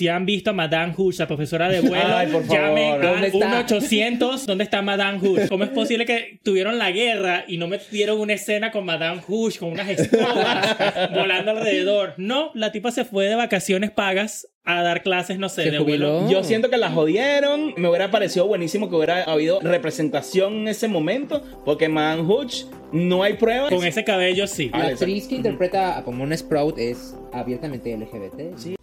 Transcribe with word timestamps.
si 0.00 0.08
han 0.08 0.24
visto 0.24 0.48
a 0.48 0.52
Madame 0.54 0.94
Hush, 0.96 1.18
la 1.18 1.26
profesora 1.26 1.68
de 1.68 1.80
vuelo, 1.82 2.16
Ay, 2.16 2.28
por 2.28 2.42
favor. 2.44 2.56
llamen 2.58 3.00
¿Dónde 3.02 3.08
al 3.18 3.24
está? 3.26 3.66
1-800, 3.66 4.44
¿dónde 4.46 4.64
está 4.64 4.80
Madame 4.80 5.18
Hush? 5.18 5.46
¿Cómo 5.48 5.64
es 5.64 5.68
posible 5.70 6.06
que 6.06 6.40
tuvieron 6.42 6.78
la 6.78 6.90
guerra 6.90 7.44
y 7.46 7.58
no 7.58 7.68
me 7.68 7.78
dieron 7.90 8.18
una 8.18 8.32
escena 8.32 8.70
con 8.70 8.86
Madame 8.86 9.20
Hush, 9.28 9.58
con 9.58 9.72
unas 9.72 9.90
escobas 9.90 11.10
volando 11.12 11.50
alrededor? 11.50 12.14
No, 12.16 12.50
la 12.54 12.72
tipa 12.72 12.90
se 12.92 13.04
fue 13.04 13.26
de 13.26 13.34
vacaciones 13.34 13.90
pagas 13.90 14.48
a 14.64 14.82
dar 14.82 15.02
clases, 15.02 15.38
no 15.38 15.50
sé, 15.50 15.64
Se 15.64 15.70
de 15.72 15.78
jubiló. 15.78 16.20
vuelo. 16.20 16.30
Yo 16.30 16.44
siento 16.44 16.70
que 16.70 16.78
la 16.78 16.90
jodieron. 16.90 17.74
Me 17.76 17.88
hubiera 17.88 18.10
parecido 18.10 18.46
buenísimo 18.46 18.88
que 18.88 18.96
hubiera 18.96 19.24
habido 19.24 19.60
representación 19.60 20.54
en 20.60 20.68
ese 20.68 20.88
momento. 20.88 21.42
Porque 21.64 21.88
Man 21.90 22.20
Hooch 22.26 22.64
no 22.92 23.22
hay 23.22 23.34
pruebas. 23.34 23.70
Con 23.70 23.84
ese 23.84 24.02
cabello, 24.04 24.46
sí. 24.46 24.70
La 24.72 24.86
actriz 24.88 25.26
que 25.28 25.34
interpreta 25.36 25.98
a 25.98 26.04
Pomona 26.04 26.36
Sprout 26.36 26.78
es 26.78 27.14
abiertamente 27.32 27.96
LGBT. 27.96 28.56
Sí. 28.56 28.76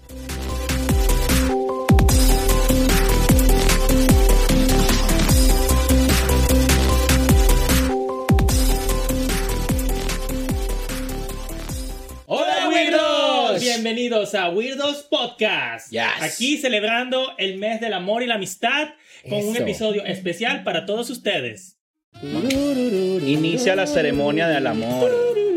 Bienvenidos 13.88 14.36
a 14.36 14.50
Weirdos 14.50 15.04
Podcast. 15.04 15.92
Yes. 15.92 16.02
Aquí 16.20 16.58
celebrando 16.58 17.36
el 17.38 17.58
mes 17.58 17.80
del 17.80 17.94
amor 17.94 18.22
y 18.22 18.28
la 18.28 18.36
amistad 18.36 18.90
con 19.30 19.46
un 19.46 19.56
Eso. 19.56 19.64
episodio 19.64 20.04
especial 20.04 20.66
para 20.66 20.86
todos 20.86 21.10
ustedes. 21.10 21.80
Inicia 22.22 23.78
la 23.78 23.88
ceremonia 23.88 24.50
del 24.50 24.68
amor. 24.68 25.10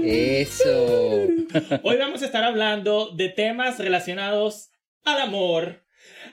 Eso. 0.04 1.26
Hoy 1.82 1.96
vamos 1.96 2.22
a 2.22 2.26
estar 2.26 2.44
hablando 2.44 3.10
de 3.10 3.30
temas 3.30 3.80
relacionados 3.80 4.70
al 5.04 5.22
amor, 5.22 5.84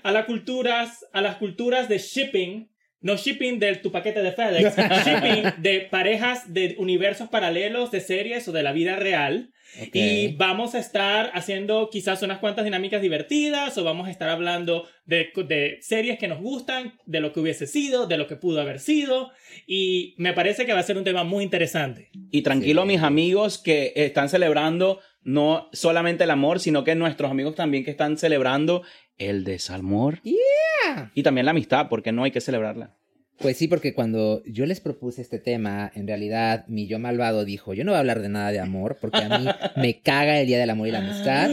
a 0.03 0.11
las 0.11 0.25
culturas, 0.25 1.03
a 1.13 1.21
las 1.21 1.37
culturas 1.37 1.89
de 1.89 1.97
shipping. 1.97 2.69
No 3.01 3.17
shipping 3.17 3.57
de 3.57 3.75
tu 3.75 3.91
paquete 3.91 4.21
de 4.21 4.33
FedEx, 4.33 4.75
shipping 5.03 5.63
de 5.63 5.87
parejas 5.89 6.53
de 6.53 6.75
universos 6.77 7.29
paralelos, 7.29 7.89
de 7.89 8.01
series 8.01 8.47
o 8.47 8.51
de 8.51 8.61
la 8.61 8.71
vida 8.71 8.97
real. 8.97 9.51
Y 9.93 10.35
vamos 10.37 10.73
a 10.75 10.79
estar 10.79 11.29
haciendo 11.33 11.89
quizás 11.91 12.23
unas 12.23 12.39
cuantas 12.39 12.65
dinámicas 12.65 13.01
divertidas 13.01 13.77
o 13.77 13.83
vamos 13.83 14.07
a 14.07 14.11
estar 14.11 14.29
hablando 14.29 14.87
de, 15.05 15.29
de 15.47 15.77
series 15.81 16.17
que 16.17 16.27
nos 16.27 16.39
gustan, 16.39 16.93
de 17.05 17.19
lo 17.19 17.31
que 17.33 17.39
hubiese 17.39 17.67
sido, 17.67 18.07
de 18.07 18.17
lo 18.17 18.27
que 18.27 18.35
pudo 18.37 18.61
haber 18.61 18.79
sido. 18.79 19.31
Y 19.67 20.15
me 20.17 20.33
parece 20.33 20.65
que 20.65 20.73
va 20.73 20.79
a 20.79 20.83
ser 20.83 20.97
un 20.97 21.03
tema 21.03 21.23
muy 21.23 21.43
interesante. 21.43 22.09
Y 22.31 22.41
tranquilo, 22.41 22.81
Sí. 22.83 22.87
mis 22.87 23.01
amigos 23.01 23.57
que 23.57 23.93
están 23.95 24.29
celebrando 24.29 24.99
no 25.23 25.69
solamente 25.73 26.23
el 26.23 26.31
amor, 26.31 26.59
sino 26.59 26.83
que 26.83 26.95
nuestros 26.95 27.29
amigos 27.29 27.55
también 27.55 27.83
que 27.83 27.91
están 27.91 28.17
celebrando 28.17 28.83
el 29.17 29.43
desamor. 29.43 30.21
Yeah. 30.21 31.11
Y 31.13 31.23
también 31.23 31.45
la 31.45 31.51
amistad, 31.51 31.87
porque 31.89 32.11
no 32.11 32.23
hay 32.23 32.31
que 32.31 32.39
celebrarla. 32.41 32.95
Pues 33.39 33.57
sí, 33.57 33.67
porque 33.67 33.93
cuando 33.93 34.43
yo 34.45 34.65
les 34.65 34.79
propuse 34.79 35.21
este 35.21 35.37
tema, 35.37 35.91
en 35.93 36.07
realidad 36.07 36.65
mi 36.67 36.87
yo 36.87 36.97
malvado 36.97 37.45
dijo, 37.45 37.73
yo 37.73 37.83
no 37.83 37.91
voy 37.91 37.97
a 37.97 37.99
hablar 37.99 38.21
de 38.21 38.29
nada 38.29 38.51
de 38.51 38.59
amor, 38.59 38.97
porque 38.99 39.19
a 39.19 39.37
mí 39.37 39.47
me 39.75 39.99
caga 39.99 40.39
el 40.39 40.47
Día 40.47 40.57
del 40.57 40.71
Amor 40.71 40.87
y 40.87 40.91
la 40.91 40.99
Amistad, 40.99 41.49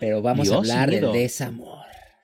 pero 0.00 0.22
vamos 0.22 0.50
a 0.50 0.56
hablar 0.56 0.90
del 0.90 1.12
desamor 1.12 1.69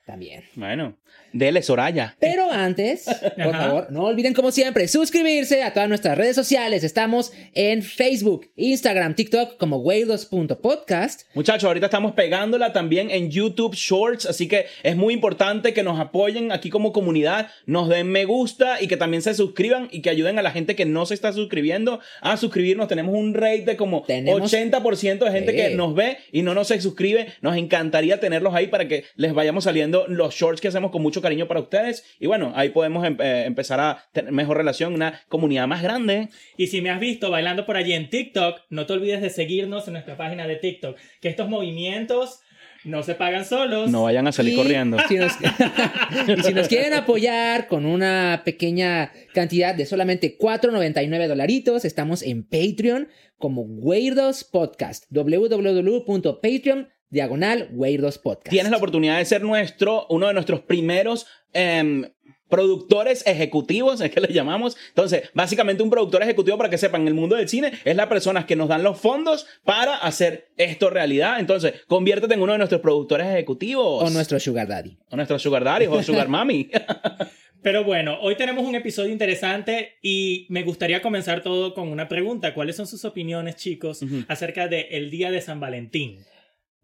también. 0.07 0.43
Bueno, 0.55 0.97
dele 1.33 1.61
Soraya. 1.61 2.15
Pero 2.19 2.49
antes, 2.51 3.03
por 3.35 3.53
Ajá. 3.55 3.65
favor, 3.67 3.87
no 3.91 4.05
olviden 4.05 4.33
como 4.33 4.49
siempre 4.51 4.87
suscribirse 4.87 5.61
a 5.61 5.73
todas 5.73 5.87
nuestras 5.89 6.17
redes 6.17 6.35
sociales. 6.35 6.83
Estamos 6.83 7.31
en 7.53 7.83
Facebook, 7.83 8.49
Instagram, 8.55 9.13
TikTok 9.13 9.57
como 9.57 9.77
weidos.podcast. 9.77 11.21
Muchachos, 11.33 11.65
ahorita 11.65 11.87
estamos 11.87 12.13
pegándola 12.13 12.73
también 12.73 13.11
en 13.11 13.29
YouTube 13.29 13.75
Shorts, 13.75 14.25
así 14.25 14.47
que 14.47 14.65
es 14.83 14.95
muy 14.95 15.13
importante 15.13 15.73
que 15.73 15.83
nos 15.83 15.99
apoyen 15.99 16.51
aquí 16.51 16.69
como 16.69 16.93
comunidad, 16.93 17.49
nos 17.65 17.89
den 17.89 18.07
me 18.07 18.25
gusta 18.25 18.81
y 18.81 18.87
que 18.87 18.97
también 18.97 19.21
se 19.21 19.33
suscriban 19.33 19.89
y 19.91 20.01
que 20.01 20.09
ayuden 20.09 20.39
a 20.39 20.41
la 20.41 20.51
gente 20.51 20.75
que 20.75 20.85
no 20.85 21.05
se 21.05 21.13
está 21.13 21.33
suscribiendo 21.33 21.99
a 22.21 22.37
suscribirnos. 22.37 22.87
Tenemos 22.87 23.13
un 23.15 23.33
rate 23.33 23.63
de 23.65 23.75
como 23.77 24.03
Tenemos- 24.03 24.53
80% 24.53 25.25
de 25.25 25.31
gente 25.31 25.53
que 25.55 25.71
nos 25.75 25.93
ve 25.93 26.17
y 26.31 26.41
no 26.43 26.53
nos 26.53 26.69
se 26.69 26.79
suscribe. 26.81 27.27
Nos 27.41 27.57
encantaría 27.57 28.19
tenerlos 28.19 28.53
ahí 28.55 28.67
para 28.67 28.87
que 28.87 29.03
les 29.15 29.33
vayamos 29.33 29.65
saliendo 29.65 29.96
los 30.07 30.35
shorts 30.35 30.61
que 30.61 30.67
hacemos 30.67 30.91
con 30.91 31.01
mucho 31.01 31.21
cariño 31.21 31.47
para 31.47 31.59
ustedes. 31.59 32.05
Y 32.19 32.27
bueno, 32.27 32.51
ahí 32.55 32.69
podemos 32.69 33.05
em- 33.05 33.17
eh, 33.19 33.45
empezar 33.45 33.79
a 33.79 34.05
tener 34.11 34.31
mejor 34.31 34.57
relación, 34.57 34.93
una 34.93 35.21
comunidad 35.29 35.67
más 35.67 35.81
grande. 35.81 36.29
Y 36.57 36.67
si 36.67 36.81
me 36.81 36.89
has 36.89 36.99
visto 36.99 37.31
bailando 37.31 37.65
por 37.65 37.77
allí 37.77 37.93
en 37.93 38.09
TikTok, 38.09 38.61
no 38.69 38.85
te 38.85 38.93
olvides 38.93 39.21
de 39.21 39.29
seguirnos 39.29 39.87
en 39.87 39.93
nuestra 39.93 40.17
página 40.17 40.47
de 40.47 40.57
TikTok, 40.57 40.97
que 41.21 41.29
estos 41.29 41.49
movimientos 41.49 42.41
no 42.83 43.03
se 43.03 43.15
pagan 43.15 43.43
solos. 43.43 43.89
No 43.89 44.03
vayan 44.03 44.27
a 44.27 44.31
salir 44.31 44.53
Y 44.53 44.57
corriendo. 44.57 44.97
Si 45.07 45.15
nos, 45.15 45.33
y 46.37 46.43
si 46.43 46.53
nos 46.53 46.67
quieren 46.67 46.93
apoyar 46.93 47.67
con 47.67 47.85
una 47.85 48.43
pequeña 48.45 49.11
cantidad 49.33 49.75
de 49.75 49.85
solamente 49.85 50.37
4.99 50.37 51.27
dolaritos, 51.27 51.85
estamos 51.85 52.21
en 52.21 52.43
Patreon 52.43 53.09
como 53.37 53.61
Weirdos 53.63 54.43
Podcast. 54.43 55.05
www.patreon 55.09 56.89
diagonal 57.09 57.69
Weirdos 57.71 58.17
Podcast. 58.17 58.49
tienes 58.49 58.71
la 58.71 58.77
oportunidad 58.77 59.17
de 59.17 59.25
ser 59.25 59.43
nuestro, 59.43 60.07
uno 60.09 60.27
de 60.27 60.33
nuestros 60.33 60.61
primeros 60.61 61.27
em, 61.53 62.05
productores 62.49 63.25
ejecutivos, 63.27 64.01
es 64.01 64.11
que 64.11 64.21
le 64.21 64.33
llamamos. 64.33 64.77
Entonces, 64.89 65.29
básicamente 65.33 65.83
un 65.83 65.89
productor 65.89 66.23
ejecutivo, 66.23 66.57
para 66.57 66.69
que 66.69 66.77
sepan, 66.77 67.01
en 67.01 67.09
el 67.09 67.13
mundo 67.13 67.35
del 67.35 67.49
cine 67.49 67.73
es 67.83 67.95
la 67.95 68.09
persona 68.09 68.45
que 68.45 68.55
nos 68.55 68.69
dan 68.69 68.83
los 68.83 68.99
fondos 68.99 69.45
para 69.63 69.95
hacer 69.97 70.49
esto 70.57 70.89
realidad. 70.89 71.39
Entonces, 71.39 71.73
conviértete 71.87 72.33
en 72.33 72.41
uno 72.41 72.53
de 72.53 72.57
nuestros 72.57 72.81
productores 72.81 73.27
ejecutivos. 73.27 74.03
O 74.03 74.09
nuestro 74.09 74.39
Sugar 74.39 74.67
Daddy. 74.67 74.97
O 75.09 75.15
nuestros 75.15 75.41
sugar 75.41 75.63
daddies 75.63 75.89
o 75.89 76.01
sugar 76.03 76.27
mami. 76.27 76.69
Pero 77.61 77.83
bueno, 77.83 78.17
hoy 78.21 78.35
tenemos 78.35 78.65
un 78.65 78.75
episodio 78.75 79.11
interesante 79.11 79.97
y 80.01 80.45
me 80.49 80.63
gustaría 80.63 81.01
comenzar 81.01 81.41
todo 81.41 81.73
con 81.73 81.89
una 81.89 82.07
pregunta. 82.07 82.53
¿Cuáles 82.53 82.75
son 82.75 82.87
sus 82.87 83.03
opiniones, 83.03 83.55
chicos, 83.55 83.99
acerca 84.27 84.67
del 84.67 85.09
Día 85.09 85.31
de 85.31 85.41
San 85.41 85.59
Valentín? 85.59 86.19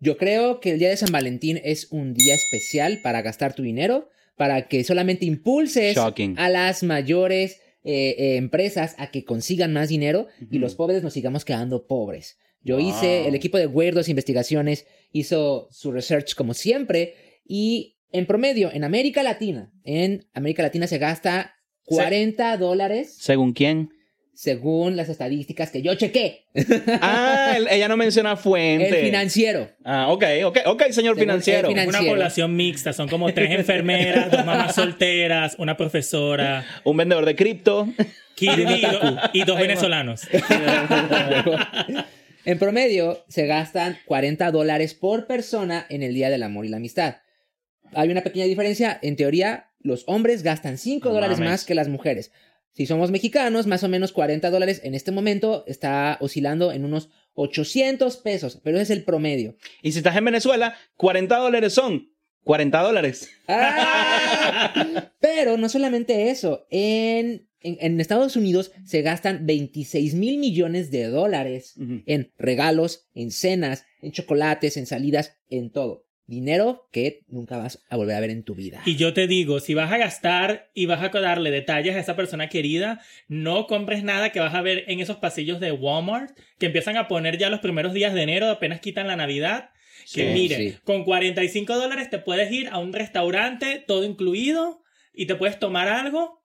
Yo 0.04 0.18
creo 0.18 0.60
que 0.60 0.72
el 0.72 0.80
día 0.80 0.90
de 0.90 0.98
San 0.98 1.14
Valentín 1.14 1.62
es 1.64 1.88
un 1.90 2.14
día 2.14 2.36
especial 2.36 3.00
para 3.02 3.22
gastar 3.22 3.54
tu 3.56 3.64
dinero, 3.64 4.10
para 4.36 4.68
que 4.68 4.84
solamente 4.84 5.26
impulses 5.26 5.96
Shocking. 5.96 6.38
a 6.38 6.50
las 6.50 6.84
mayores 6.84 7.62
eh, 7.86 8.16
eh, 8.18 8.36
empresas 8.36 8.96
a 8.98 9.12
que 9.12 9.24
consigan 9.24 9.72
más 9.72 9.88
dinero 9.88 10.28
y 10.52 10.60
los 10.60 10.76
pobres 10.76 11.04
nos 11.04 11.14
sigamos 11.14 11.46
quedando 11.46 11.88
pobres. 11.88 12.38
Yo 12.62 12.78
Wow. 12.78 12.90
hice, 12.90 13.28
el 13.30 13.36
equipo 13.36 13.58
de 13.58 13.68
Weirdos 13.68 14.10
Investigaciones 14.10 14.86
hizo 15.14 15.70
su 15.72 15.94
research 15.94 16.36
como 16.36 16.54
siempre 16.54 17.16
y 17.46 17.96
en 18.12 18.26
promedio 18.26 18.72
en 18.74 18.84
América 18.84 19.24
Latina, 19.24 19.72
en 19.86 20.26
América 20.34 20.64
Latina 20.64 20.86
se 20.88 20.98
gasta 20.98 21.56
40 21.86 22.58
dólares 22.58 23.16
¿Según 23.20 23.54
quién? 23.54 23.90
Según 24.34 24.96
las 24.96 25.10
estadísticas 25.10 25.70
que 25.72 25.82
yo 25.82 25.96
chequé. 25.96 26.46
Ah, 27.02 27.54
el- 27.56 27.68
ella 27.70 27.88
no 27.88 27.98
menciona 27.98 28.36
fuente. 28.36 29.00
El 29.00 29.06
financiero. 29.06 29.70
Ah, 29.84 30.08
ok, 30.10 30.24
ok, 30.46 30.58
ok, 30.66 30.82
señor 30.90 31.16
Según 31.16 31.20
financiero. 31.20 31.68
el 31.70 31.74
finan- 31.74 31.84
Una 31.88 31.98
Financiero. 32.00 32.16
población 32.16 32.56
mixta, 32.56 32.94
son 32.94 33.08
como 33.10 33.32
tres 33.34 33.52
enfermeras, 33.52 34.32
dos 34.32 34.46
mamás 34.46 34.74
solteras, 34.76 35.56
una 35.60 35.78
profesora 35.78 36.66
Un 36.84 36.98
vendedor 36.98 37.26
de 37.26 37.36
cripto. 37.36 37.88
y, 38.40 38.50
y- 38.50 38.86
y 39.34 39.44
dos 39.46 39.60
venezolanos. 39.60 40.22
En 42.46 42.60
promedio, 42.60 43.24
se 43.30 43.46
gastan 43.46 43.98
40 44.06 44.52
dólares 44.52 44.94
por 44.94 45.28
persona 45.28 45.86
en 45.90 46.04
el 46.04 46.14
Día 46.14 46.30
del 46.30 46.44
Amor 46.44 46.66
y 46.66 46.70
la 46.70 46.78
Amistad. 46.78 47.18
Hay 47.94 48.10
una 48.10 48.22
pequeña 48.22 48.46
diferencia. 48.46 49.00
En 49.02 49.16
teoría, 49.16 49.68
los 49.82 50.04
hombres 50.08 50.44
gastan 50.44 50.78
5 50.78 51.08
No 51.10 51.16
dólares 51.16 51.40
más 51.40 51.64
que 51.64 51.76
las 51.76 51.88
mujeres. 51.88 52.32
Si 52.74 52.88
somos 52.88 53.12
mexicanos, 53.12 53.68
más 53.68 53.84
o 53.84 53.90
menos 53.90 54.12
40 54.12 54.50
dólares 54.50 54.82
en 54.84 54.96
este 54.96 55.12
momento 55.12 55.64
está 55.68 56.18
oscilando 56.22 56.72
en 56.72 56.86
unos 56.86 57.10
800 57.36 58.18
pesos, 58.18 58.60
pero 58.64 58.78
ese 58.78 58.94
es 58.94 58.98
el 58.98 59.04
promedio. 59.04 59.56
Y 59.82 59.92
si 59.92 60.00
estás 60.00 60.16
en 60.16 60.26
Venezuela, 60.26 60.76
40 60.98 61.38
dólares 61.38 61.74
son 61.74 62.12
40 62.44 62.82
dólares. 62.82 63.30
¡Ah! 63.48 65.12
Pero 65.20 65.58
no 65.58 65.70
solamente 65.70 66.30
eso, 66.30 66.66
en, 66.70 67.48
en, 67.62 67.78
en 67.80 68.02
Estados 68.02 68.36
Unidos 68.36 68.72
se 68.86 69.02
gastan 69.02 69.46
26 69.46 70.16
mil 70.16 70.40
millones 70.40 70.92
de 70.92 71.06
dólares 71.06 71.76
en 71.78 72.32
regalos, 72.38 73.08
en 73.14 73.32
cenas, 73.32 73.86
en 74.02 74.12
chocolates, 74.12 74.78
en 74.78 74.86
salidas, 74.86 75.38
en 75.50 75.72
todo. 75.72 76.06
Dinero 76.34 76.88
que 76.92 77.22
nunca 77.28 77.58
vas 77.58 77.84
a 77.90 77.96
volver 77.96 78.16
a 78.16 78.20
ver 78.20 78.30
en 78.30 78.44
tu 78.44 78.56
vida. 78.56 78.82
Y 78.86 78.96
yo 78.96 79.14
te 79.14 79.28
digo, 79.28 79.60
si 79.60 79.74
vas 79.74 79.92
a 79.92 79.98
gastar 79.98 80.70
y 80.74 80.86
vas 80.86 81.02
a 81.02 81.10
darle 81.10 81.52
detalles 81.52 81.96
a 81.96 82.00
esa 82.00 82.16
persona 82.16 82.50
querida, 82.50 83.02
no 83.28 83.68
compres 83.68 84.04
nada 84.04 84.32
que 84.32 84.40
vas 84.40 84.54
a 84.54 84.62
ver 84.62 84.86
en 84.88 85.00
esos 85.00 85.18
pasillos 85.18 85.60
de 85.60 85.72
Walmart 85.72 86.38
que 86.58 86.68
empiezan 86.68 86.98
a 86.98 87.08
poner 87.08 87.38
ya 87.38 87.50
los 87.50 87.60
primeros 87.60 87.94
días 87.94 88.14
de 88.14 88.24
enero, 88.24 88.50
apenas 88.50 88.80
quitan 88.80 89.08
la 89.08 89.16
Navidad. 89.16 89.70
Que 90.14 90.28
Sí, 90.28 90.34
mire, 90.34 90.58
sí. 90.58 90.76
con 90.84 91.06
45 91.06 91.76
dólares 91.78 92.10
te 92.10 92.20
puedes 92.20 92.52
ir 92.52 92.68
a 92.68 92.80
un 92.80 92.92
restaurante, 92.92 93.84
todo 93.88 94.04
incluido, 94.04 94.84
y 95.14 95.28
te 95.28 95.36
puedes 95.36 95.60
tomar 95.60 95.88
algo 95.88 96.43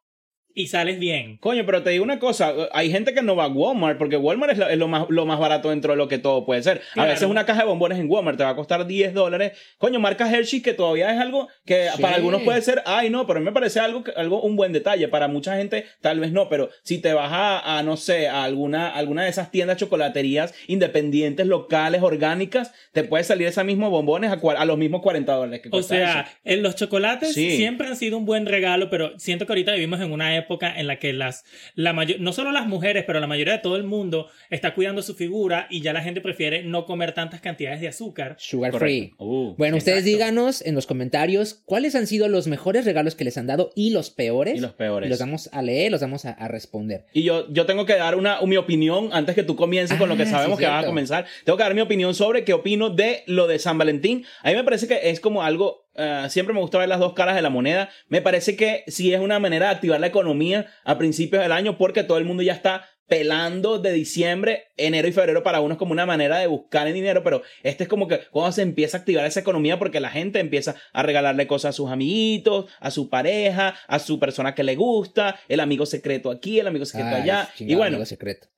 y 0.59 0.67
sales 0.67 0.99
bien. 0.99 1.39
Coño, 1.39 1.65
pero 1.65 1.83
te 1.83 1.91
digo 1.91 2.05
una 2.05 2.19
cosa, 2.19 2.53
hay 2.73 2.91
gente 2.91 3.15
que 3.15 3.23
no 3.23 3.37
va 3.37 3.45
a 3.45 3.49
Walmart 3.49 3.99
porque 3.99 4.17
Walmart 4.17 4.53
es 4.53 4.59
lo, 4.59 4.69
es 4.69 4.79
lo 4.79 4.89
más, 4.89 5.07
lo 5.09 5.25
más 5.27 5.39
barato 5.39 5.71
dentro 5.71 5.93
de 5.93 5.97
lo 5.97 6.09
que 6.09 6.19
todo 6.19 6.45
puede 6.45 6.63
ser. 6.63 6.83
Claro. 6.93 7.09
A 7.11 7.13
veces 7.13 7.29
una 7.29 7.47
caja 7.47 7.61
de 7.61 7.67
bombones 7.67 7.99
en 7.99 8.11
Walmart 8.11 8.37
te 8.37 8.45
va 8.45 8.51
a 8.51 8.57
costar 8.57 8.87
10 8.87 9.15
dólares. 9.15 9.53
Coño, 9.79 10.01
marca 10.01 10.31
Hershey 10.31 10.61
que 10.61 10.73
todavía 10.75 11.13
es 11.15 11.21
algo 11.21 11.49
que 11.65 11.89
Sí. 11.95 12.03
para 12.03 12.17
algunos 12.17 12.43
puede 12.43 12.61
ser, 12.63 12.83
ay 12.87 13.09
no, 13.11 13.27
pero 13.27 13.39
a 13.39 13.41
mí 13.41 13.47
me 13.47 13.53
parece 13.53 13.81
algo, 13.81 14.03
algo 14.17 14.43
un 14.43 14.57
buen 14.57 14.73
detalle. 14.73 15.09
Para 15.09 15.29
mucha 15.29 15.57
gente 15.57 15.87
tal 16.01 16.21
vez 16.21 16.33
no, 16.33 16.49
pero 16.49 16.69
si 16.83 16.99
te 16.99 17.13
vas 17.13 17.31
a, 17.33 17.79
a, 17.79 17.83
no 17.83 17.97
sé, 17.97 18.29
a 18.29 18.43
alguna, 18.45 18.89
alguna 18.95 19.23
de 19.25 19.31
esas 19.31 19.51
tiendas 19.51 19.77
chocolaterías 19.77 20.55
independientes, 20.67 21.47
locales, 21.47 22.03
orgánicas, 22.03 22.73
te 22.93 23.05
puede 23.05 23.25
salir 23.25 23.47
ese 23.47 23.63
mismo 23.65 23.91
bombones 23.91 24.31
a, 24.31 24.39
a 24.57 24.65
los 24.65 24.79
mismos 24.79 25.03
40 25.03 25.33
dólares 25.33 25.61
que 25.63 25.69
O 25.73 25.83
sea, 25.83 26.21
eso. 26.23 26.31
en 26.45 26.63
los 26.63 26.75
chocolates 26.77 27.35
Sí. 27.35 27.57
siempre 27.57 27.87
han 27.87 27.97
sido 27.97 28.17
un 28.19 28.25
buen 28.25 28.47
regalo, 28.47 28.91
pero 28.91 29.19
siento 29.19 29.47
que 29.47 29.53
ahorita 29.53 29.73
vivimos 29.75 30.01
en 30.01 30.13
una 30.13 30.37
época 30.37 30.48
en 30.61 30.87
la 30.87 30.99
que 30.99 31.13
las, 31.13 31.45
la 31.75 31.93
mayor, 31.93 32.21
no 32.21 32.33
solo 32.33 32.53
las 32.53 32.67
mujeres, 32.67 33.05
pero 33.07 33.21
la 33.21 33.27
mayoría 33.27 33.55
de 33.55 33.59
todo 33.61 33.77
el 33.77 33.85
mundo 33.85 34.29
está 34.51 34.75
cuidando 34.75 35.03
su 35.03 35.15
figura 35.15 35.67
y 35.71 35.81
ya 35.83 35.93
la 35.93 36.03
gente 36.03 36.21
prefiere 36.21 36.63
no 36.63 36.85
comer 36.87 37.13
tantas 37.13 37.41
cantidades 37.41 37.81
de 37.81 37.89
azúcar. 37.89 38.37
Sugar 38.39 38.73
Correcto. 38.73 38.87
free. 38.87 39.15
Uh, 39.19 39.55
Bueno, 39.57 39.77
ustedes 39.77 39.99
exacto. 39.99 40.17
díganos 40.17 40.63
en 40.63 40.75
los 40.75 40.87
comentarios 40.87 41.63
cuáles 41.65 41.95
han 41.95 42.07
sido 42.07 42.29
los 42.29 42.47
mejores 42.47 42.85
regalos 42.85 43.15
que 43.15 43.25
les 43.25 43.37
han 43.39 43.47
dado 43.47 43.71
y 43.75 43.91
los 43.91 44.11
peores. 44.11 44.57
Y 44.57 44.61
los 44.61 44.73
peores. 44.73 45.07
Y 45.07 45.11
los 45.11 45.19
vamos 45.19 45.49
a 45.53 45.63
leer, 45.63 45.91
los 45.93 46.01
vamos 46.01 46.25
a, 46.25 46.31
a 46.33 46.49
responder. 46.49 47.05
Y 47.13 47.23
yo, 47.23 47.53
yo 47.53 47.67
tengo 47.67 47.87
que 47.87 47.95
dar 47.97 48.15
una, 48.15 48.41
mi 48.43 48.57
opinión 48.57 49.11
antes 49.13 49.35
que 49.35 49.43
tú 49.43 49.57
comiences 49.57 49.99
con 49.99 50.09
lo 50.09 50.17
que 50.17 50.23
Ah, 50.23 50.27
sí, 50.27 50.33
sabemos 50.33 50.59
que 50.59 50.67
vas 50.67 50.85
a 50.85 50.87
comenzar. 50.87 51.27
Tengo 51.45 51.57
que 51.57 51.63
dar 51.65 51.75
mi 51.75 51.81
opinión 51.81 52.15
sobre 52.15 52.45
qué 52.45 52.53
opino 52.53 52.91
de 52.91 53.23
lo 53.27 53.47
de 53.47 53.59
San 53.59 53.79
Valentín. 53.79 54.25
A 54.43 54.51
mí 54.51 54.57
me 54.57 54.65
parece 54.65 54.87
que 54.89 55.11
es 55.11 55.21
como 55.21 55.43
algo, 55.43 55.88
eh, 55.95 56.27
siempre 56.29 56.55
me 56.55 56.61
gusta 56.61 56.79
ver 56.79 56.89
las 56.89 57.01
dos 57.01 57.15
caras 57.15 57.35
de 57.35 57.43
la 57.43 57.51
moneda. 57.51 57.89
Me 58.09 58.23
parece 58.23 58.57
que 58.57 58.85
sí 58.87 59.13
es 59.13 59.21
una 59.21 59.39
manera 59.39 59.67
de 59.67 59.75
activar 59.75 60.01
la 60.01 60.07
economía 60.07 60.67
a 60.85 60.99
principios 60.99 61.43
del 61.43 61.53
año 61.53 61.77
porque 61.79 62.05
todo 62.05 62.19
el 62.19 62.25
mundo 62.25 62.43
ya 62.43 62.53
está 62.53 62.85
pelando 63.09 63.79
de 63.79 63.93
diciembre, 63.93 64.67
enero 64.77 65.09
y 65.09 65.13
febrero 65.13 65.43
para 65.43 65.61
uno 65.61 65.73
es 65.73 65.79
como 65.79 65.93
una 65.93 66.07
manera 66.07 66.39
de 66.39 66.47
buscar 66.47 66.87
el 66.87 66.93
dinero, 66.93 67.25
pero 67.25 67.43
este 67.63 67.85
es 67.85 67.89
como 67.89 68.07
que 68.07 68.21
cuando 68.31 68.53
se 68.53 68.63
empieza 68.63 68.99
a 68.99 69.01
activar 69.01 69.25
esa 69.25 69.41
economía 69.41 69.79
porque 69.79 69.99
la 69.99 70.11
gente 70.11 70.41
empieza 70.41 70.77
a 70.93 71.03
regalarle 71.03 71.47
cosas 71.47 71.71
a 71.71 71.73
sus 71.73 71.91
amiguitos, 71.91 72.67
a 72.81 72.91
su 72.91 73.09
pareja, 73.09 73.75
a 73.89 73.99
su 73.99 74.21
persona 74.21 74.55
que 74.55 74.63
le 74.63 74.77
gusta, 74.77 75.41
el 75.49 75.61
amigo 75.61 75.87
secreto 75.87 76.31
aquí, 76.31 76.61
el 76.61 76.67
amigo 76.67 76.85
secreto 76.85 77.17
Ay, 77.17 77.23
allá. 77.23 77.51
chingado 77.57 77.73
Y 77.73 77.77
bueno, 77.77 77.99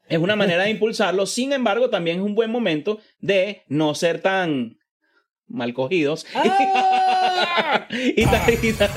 es 0.09 0.19
una 0.19 0.35
manera 0.35 0.65
de 0.65 0.71
impulsarlo. 0.71 1.25
Sin 1.27 1.53
embargo, 1.53 1.89
también 1.89 2.19
es 2.19 2.25
un 2.25 2.35
buen 2.35 2.51
momento 2.51 2.99
de 3.21 3.63
no 3.69 3.95
ser 3.95 4.21
tan 4.21 4.80
mal 5.51 5.75
cogidos 5.75 6.27
¡Ah! 6.35 7.87
y, 7.91 8.25
ta- 8.25 8.47
y 8.63 8.73
ta- 8.73 8.91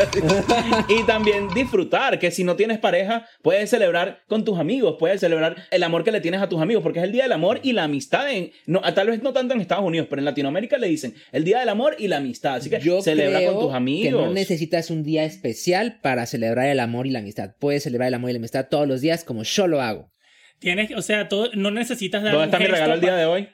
y 0.87 1.03
también 1.05 1.47
disfrutar 1.53 2.19
que 2.19 2.31
si 2.31 2.43
no 2.43 2.55
tienes 2.55 2.79
pareja 2.79 3.25
puedes 3.41 3.69
celebrar 3.69 4.21
con 4.27 4.45
tus 4.45 4.59
amigos 4.59 4.95
puedes 4.99 5.19
celebrar 5.19 5.55
el 5.71 5.83
amor 5.83 6.03
que 6.03 6.11
le 6.11 6.21
tienes 6.21 6.41
a 6.41 6.49
tus 6.49 6.61
amigos 6.61 6.83
porque 6.83 6.99
es 6.99 7.05
el 7.05 7.11
día 7.11 7.23
del 7.23 7.31
amor 7.31 7.59
y 7.63 7.73
la 7.73 7.83
amistad 7.83 8.31
en, 8.31 8.51
no, 8.65 8.81
tal 8.93 9.07
vez 9.07 9.21
no 9.23 9.33
tanto 9.33 9.53
en 9.53 9.61
Estados 9.61 9.83
Unidos 9.83 10.07
pero 10.09 10.19
en 10.19 10.25
Latinoamérica 10.25 10.77
le 10.77 10.87
dicen 10.87 11.13
el 11.31 11.43
día 11.43 11.59
del 11.59 11.69
amor 11.69 11.95
y 11.99 12.07
la 12.07 12.17
amistad 12.17 12.55
así 12.55 12.69
que 12.69 12.79
Yo 12.79 13.01
celebra 13.01 13.39
creo 13.39 13.53
con 13.55 13.65
tus 13.67 13.73
amigos 13.73 14.03
que 14.05 14.11
no 14.27 14.31
necesitas 14.33 14.89
un 14.89 15.03
día 15.03 15.23
especial 15.23 15.99
para 16.01 16.25
celebrar 16.25 16.67
el 16.67 16.79
amor 16.79 17.07
y 17.07 17.11
la 17.11 17.19
amistad. 17.19 17.55
Puedes 17.59 17.83
celebrar 17.83 18.07
el 18.07 18.13
amor 18.13 18.29
y 18.29 18.33
la 18.33 18.39
amistad 18.39 18.67
todos 18.69 18.87
los 18.87 19.01
días 19.01 19.23
como 19.23 19.43
yo 19.43 19.67
lo 19.67 19.81
hago. 19.81 20.11
Tienes, 20.59 20.91
o 20.95 21.01
sea, 21.01 21.27
todo, 21.27 21.49
no 21.55 21.71
necesitas 21.71 22.23
dar 22.23 22.33
¿dónde 22.33 22.47
un 22.47 22.53
está 22.53 22.59
mi 22.59 22.65
regalo 22.67 22.93
el 22.93 23.01
día 23.01 23.15
de 23.15 23.25
hoy? 23.25 23.49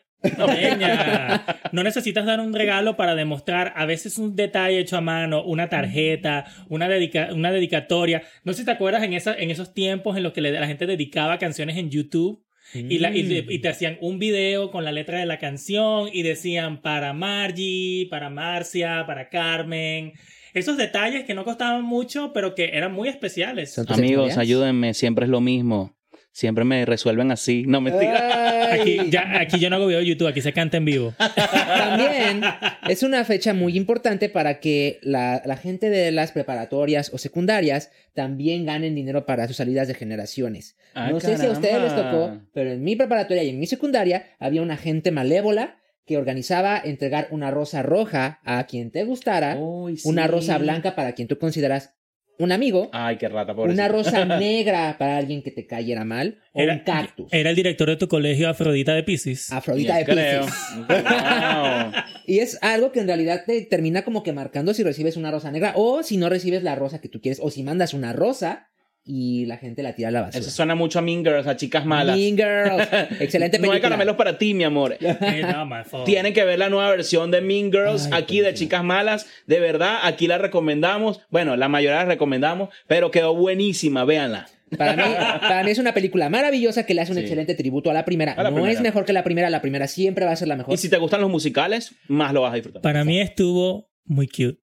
No 1.71 1.83
necesitas 1.83 2.25
dar 2.25 2.39
un 2.39 2.53
regalo 2.53 2.97
para 2.97 3.15
demostrar 3.15 3.73
a 3.75 3.85
veces 3.85 4.17
un 4.17 4.35
detalle 4.35 4.79
hecho 4.79 4.97
a 4.97 5.01
mano, 5.01 5.43
una 5.43 5.69
tarjeta, 5.69 6.45
una, 6.67 6.87
dedica- 6.89 7.29
una 7.33 7.51
dedicatoria. 7.51 8.23
No 8.43 8.53
sé 8.53 8.59
si 8.59 8.65
te 8.65 8.71
acuerdas 8.71 9.03
en, 9.03 9.13
esa, 9.13 9.33
en 9.35 9.49
esos 9.51 9.73
tiempos 9.73 10.17
en 10.17 10.23
los 10.23 10.33
que 10.33 10.41
la 10.41 10.67
gente 10.67 10.85
dedicaba 10.87 11.37
canciones 11.37 11.77
en 11.77 11.89
YouTube 11.89 12.43
y, 12.73 12.99
la- 12.99 13.09
y 13.49 13.59
te 13.59 13.69
hacían 13.69 13.97
un 14.01 14.19
video 14.19 14.71
con 14.71 14.83
la 14.83 14.91
letra 14.91 15.19
de 15.19 15.25
la 15.25 15.39
canción 15.39 16.09
y 16.11 16.21
decían 16.23 16.81
para 16.81 17.13
Margie, 17.13 18.07
para 18.09 18.29
Marcia, 18.29 19.03
para 19.07 19.29
Carmen. 19.29 20.13
Esos 20.53 20.77
detalles 20.77 21.25
que 21.25 21.33
no 21.35 21.45
costaban 21.45 21.83
mucho, 21.83 22.31
pero 22.33 22.55
que 22.55 22.71
eran 22.73 22.91
muy 22.91 23.07
especiales. 23.07 23.73
Amigos 23.93 24.37
ayúdenme 24.37 24.93
siempre 24.93 25.25
es 25.25 25.29
lo 25.31 25.41
mismo 25.41 25.95
siempre 26.39 26.63
me 26.63 26.85
resuelven 26.85 27.31
así 27.31 27.65
no 27.67 27.81
mentira 27.81 28.71
Ay. 28.71 28.79
Aquí, 28.79 29.09
ya, 29.09 29.39
aquí 29.39 29.59
yo 29.59 29.69
no 29.69 29.75
hago 29.75 29.87
video 29.87 29.99
de 29.99 30.05
YouTube, 30.05 30.27
aquí 30.27 30.41
se 30.41 30.53
canta 30.53 30.77
en 30.77 30.85
vivo. 30.85 31.13
También 31.17 32.41
es 32.87 33.03
una 33.03 33.23
fecha 33.25 33.53
muy 33.53 33.75
importante 33.75 34.29
para 34.29 34.59
que 34.59 34.99
la, 35.01 35.41
la 35.45 35.57
gente 35.57 35.89
de 35.89 36.11
las 36.11 36.31
preparatorias 36.31 37.11
o 37.13 37.17
secundarias 37.17 37.91
también 38.13 38.65
ganen 38.65 38.95
dinero 38.95 39.25
para 39.25 39.47
sus 39.47 39.57
salidas 39.57 39.87
de 39.87 39.95
generaciones. 39.95 40.77
Ah, 40.93 41.11
no 41.11 41.19
sé 41.19 41.37
si 41.37 41.45
a 41.45 41.51
ustedes 41.51 41.81
les 41.81 41.95
tocó, 41.95 42.39
pero 42.53 42.71
en 42.71 42.83
mi 42.83 42.95
preparatoria 42.95 43.43
y 43.43 43.49
en 43.49 43.59
mi 43.59 43.67
secundaria 43.67 44.27
había 44.39 44.61
una 44.61 44.77
gente 44.77 45.11
malévola 45.11 45.77
que 46.05 46.17
organizaba 46.17 46.81
entregar 46.83 47.27
una 47.31 47.51
rosa 47.51 47.83
roja 47.83 48.39
a 48.43 48.63
quien 48.65 48.91
te 48.91 49.03
gustara, 49.03 49.53
sí. 49.53 50.01
una 50.05 50.27
rosa 50.27 50.57
blanca 50.57 50.95
para 50.95 51.13
quien 51.13 51.27
tú 51.27 51.37
consideras 51.37 51.93
un 52.39 52.51
amigo, 52.53 52.89
Ay, 52.93 53.17
qué 53.17 53.27
rata, 53.27 53.53
pobrecito. 53.53 53.81
una 53.81 53.91
rosa 53.91 54.25
negra 54.39 54.95
para 54.97 55.17
alguien 55.17 55.43
que 55.43 55.51
te 55.51 55.67
cayera 55.67 56.05
mal, 56.05 56.39
o 56.53 56.63
un 56.63 56.79
cactus. 56.79 57.27
Era 57.31 57.49
el 57.49 57.55
director 57.55 57.89
de 57.89 57.97
tu 57.97 58.07
colegio 58.07 58.49
Afrodita 58.49 58.93
de 58.95 59.03
Pisces. 59.03 59.51
Afrodita 59.51 59.97
de 59.97 60.05
creo. 60.05 60.45
Pisces. 60.45 60.75
Wow. 60.89 61.91
Y 62.25 62.39
es 62.39 62.57
algo 62.61 62.91
que 62.91 62.99
en 63.01 63.07
realidad 63.07 63.43
te 63.45 63.61
termina 63.63 64.03
como 64.03 64.23
que 64.23 64.33
marcando 64.33 64.73
si 64.73 64.83
recibes 64.83 65.17
una 65.17 65.31
rosa 65.31 65.51
negra 65.51 65.73
o 65.75 66.01
si 66.03 66.17
no 66.17 66.29
recibes 66.29 66.63
la 66.63 66.75
rosa 66.75 67.01
que 67.01 67.09
tú 67.09 67.21
quieres 67.21 67.39
o 67.41 67.51
si 67.51 67.63
mandas 67.63 67.93
una 67.93 68.13
rosa 68.13 68.69
y 69.03 69.45
la 69.47 69.57
gente 69.57 69.81
la 69.81 69.95
tira 69.95 70.09
a 70.09 70.11
la 70.11 70.21
basura. 70.21 70.39
Eso 70.39 70.51
suena 70.51 70.75
mucho 70.75 70.99
a 70.99 71.01
Mean 71.01 71.23
Girls, 71.23 71.47
a 71.47 71.55
chicas 71.55 71.85
malas. 71.85 72.15
Mean 72.17 72.35
Girls. 72.37 72.87
Excelente 73.19 73.57
No 73.57 73.63
hay 73.65 73.69
película. 73.69 73.81
caramelos 73.81 74.15
para 74.15 74.37
ti, 74.37 74.53
mi 74.53 74.63
amor. 74.63 74.97
No, 75.01 75.65
my 75.65 75.83
fault. 75.85 76.05
Tienen 76.05 76.33
que 76.33 76.43
ver 76.45 76.59
la 76.59 76.69
nueva 76.69 76.89
versión 76.91 77.31
de 77.31 77.41
Mean 77.41 77.71
Girls 77.71 78.05
Ay, 78.11 78.21
aquí 78.23 78.37
de 78.37 78.43
película. 78.45 78.53
Chicas 78.53 78.83
Malas. 78.83 79.25
De 79.47 79.59
verdad, 79.59 79.99
aquí 80.03 80.27
la 80.27 80.37
recomendamos. 80.37 81.21
Bueno, 81.29 81.55
la 81.55 81.69
mayoría 81.69 81.97
la 81.99 82.05
recomendamos, 82.05 82.69
pero 82.87 83.09
quedó 83.11 83.35
buenísima, 83.35 84.05
véanla. 84.05 84.47
Para 84.77 84.95
mí, 84.95 85.01
para 85.41 85.63
mí 85.63 85.71
es 85.71 85.79
una 85.79 85.95
película 85.95 86.29
maravillosa 86.29 86.85
que 86.85 86.93
le 86.93 87.01
hace 87.01 87.11
un 87.11 87.17
Sí. 87.17 87.23
excelente 87.23 87.55
tributo 87.55 87.89
a 87.89 87.93
la 87.95 88.05
primera. 88.05 88.33
A 88.33 88.43
la 88.43 88.49
no 88.51 88.57
primera. 88.57 88.73
es 88.73 88.81
mejor 88.81 89.03
que 89.05 89.13
la 89.13 89.23
primera, 89.23 89.49
la 89.49 89.61
primera 89.61 89.87
siempre 89.87 90.25
va 90.25 90.31
a 90.33 90.35
ser 90.35 90.47
la 90.47 90.55
mejor. 90.57 90.71
Y 90.75 90.77
si 90.77 90.89
te 90.89 90.97
gustan 90.97 91.21
los 91.21 91.31
musicales, 91.31 91.95
más 92.07 92.33
lo 92.33 92.41
vas 92.41 92.51
a 92.51 92.55
disfrutar. 92.55 92.83
Para 92.83 93.03
mí 93.03 93.19
estuvo 93.19 93.89
muy 94.05 94.27
cute. 94.27 94.59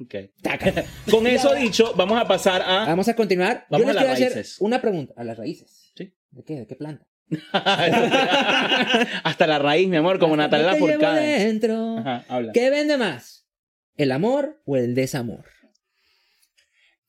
Ok. 0.00 0.14
Taca. 0.42 0.84
Con 1.10 1.26
eso 1.26 1.54
dicho, 1.54 1.92
vamos 1.96 2.20
a 2.20 2.26
pasar 2.28 2.62
a... 2.62 2.84
Vamos 2.86 3.08
a 3.08 3.14
continuar. 3.16 3.66
Vamos 3.70 3.86
Yo 3.86 3.92
les 3.92 3.96
a 3.96 3.98
quiero 4.00 4.12
las 4.12 4.20
hacer 4.20 4.34
raíces. 4.34 4.56
una 4.60 4.80
pregunta. 4.82 5.14
A 5.16 5.24
las 5.24 5.36
raíces. 5.38 5.92
Sí. 5.96 6.12
¿De 6.30 6.44
qué? 6.44 6.54
¿De 6.56 6.66
qué 6.66 6.76
planta? 6.76 7.06
Hasta 9.24 9.46
la 9.46 9.58
raíz, 9.58 9.88
mi 9.88 9.96
amor, 9.96 10.18
como 10.18 10.34
Hasta 10.34 10.58
Natalia 10.58 10.72
que 10.78 10.92
te 10.92 10.98
llevo 10.98 11.12
dentro. 11.14 11.98
Ajá, 11.98 12.24
habla. 12.28 12.52
¿Qué 12.52 12.70
vende 12.70 12.96
más? 12.98 13.46
¿El 13.96 14.12
amor 14.12 14.60
o 14.66 14.76
el 14.76 14.94
desamor? 14.94 15.44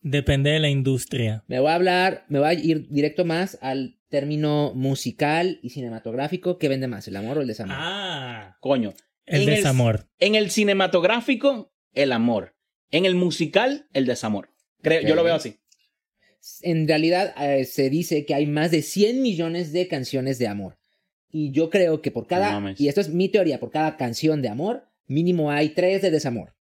Depende 0.02 0.52
de 0.52 0.60
la 0.60 0.70
industria. 0.70 1.44
Me 1.48 1.60
voy 1.60 1.70
a 1.70 1.76
hablar, 1.76 2.26
me 2.30 2.40
voy 2.40 2.48
a 2.48 2.54
ir 2.54 2.88
directo 2.90 3.26
más 3.26 3.58
al 3.62 4.00
término 4.10 4.72
musical 4.74 5.60
y 5.62 5.72
cinematográfico. 5.72 6.58
¿Qué 6.58 6.70
vende 6.70 6.88
más, 6.88 7.08
el 7.08 7.16
amor 7.18 7.40
o 7.40 7.42
el 7.42 7.48
desamor? 7.48 7.76
Ah, 7.78 8.56
Coño. 8.62 8.94
el 9.26 9.42
En 9.44 9.50
el- 9.50 9.56
desamor. 9.58 10.08
En 10.20 10.36
el 10.36 10.50
cinematográfico, 10.50 11.74
el 11.94 12.12
amor. 12.14 12.56
En 12.92 13.06
el 13.06 13.16
musical, 13.16 13.88
el 13.94 14.06
desamor. 14.06 14.50
Creo, 14.82 15.02
Yo 15.02 15.10
Ok. 15.10 15.16
lo 15.16 15.24
veo 15.24 15.36
así. 15.36 15.56
En 16.62 16.88
realidad 16.88 17.34
eh, 17.42 17.66
se 17.66 17.90
dice 17.90 18.26
que 18.26 18.34
hay 18.34 18.46
más 18.46 18.72
de 18.72 18.82
100 18.82 19.22
millones 19.22 19.74
de 19.74 19.88
canciones 19.88 20.40
de 20.40 20.48
amor. 20.48 20.78
Y 21.30 21.52
yo 21.52 21.70
creo 21.70 22.02
que 22.02 22.10
por 22.12 22.26
cada, 22.28 22.58
No 22.60 22.74
y 22.78 22.88
esto 22.88 23.02
es 23.02 23.10
mi 23.10 23.28
teoría, 23.28 23.60
por 23.60 23.70
cada 23.72 23.98
canción 23.98 24.42
de 24.42 24.48
amor, 24.48 24.88
mínimo 25.08 25.52
hay 25.52 25.70
tres 25.70 26.02
de 26.02 26.10
desamor. 26.12 26.54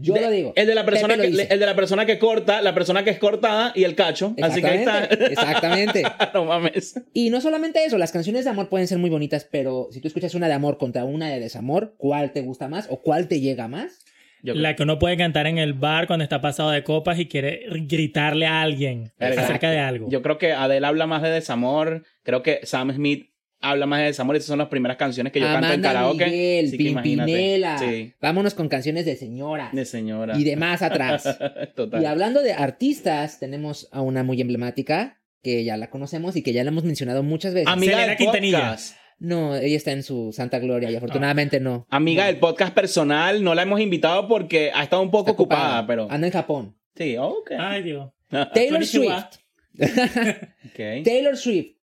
Yo 0.00 0.14
De- 0.14 0.20
lo 0.20 0.30
digo. 0.30 0.52
El 0.54 0.68
de, 0.68 0.74
la 0.76 0.84
persona 0.84 1.16
que, 1.16 1.24
el 1.26 1.36
de 1.58 1.66
la 1.66 1.74
persona 1.74 2.06
que 2.06 2.20
corta, 2.20 2.62
la 2.62 2.72
persona 2.72 3.02
que 3.02 3.10
es 3.10 3.18
cortada 3.18 3.72
y 3.74 3.82
el 3.82 3.96
cacho. 3.96 4.36
Así 4.40 4.60
que 4.60 4.66
ahí 4.68 4.78
está. 4.78 5.04
Exactamente, 5.06 5.26
exactamente. 5.32 6.02
no 6.34 6.44
mames. 6.44 6.94
Y 7.12 7.30
no 7.30 7.40
solamente 7.40 7.84
eso, 7.84 7.98
las 7.98 8.12
canciones 8.12 8.44
de 8.44 8.50
amor 8.50 8.68
pueden 8.68 8.86
ser 8.86 8.98
muy 8.98 9.10
bonitas, 9.10 9.48
pero 9.50 9.88
si 9.90 10.00
tú 10.00 10.06
escuchas 10.06 10.36
una 10.36 10.46
de 10.46 10.52
amor 10.54 10.78
contra 10.78 11.04
una 11.04 11.28
de 11.28 11.40
desamor, 11.40 11.96
¿cuál 11.98 12.32
te 12.32 12.42
gusta 12.42 12.68
más 12.68 12.86
o 12.90 13.02
cuál 13.02 13.26
te 13.26 13.40
llega 13.40 13.66
más? 13.66 13.98
Yo 14.42 14.52
creo- 14.54 14.62
La 14.62 14.76
que 14.76 14.82
uno 14.84 14.98
puede 14.98 15.16
cantar 15.16 15.46
en 15.46 15.58
el 15.58 15.74
bar 15.74 16.06
cuando 16.06 16.22
está 16.22 16.40
pasado 16.40 16.70
de 16.70 16.82
copas 16.84 17.18
y 17.18 17.26
quiere 17.26 17.62
gritarle 17.86 18.46
a 18.46 18.62
alguien 18.62 19.12
Exacto. 19.18 19.40
acerca 19.42 19.70
de 19.70 19.78
algo. 19.80 20.08
Yo 20.10 20.22
creo 20.22 20.38
que 20.38 20.52
Adele 20.52 20.86
habla 20.86 21.06
más 21.06 21.22
de 21.22 21.30
desamor. 21.30 22.04
Creo 22.22 22.42
que 22.42 22.60
Sam 22.62 22.92
Smith 22.94 23.30
habla 23.60 23.86
más 23.86 23.98
de 24.00 24.06
desamor. 24.06 24.36
Esas 24.36 24.46
son 24.46 24.58
las 24.58 24.68
primeras 24.68 24.96
canciones 24.96 25.32
que 25.32 25.40
yo 25.40 25.46
canto 25.46 25.66
en 25.66 25.72
Amanda 25.72 25.92
karaoke. 25.92 26.24
Miguel. 26.26 26.70
Pimpinela. 26.76 27.78
Sí, 27.78 28.14
Vámonos 28.20 28.54
con 28.54 28.68
canciones 28.68 29.04
de 29.04 29.16
señora 29.16 29.70
de 29.72 29.84
señora. 29.84 30.38
y 30.38 30.44
de 30.44 30.56
más 30.56 30.82
atrás. 30.82 31.24
Total. 31.74 32.02
Y 32.02 32.06
hablando 32.06 32.42
de 32.42 32.52
artistas, 32.52 33.40
tenemos 33.40 33.88
a 33.92 34.00
una 34.00 34.22
muy 34.22 34.40
emblemática 34.40 35.18
que 35.42 35.64
ya 35.64 35.76
la 35.76 35.90
conocemos 35.90 36.36
y 36.36 36.42
que 36.42 36.52
ya 36.52 36.62
la 36.64 36.70
hemos 36.70 36.84
mencionado 36.84 37.22
muchas 37.22 37.54
veces. 37.54 37.68
Amiga 37.68 37.92
Selena 37.94 38.08
del 38.10 38.16
Quintanilla. 38.18 38.58
podcast. 38.60 38.96
No, 39.18 39.56
ella 39.56 39.76
está 39.76 39.92
en 39.92 40.02
su 40.02 40.32
santa 40.32 40.58
gloria 40.58 40.90
y 40.90 40.96
afortunadamente 40.96 41.58
no. 41.60 41.86
Amiga 41.90 42.26
del 42.26 42.38
podcast 42.38 42.74
personal. 42.74 43.42
No 43.42 43.54
la 43.54 43.62
hemos 43.62 43.80
invitado 43.80 44.28
porque 44.28 44.70
ha 44.72 44.84
estado 44.84 45.02
un 45.02 45.10
poco 45.10 45.30
Está 45.30 45.42
ocupada, 45.42 45.86
pero. 45.86 46.06
Anda 46.10 46.26
en 46.28 46.32
Japón. 46.32 46.76
Sí, 46.96 47.16
ok. 47.16 47.50
Ay, 47.58 47.82
Dios. 47.82 48.10
Taylor. 48.54 48.84
Swift. 48.86 49.36
Ok. 49.78 50.74
Taylor 51.04 51.36
Swift, 51.36 51.76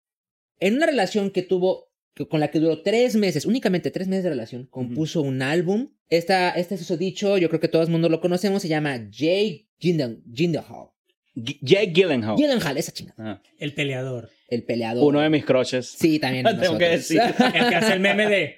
en 0.59 0.75
una 0.75 0.85
relación 0.85 1.29
que 1.31 1.41
tuvo, 1.43 1.89
que- 2.13 2.27
con 2.27 2.39
la 2.39 2.49
que 2.51 2.59
duró 2.59 2.81
tres 2.81 3.15
meses, 3.15 3.45
únicamente 3.45 3.91
tres 3.91 4.07
meses 4.07 4.23
de 4.25 4.29
relación, 4.31 4.65
compuso 4.65 5.21
un 5.21 5.41
álbum. 5.41 5.89
Esta, 6.09 6.51
este 6.51 6.77
dicho, 6.97 7.37
yo 7.37 7.47
creo 7.49 7.59
que 7.59 7.67
todo 7.67 7.81
el 7.81 7.89
mundo 7.89 8.09
lo 8.09 8.21
conocemos, 8.21 8.61
se 8.61 8.67
llama 8.67 8.97
Jake 9.09 9.67
Gyllen- 9.81 10.21
Gyllenhaal. 10.25 10.89
Jake 11.35 11.91
Gyllenhaal. 11.93 12.35
Gyllenhaal, 12.37 12.77
esa 12.77 12.91
chingada. 12.91 13.31
Ajá. 13.31 13.41
El 13.57 13.73
peleador. 13.73 14.29
El 14.47 14.63
peleador. 14.63 15.03
Uno 15.03 15.21
de 15.21 15.29
mis 15.29 15.43
crushes. 15.45 15.87
Sí, 15.97 16.19
también. 16.19 16.45
Tengo 16.61 16.77
que 16.77 16.89
decir. 16.89 17.21
El 17.21 17.69
que 17.69 17.75
hace 17.75 17.93
el 17.93 17.99
meme 17.99 18.27
de. 18.27 18.55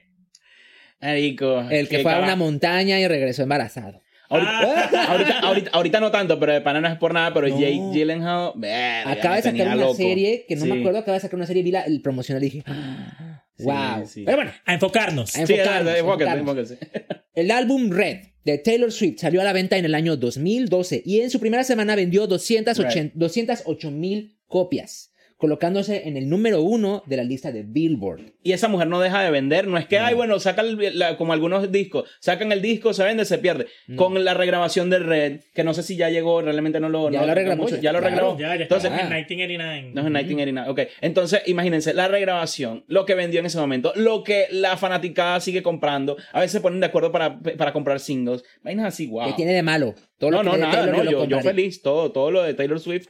Marico, 1.02 1.62
El 1.70 1.88
que 1.88 2.00
fue 2.00 2.12
a 2.14 2.20
una 2.20 2.36
montaña 2.36 3.00
y 3.00 3.08
regresó 3.08 3.44
embarazado. 3.44 4.02
Ahorita, 4.30 4.60
ahorita, 5.12 5.40
ahorita, 5.40 5.70
ahorita 5.72 6.00
no 6.02 6.12
tanto, 6.12 6.38
pero 6.40 6.54
de 6.54 6.62
pana 6.62 6.82
no 6.82 6.88
es 6.90 6.98
por 6.98 7.14
nada, 7.14 7.34
pero 7.34 7.48
No. 7.48 7.58
Jake 7.60 7.80
Gyllenhaal, 7.94 8.52
verga, 8.56 9.12
Acaba 9.12 9.36
de 9.38 9.42
sacar 9.44 9.68
una 9.68 9.76
loco. 9.76 9.96
serie 9.96 10.46
que 10.48 10.56
no 10.58 10.66
Sí. 10.66 10.72
me 10.72 10.80
acuerdo, 10.80 11.00
acaba 11.00 11.16
de 11.16 11.22
sacar 11.22 11.36
una 11.38 11.46
serie, 11.46 11.64
vi 11.64 11.72
la, 11.72 11.82
el 11.84 12.02
promocional 12.02 12.44
y 12.44 12.50
dije, 12.50 12.64
"Ah, 12.68 13.46
Sí, 13.58 13.64
wow. 13.64 14.06
sí. 14.08 14.24
Pero 14.26 14.38
bueno, 14.38 14.52
A 14.66 14.74
enfocarnos. 14.74 15.30
A 15.36 15.46
Sí, 15.46 15.54
enfocarnos, 15.54 15.96
enfócate, 15.96 16.32
enfocarnos. 16.40 16.74
el 17.36 17.52
álbum 17.52 17.90
Red 17.92 18.18
de 18.44 18.58
Taylor 18.58 18.92
Swift 18.92 19.20
salió 19.20 19.40
a 19.40 19.44
la 19.46 19.54
venta 19.54 19.78
en 19.78 19.86
el 19.86 19.96
año 19.96 20.18
2012 20.18 21.02
y 21.06 21.22
en 21.22 21.30
su 21.30 21.40
primera 21.40 21.64
semana 21.64 21.96
vendió 21.96 22.28
208 22.28 23.12
208 23.14 23.92
mil 23.92 24.38
copias, 24.48 25.12
colocándose 25.38 26.08
en 26.08 26.18
el 26.18 26.30
número 26.30 26.62
uno 26.62 27.04
de 27.06 27.18
la 27.18 27.24
lista 27.24 27.52
de 27.52 27.64
Billboard. 27.64 28.34
Y 28.44 28.54
esa 28.54 28.68
mujer 28.68 28.88
no 28.88 29.00
deja 29.00 29.22
de 29.24 29.32
vender. 29.32 29.68
No 29.68 29.78
es 29.78 29.86
que, 29.86 30.00
ay, 30.00 30.16
bueno, 30.16 30.40
sacan 30.40 30.66
el- 30.80 30.98
la- 30.98 31.16
como 31.18 31.34
algunos 31.34 31.72
discos, 31.72 32.10
sacan 32.20 32.52
el 32.52 32.62
disco, 32.62 32.94
se 32.94 33.04
vende, 33.04 33.24
se 33.26 33.38
pierde. 33.38 33.68
Con 33.96 34.24
la 34.26 34.34
regrabación 34.34 34.90
de 34.90 35.00
Red, 35.00 35.42
que 35.54 35.64
no 35.64 35.74
sé 35.74 35.84
si 35.84 35.96
ya 35.96 36.10
llegó, 36.10 36.42
realmente 36.42 36.80
no 36.80 36.90
lo. 36.90 37.10
Ya 37.12 37.22
no 37.22 37.28
lo 37.28 37.36
regrabó, 37.36 37.64
mucho, 37.64 37.76
ya, 37.76 37.82
ya 37.82 37.92
lo 37.94 38.00
claro. 38.00 38.16
regrabó. 38.16 38.40
Ya, 38.40 38.56
ya 38.56 38.64
Entonces, 38.64 38.86
estamos 38.92 39.00
en 39.12 39.14
Ah. 39.14 39.18
1989. 39.20 39.92
No 39.94 40.02
es 40.02 40.08
en 40.08 40.14
1989. 40.14 40.70
Ok. 40.72 40.80
Entonces, 41.02 41.42
imagínense, 41.46 41.94
la 41.94 42.08
regrabación, 42.08 42.84
lo 42.88 43.06
que 43.06 43.16
vendió 43.16 43.40
en 43.40 43.46
ese 43.46 43.58
momento, 43.60 43.94
lo 43.96 44.24
que 44.24 44.48
la 44.52 44.76
fanaticada 44.78 45.40
sigue 45.40 45.62
comprando. 45.64 46.18
A 46.34 46.40
veces 46.40 46.54
se 46.54 46.62
ponen 46.62 46.80
de 46.80 46.88
acuerdo 46.88 47.12
para, 47.12 47.40
para 47.40 47.74
comprar 47.74 48.00
singles. 48.00 48.44
Vainas 48.64 48.88
así, 48.88 49.08
wow. 49.08 49.28
¿Qué 49.28 49.34
tiene 49.34 49.54
de 49.54 49.64
malo? 49.64 49.94
Todo 50.18 50.32
No, 50.32 50.40
que 50.40 50.46
no, 50.46 50.58
nada, 50.58 50.86
Taylor 50.92 51.06
no. 51.06 51.26
yo 51.26 51.40
feliz. 51.42 51.82
Todo, 51.82 52.12
todo 52.12 52.32
lo 52.32 52.42
de 52.44 52.54
Taylor 52.56 52.80
Swift. 52.80 53.10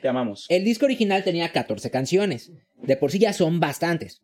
Te 0.00 0.08
amamos. 0.08 0.46
El 0.48 0.64
disco 0.64 0.86
original 0.86 1.24
tenía 1.24 1.50
14 1.52 1.90
canciones. 1.90 2.52
De 2.82 2.96
por 2.96 3.10
sí 3.10 3.18
ya 3.18 3.32
son 3.32 3.60
bastantes. 3.60 4.22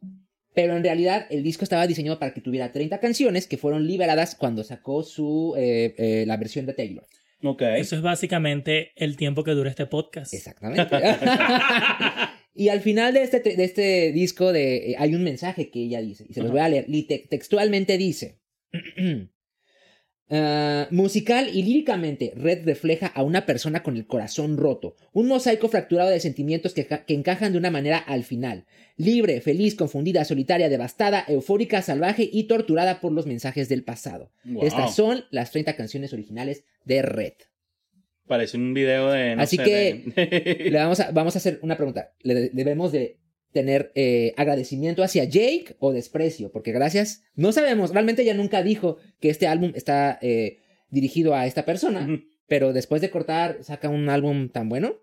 Pero 0.55 0.75
en 0.75 0.83
realidad 0.83 1.27
el 1.29 1.43
disco 1.43 1.65
estaba 1.65 1.87
diseñado 1.87 2.19
para 2.19 2.33
que 2.33 2.41
tuviera 2.41 2.73
30 2.73 2.99
canciones 2.99 3.47
que 3.47 3.59
fueron 3.59 3.87
liberadas 3.87 4.35
cuando 4.35 4.65
sacó 4.65 5.03
su 5.03 5.55
eh, 5.59 5.95
eh, 5.99 6.25
la 6.27 6.39
versión 6.39 6.65
de 6.65 6.73
Taylor. 6.73 7.07
Ok. 7.43 7.61
Eso 7.77 7.97
es 7.97 8.03
básicamente 8.03 8.93
el 8.97 9.17
tiempo 9.17 9.45
que 9.45 9.51
dura 9.51 9.69
este 9.69 9.85
podcast. 9.85 10.33
Exactamente. 10.33 10.87
y 12.55 12.71
al 12.71 12.81
final 12.81 13.13
de 13.13 13.23
este, 13.23 13.41
de 13.41 13.65
este 13.65 14.13
disco 14.13 14.53
de, 14.53 14.93
eh, 14.93 14.97
hay 14.99 15.15
un 15.15 15.23
mensaje 15.23 15.71
que 15.71 15.81
ella 15.81 16.01
dice, 16.01 16.25
y 16.27 16.33
se 16.33 16.41
los 16.41 16.51
voy 16.51 16.61
a 16.61 16.69
leer. 16.71 16.87
Te- 17.07 17.27
textualmente 17.29 17.99
dice, 17.99 18.41
"Ah, 20.29 20.89
musical 20.91 21.49
y 21.53 21.63
líricamente, 21.63 22.33
Red 22.37 22.65
refleja 22.65 23.07
a 23.07 23.23
una 23.23 23.47
persona 23.47 23.83
con 23.83 23.97
el 23.97 24.07
corazón 24.07 24.57
roto, 24.57 24.97
un 25.13 25.29
mosaico 25.29 25.69
fracturado 25.69 26.11
de 26.11 26.19
sentimientos 26.21 26.75
que, 26.75 26.85
que 26.87 27.15
encajan 27.15 27.53
de 27.53 27.59
una 27.59 27.71
manera 27.71 27.99
al 27.99 28.25
final, 28.25 28.65
libre, 28.97 29.41
feliz, 29.41 29.75
confundida, 29.77 30.25
solitaria, 30.25 30.69
devastada, 30.69 31.25
eufórica, 31.29 31.81
salvaje 31.83 32.29
y 32.31 32.45
torturada 32.45 33.01
por 33.01 33.13
los 33.13 33.27
mensajes 33.27 33.69
del 33.69 33.85
pasado. 33.85 34.33
Wow. 34.45 34.65
Estas 34.65 34.97
son 34.97 35.25
las 35.31 35.53
30 35.53 35.77
canciones 35.77 36.13
originales 36.13 36.65
de 36.85 37.03
Red. 37.03 37.35
Parece 38.27 38.57
un 38.57 38.75
video 38.75 39.13
de. 39.13 39.37
no 39.37 39.43
Así 39.43 39.57
sé, 39.57 39.63
que- 39.63 40.13
de- 40.17 40.71
Le 40.71 40.79
vamos 40.79 40.99
a, 40.99 41.13
vamos 41.13 41.37
a 41.37 41.39
hacer 41.39 41.61
una 41.63 41.77
pregunta. 41.77 42.13
¿Le 42.23 42.35
de- 42.35 42.51
debemos 42.53 42.91
de 42.91 43.19
tener 43.57 43.91
eh, 43.95 44.35
agradecimiento 44.37 45.03
hacia 45.03 45.25
Jake 45.25 45.77
o 45.79 45.95
desprecio? 45.95 46.53
Porque 46.53 46.73
gracias, 46.73 47.25
no 47.35 47.53
sabemos, 47.53 47.91
realmente 47.91 48.21
ella 48.21 48.35
nunca 48.35 48.63
dijo 48.63 48.99
que 49.19 49.31
este 49.31 49.47
álbum 49.47 49.73
está 49.75 50.19
eh, 50.21 50.59
dirigido 50.91 51.35
a 51.35 51.47
esta 51.47 51.65
persona, 51.65 52.07
pero 52.47 52.75
después 52.75 53.01
de 53.01 53.09
cortar 53.09 53.57
saca 53.63 53.89
un 53.89 54.11
álbum 54.11 54.51
tan 54.51 54.69
bueno 54.69 54.97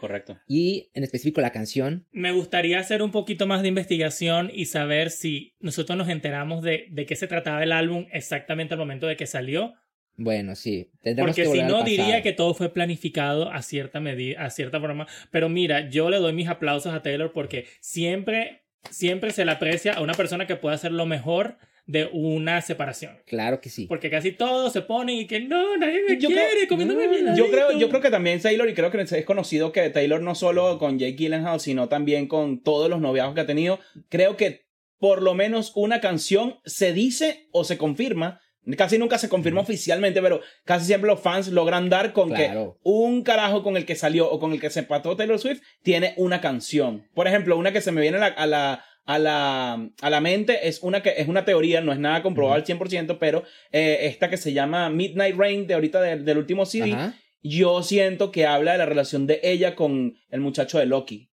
Correcto. 0.00 0.40
y 0.48 0.90
en 0.92 1.04
específico 1.04 1.40
la 1.40 1.52
canción. 1.52 2.08
Me 2.10 2.32
gustaría 2.32 2.80
hacer 2.80 3.00
un 3.00 3.12
poquito 3.12 3.46
más 3.46 3.62
de 3.62 3.68
investigación 3.68 4.50
y 4.52 4.64
saber 4.64 5.10
si 5.10 5.54
nosotros 5.60 5.96
nos 5.96 6.08
enteramos 6.08 6.64
de, 6.64 6.88
de 6.90 7.06
qué 7.06 7.14
se 7.14 7.28
trataba 7.28 7.62
el 7.62 7.70
álbum 7.70 8.06
exactamente 8.12 8.74
al 8.74 8.80
momento 8.80 9.06
de 9.06 9.16
que 9.16 9.28
salió. 9.28 9.74
Bueno, 10.20 10.56
sí, 10.56 10.90
tendremos 11.00 11.30
Porque 11.36 11.48
que 11.50 11.56
si 11.56 11.62
no, 11.62 11.84
diría 11.84 12.22
que 12.22 12.32
todo 12.32 12.52
fue 12.52 12.72
planificado 12.72 13.50
a 13.52 13.62
cierta 13.62 14.00
medida, 14.00 14.44
a 14.44 14.50
cierta 14.50 14.80
forma. 14.80 15.06
Pero 15.30 15.48
mira, 15.48 15.88
yo 15.88 16.10
le 16.10 16.18
doy 16.18 16.32
mis 16.32 16.48
aplausos 16.48 16.92
a 16.92 17.02
Taylor 17.02 17.32
porque 17.32 17.66
siempre, 17.80 18.64
siempre 18.90 19.30
se 19.30 19.44
le 19.44 19.52
aprecia 19.52 19.92
a 19.94 20.02
una 20.02 20.14
persona 20.14 20.46
que 20.46 20.56
puede 20.56 20.74
hacer 20.74 20.90
lo 20.92 21.06
mejor 21.06 21.56
de 21.86 22.10
una 22.12 22.60
separación. 22.60 23.16
Claro 23.26 23.60
que 23.60 23.70
sí. 23.70 23.86
Porque 23.86 24.10
casi 24.10 24.32
todos 24.32 24.72
se 24.72 24.82
ponen 24.82 25.16
y 25.16 25.26
que 25.26 25.40
no, 25.40 25.76
nadie 25.78 26.02
me 26.06 26.18
Yo 26.18 26.28
quiere, 26.28 26.48
creo- 26.50 26.68
comiéndome 26.68 27.06
no, 27.06 27.32
mi 27.32 27.38
Yo 27.38 27.46
creo, 27.48 27.60
heladito". 27.68 27.78
yo 27.80 27.88
creo 27.88 28.00
que 28.02 28.10
también 28.10 28.40
Taylor, 28.42 28.68
y 28.68 28.74
creo 28.74 28.90
que 28.90 29.00
es 29.00 29.24
conocido 29.24 29.72
que 29.72 29.88
Taylor 29.88 30.20
no 30.20 30.34
solo 30.34 30.78
con 30.78 30.98
Jake 30.98 31.14
Gyllenhaal, 31.16 31.60
sino 31.60 31.88
también 31.88 32.26
con 32.26 32.62
todos 32.62 32.90
los 32.90 33.00
noviazgos 33.00 33.36
que 33.36 33.40
ha 33.42 33.46
tenido, 33.46 33.78
creo 34.10 34.36
que 34.36 34.66
por 34.98 35.22
lo 35.22 35.34
menos 35.34 35.72
una 35.76 36.00
canción 36.00 36.56
se 36.64 36.92
dice 36.92 37.48
o 37.52 37.62
se 37.64 37.78
confirma. 37.78 38.40
Casi 38.76 38.98
nunca 38.98 39.16
se 39.18 39.28
confirma 39.28 39.60
oficialmente, 39.62 40.20
pero 40.20 40.40
casi 40.64 40.84
siempre 40.86 41.08
los 41.10 41.20
fans 41.20 41.48
logran 41.48 41.88
dar 41.88 42.12
con 42.12 42.28
Claro. 42.30 42.74
que 42.74 42.80
un 42.90 43.22
carajo 43.22 43.62
con 43.62 43.76
el 43.76 43.86
que 43.86 43.94
salió 43.96 44.30
o 44.30 44.38
con 44.38 44.52
el 44.52 44.60
que 44.60 44.68
se 44.70 44.80
empató 44.80 45.16
Taylor 45.16 45.38
Swift 45.38 45.62
tiene 45.82 46.12
una 46.18 46.40
canción. 46.40 47.06
Por 47.14 47.26
ejemplo, 47.26 47.56
una 47.56 47.72
que 47.72 47.80
se 47.80 47.92
me 47.92 48.00
viene 48.02 48.18
a 48.18 48.20
la, 48.20 48.26
a 48.26 48.46
la, 48.46 48.84
a 49.06 49.18
la, 49.18 49.88
a 50.02 50.10
la 50.10 50.20
mente 50.20 50.68
es 50.68 50.82
una 50.82 51.02
que 51.02 51.14
es 51.16 51.28
una 51.28 51.46
teoría, 51.46 51.80
no 51.80 51.92
es 51.92 51.98
nada 51.98 52.22
comprobado 52.22 52.56
al 52.56 52.64
100%, 52.66 53.16
pero 53.18 53.42
eh, 53.72 54.00
esta 54.02 54.28
que 54.28 54.36
se 54.36 54.52
llama 54.52 54.90
Midnight 54.90 55.34
Rain 55.36 55.66
de 55.66 55.72
ahorita 55.74 56.02
del- 56.02 56.26
del 56.26 56.36
último 56.36 56.66
CD 56.66 56.92
Ajá. 56.92 57.14
yo 57.42 57.82
siento 57.82 58.30
que 58.32 58.44
habla 58.44 58.72
de 58.72 58.78
la 58.78 58.86
relación 58.86 59.26
de 59.26 59.40
ella 59.44 59.74
con 59.74 60.14
el 60.28 60.40
muchacho 60.40 60.78
de 60.78 60.84
Loki. 60.84 61.30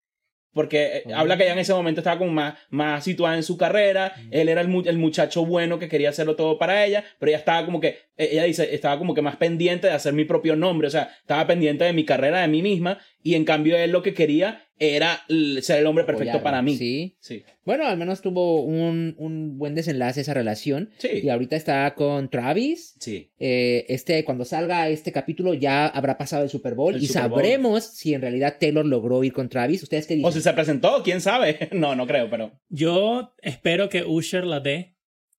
Porque 0.52 0.99
eh, 1.06 1.14
habla 1.14 1.37
que 1.37 1.44
ella 1.44 1.52
en 1.54 1.59
ese 1.61 1.73
momento 1.73 2.00
estaba 2.00 2.18
como 2.18 2.30
más, 2.32 2.54
más 2.71 3.04
situada 3.04 3.37
en 3.37 3.42
su 3.42 3.56
carrera. 3.56 4.12
Él 4.30 4.49
era 4.49 4.61
el, 4.61 4.68
mu- 4.68 4.82
el 4.85 4.99
muchacho 4.99 5.44
bueno 5.47 5.78
que 5.78 5.88
quería 5.88 6.11
hacerlo 6.11 6.37
todo 6.37 6.59
para 6.59 6.85
ella. 6.85 7.04
Pero 7.18 7.30
ella 7.30 7.38
estaba 7.38 7.64
como 7.64 7.80
que, 7.80 7.88
eh, 8.16 8.28
ella 8.32 8.44
dice, 8.44 8.75
estaba 8.75 8.99
como 8.99 9.14
que 9.14 9.23
más 9.23 9.37
pendiente 9.37 9.87
de 9.87 9.92
hacer 9.94 10.12
mi 10.12 10.25
propio 10.25 10.54
nombre. 10.56 10.88
O 10.88 10.90
sea, 10.90 11.11
estaba 11.21 11.47
pendiente 11.47 11.85
de 11.85 11.92
mi 11.92 12.04
carrera, 12.04 12.40
de 12.42 12.49
mí 12.49 12.62
misma. 12.62 12.99
Y 13.23 13.35
en 13.35 13.45
cambio 13.45 13.76
él 13.76 13.91
lo 13.91 14.02
que 14.02 14.14
quería 14.14 14.67
era 14.79 15.21
ser 15.61 15.79
el 15.79 15.87
hombre 15.87 16.02
perfecto 16.02 16.43
para 16.43 16.61
mí. 16.61 16.76
Sí. 16.76 17.17
Sí. 17.21 17.45
Bueno, 17.64 17.87
al 17.87 17.97
menos 17.97 18.21
tuvo 18.21 18.62
un, 18.64 19.14
un 19.17 19.57
buen 19.57 19.76
desenlace 19.76 20.23
esa 20.23 20.35
relación. 20.35 20.91
Sí. 20.99 21.21
Y 21.23 21.29
ahorita 21.29 21.55
está 21.55 21.95
con 21.95 22.29
Travis. 22.31 22.97
Sí. 22.99 23.31
Eh, 23.38 23.87
este, 23.88 24.25
cuando 24.25 24.45
salga 24.45 24.88
este 24.88 25.12
capítulo 25.12 25.55
ya 25.55 25.87
habrá 25.87 26.19
pasado 26.19 26.43
el 26.43 26.50
Super 26.50 26.75
Bowl 26.75 26.97
El 26.97 27.02
y 27.02 27.07
Super 27.07 27.29
Bowl. 27.29 27.38
sabremos 27.38 27.85
si 27.85 28.14
en 28.14 28.23
realidad 28.23 28.57
Taylor 28.59 28.85
logró 28.85 29.23
ir 29.23 29.33
con 29.33 29.49
Travis. 29.49 29.85
¿Ustedes 29.85 30.09
qué 30.09 30.14
dicen? 30.17 30.29
O 30.29 30.33
si 30.33 30.41
se 30.41 30.52
presentó, 30.52 31.02
quién 31.05 31.21
sabe. 31.21 31.69
No, 31.73 31.95
no 31.95 32.07
creo, 32.09 32.29
pero. 32.29 32.52
Yo 32.69 33.35
espero 33.41 33.88
que 33.88 34.02
Usher 34.05 34.45
la 34.45 34.59
dé, 34.61 34.92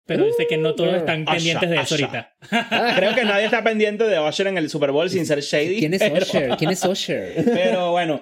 pero 0.05 0.25
sé 0.33 0.47
que 0.47 0.57
no 0.57 0.75
todos 0.75 0.93
Uh, 0.93 0.97
están 0.97 1.21
Usher, 1.23 1.35
pendientes 1.35 1.69
de 1.69 1.75
eso 1.77 1.95
Usher. 1.95 2.05
ahorita. 2.05 2.95
Creo 2.97 3.15
que 3.15 3.23
nadie 3.23 3.45
está 3.45 3.63
pendiente 3.63 4.03
de 4.05 4.19
Usher 4.19 4.47
en 4.47 4.57
el 4.57 4.69
Super 4.69 4.91
Bowl 4.91 5.09
sin 5.09 5.25
ser 5.25 5.39
shady. 5.41 5.79
¿Quién 5.79 5.93
es 5.93 6.01
pero- 6.01 6.15
Usher? 6.25 6.57
¿Quién 6.57 6.71
es 6.71 6.83
Usher? 6.83 7.43
Pero 7.45 7.91
bueno, 7.91 8.21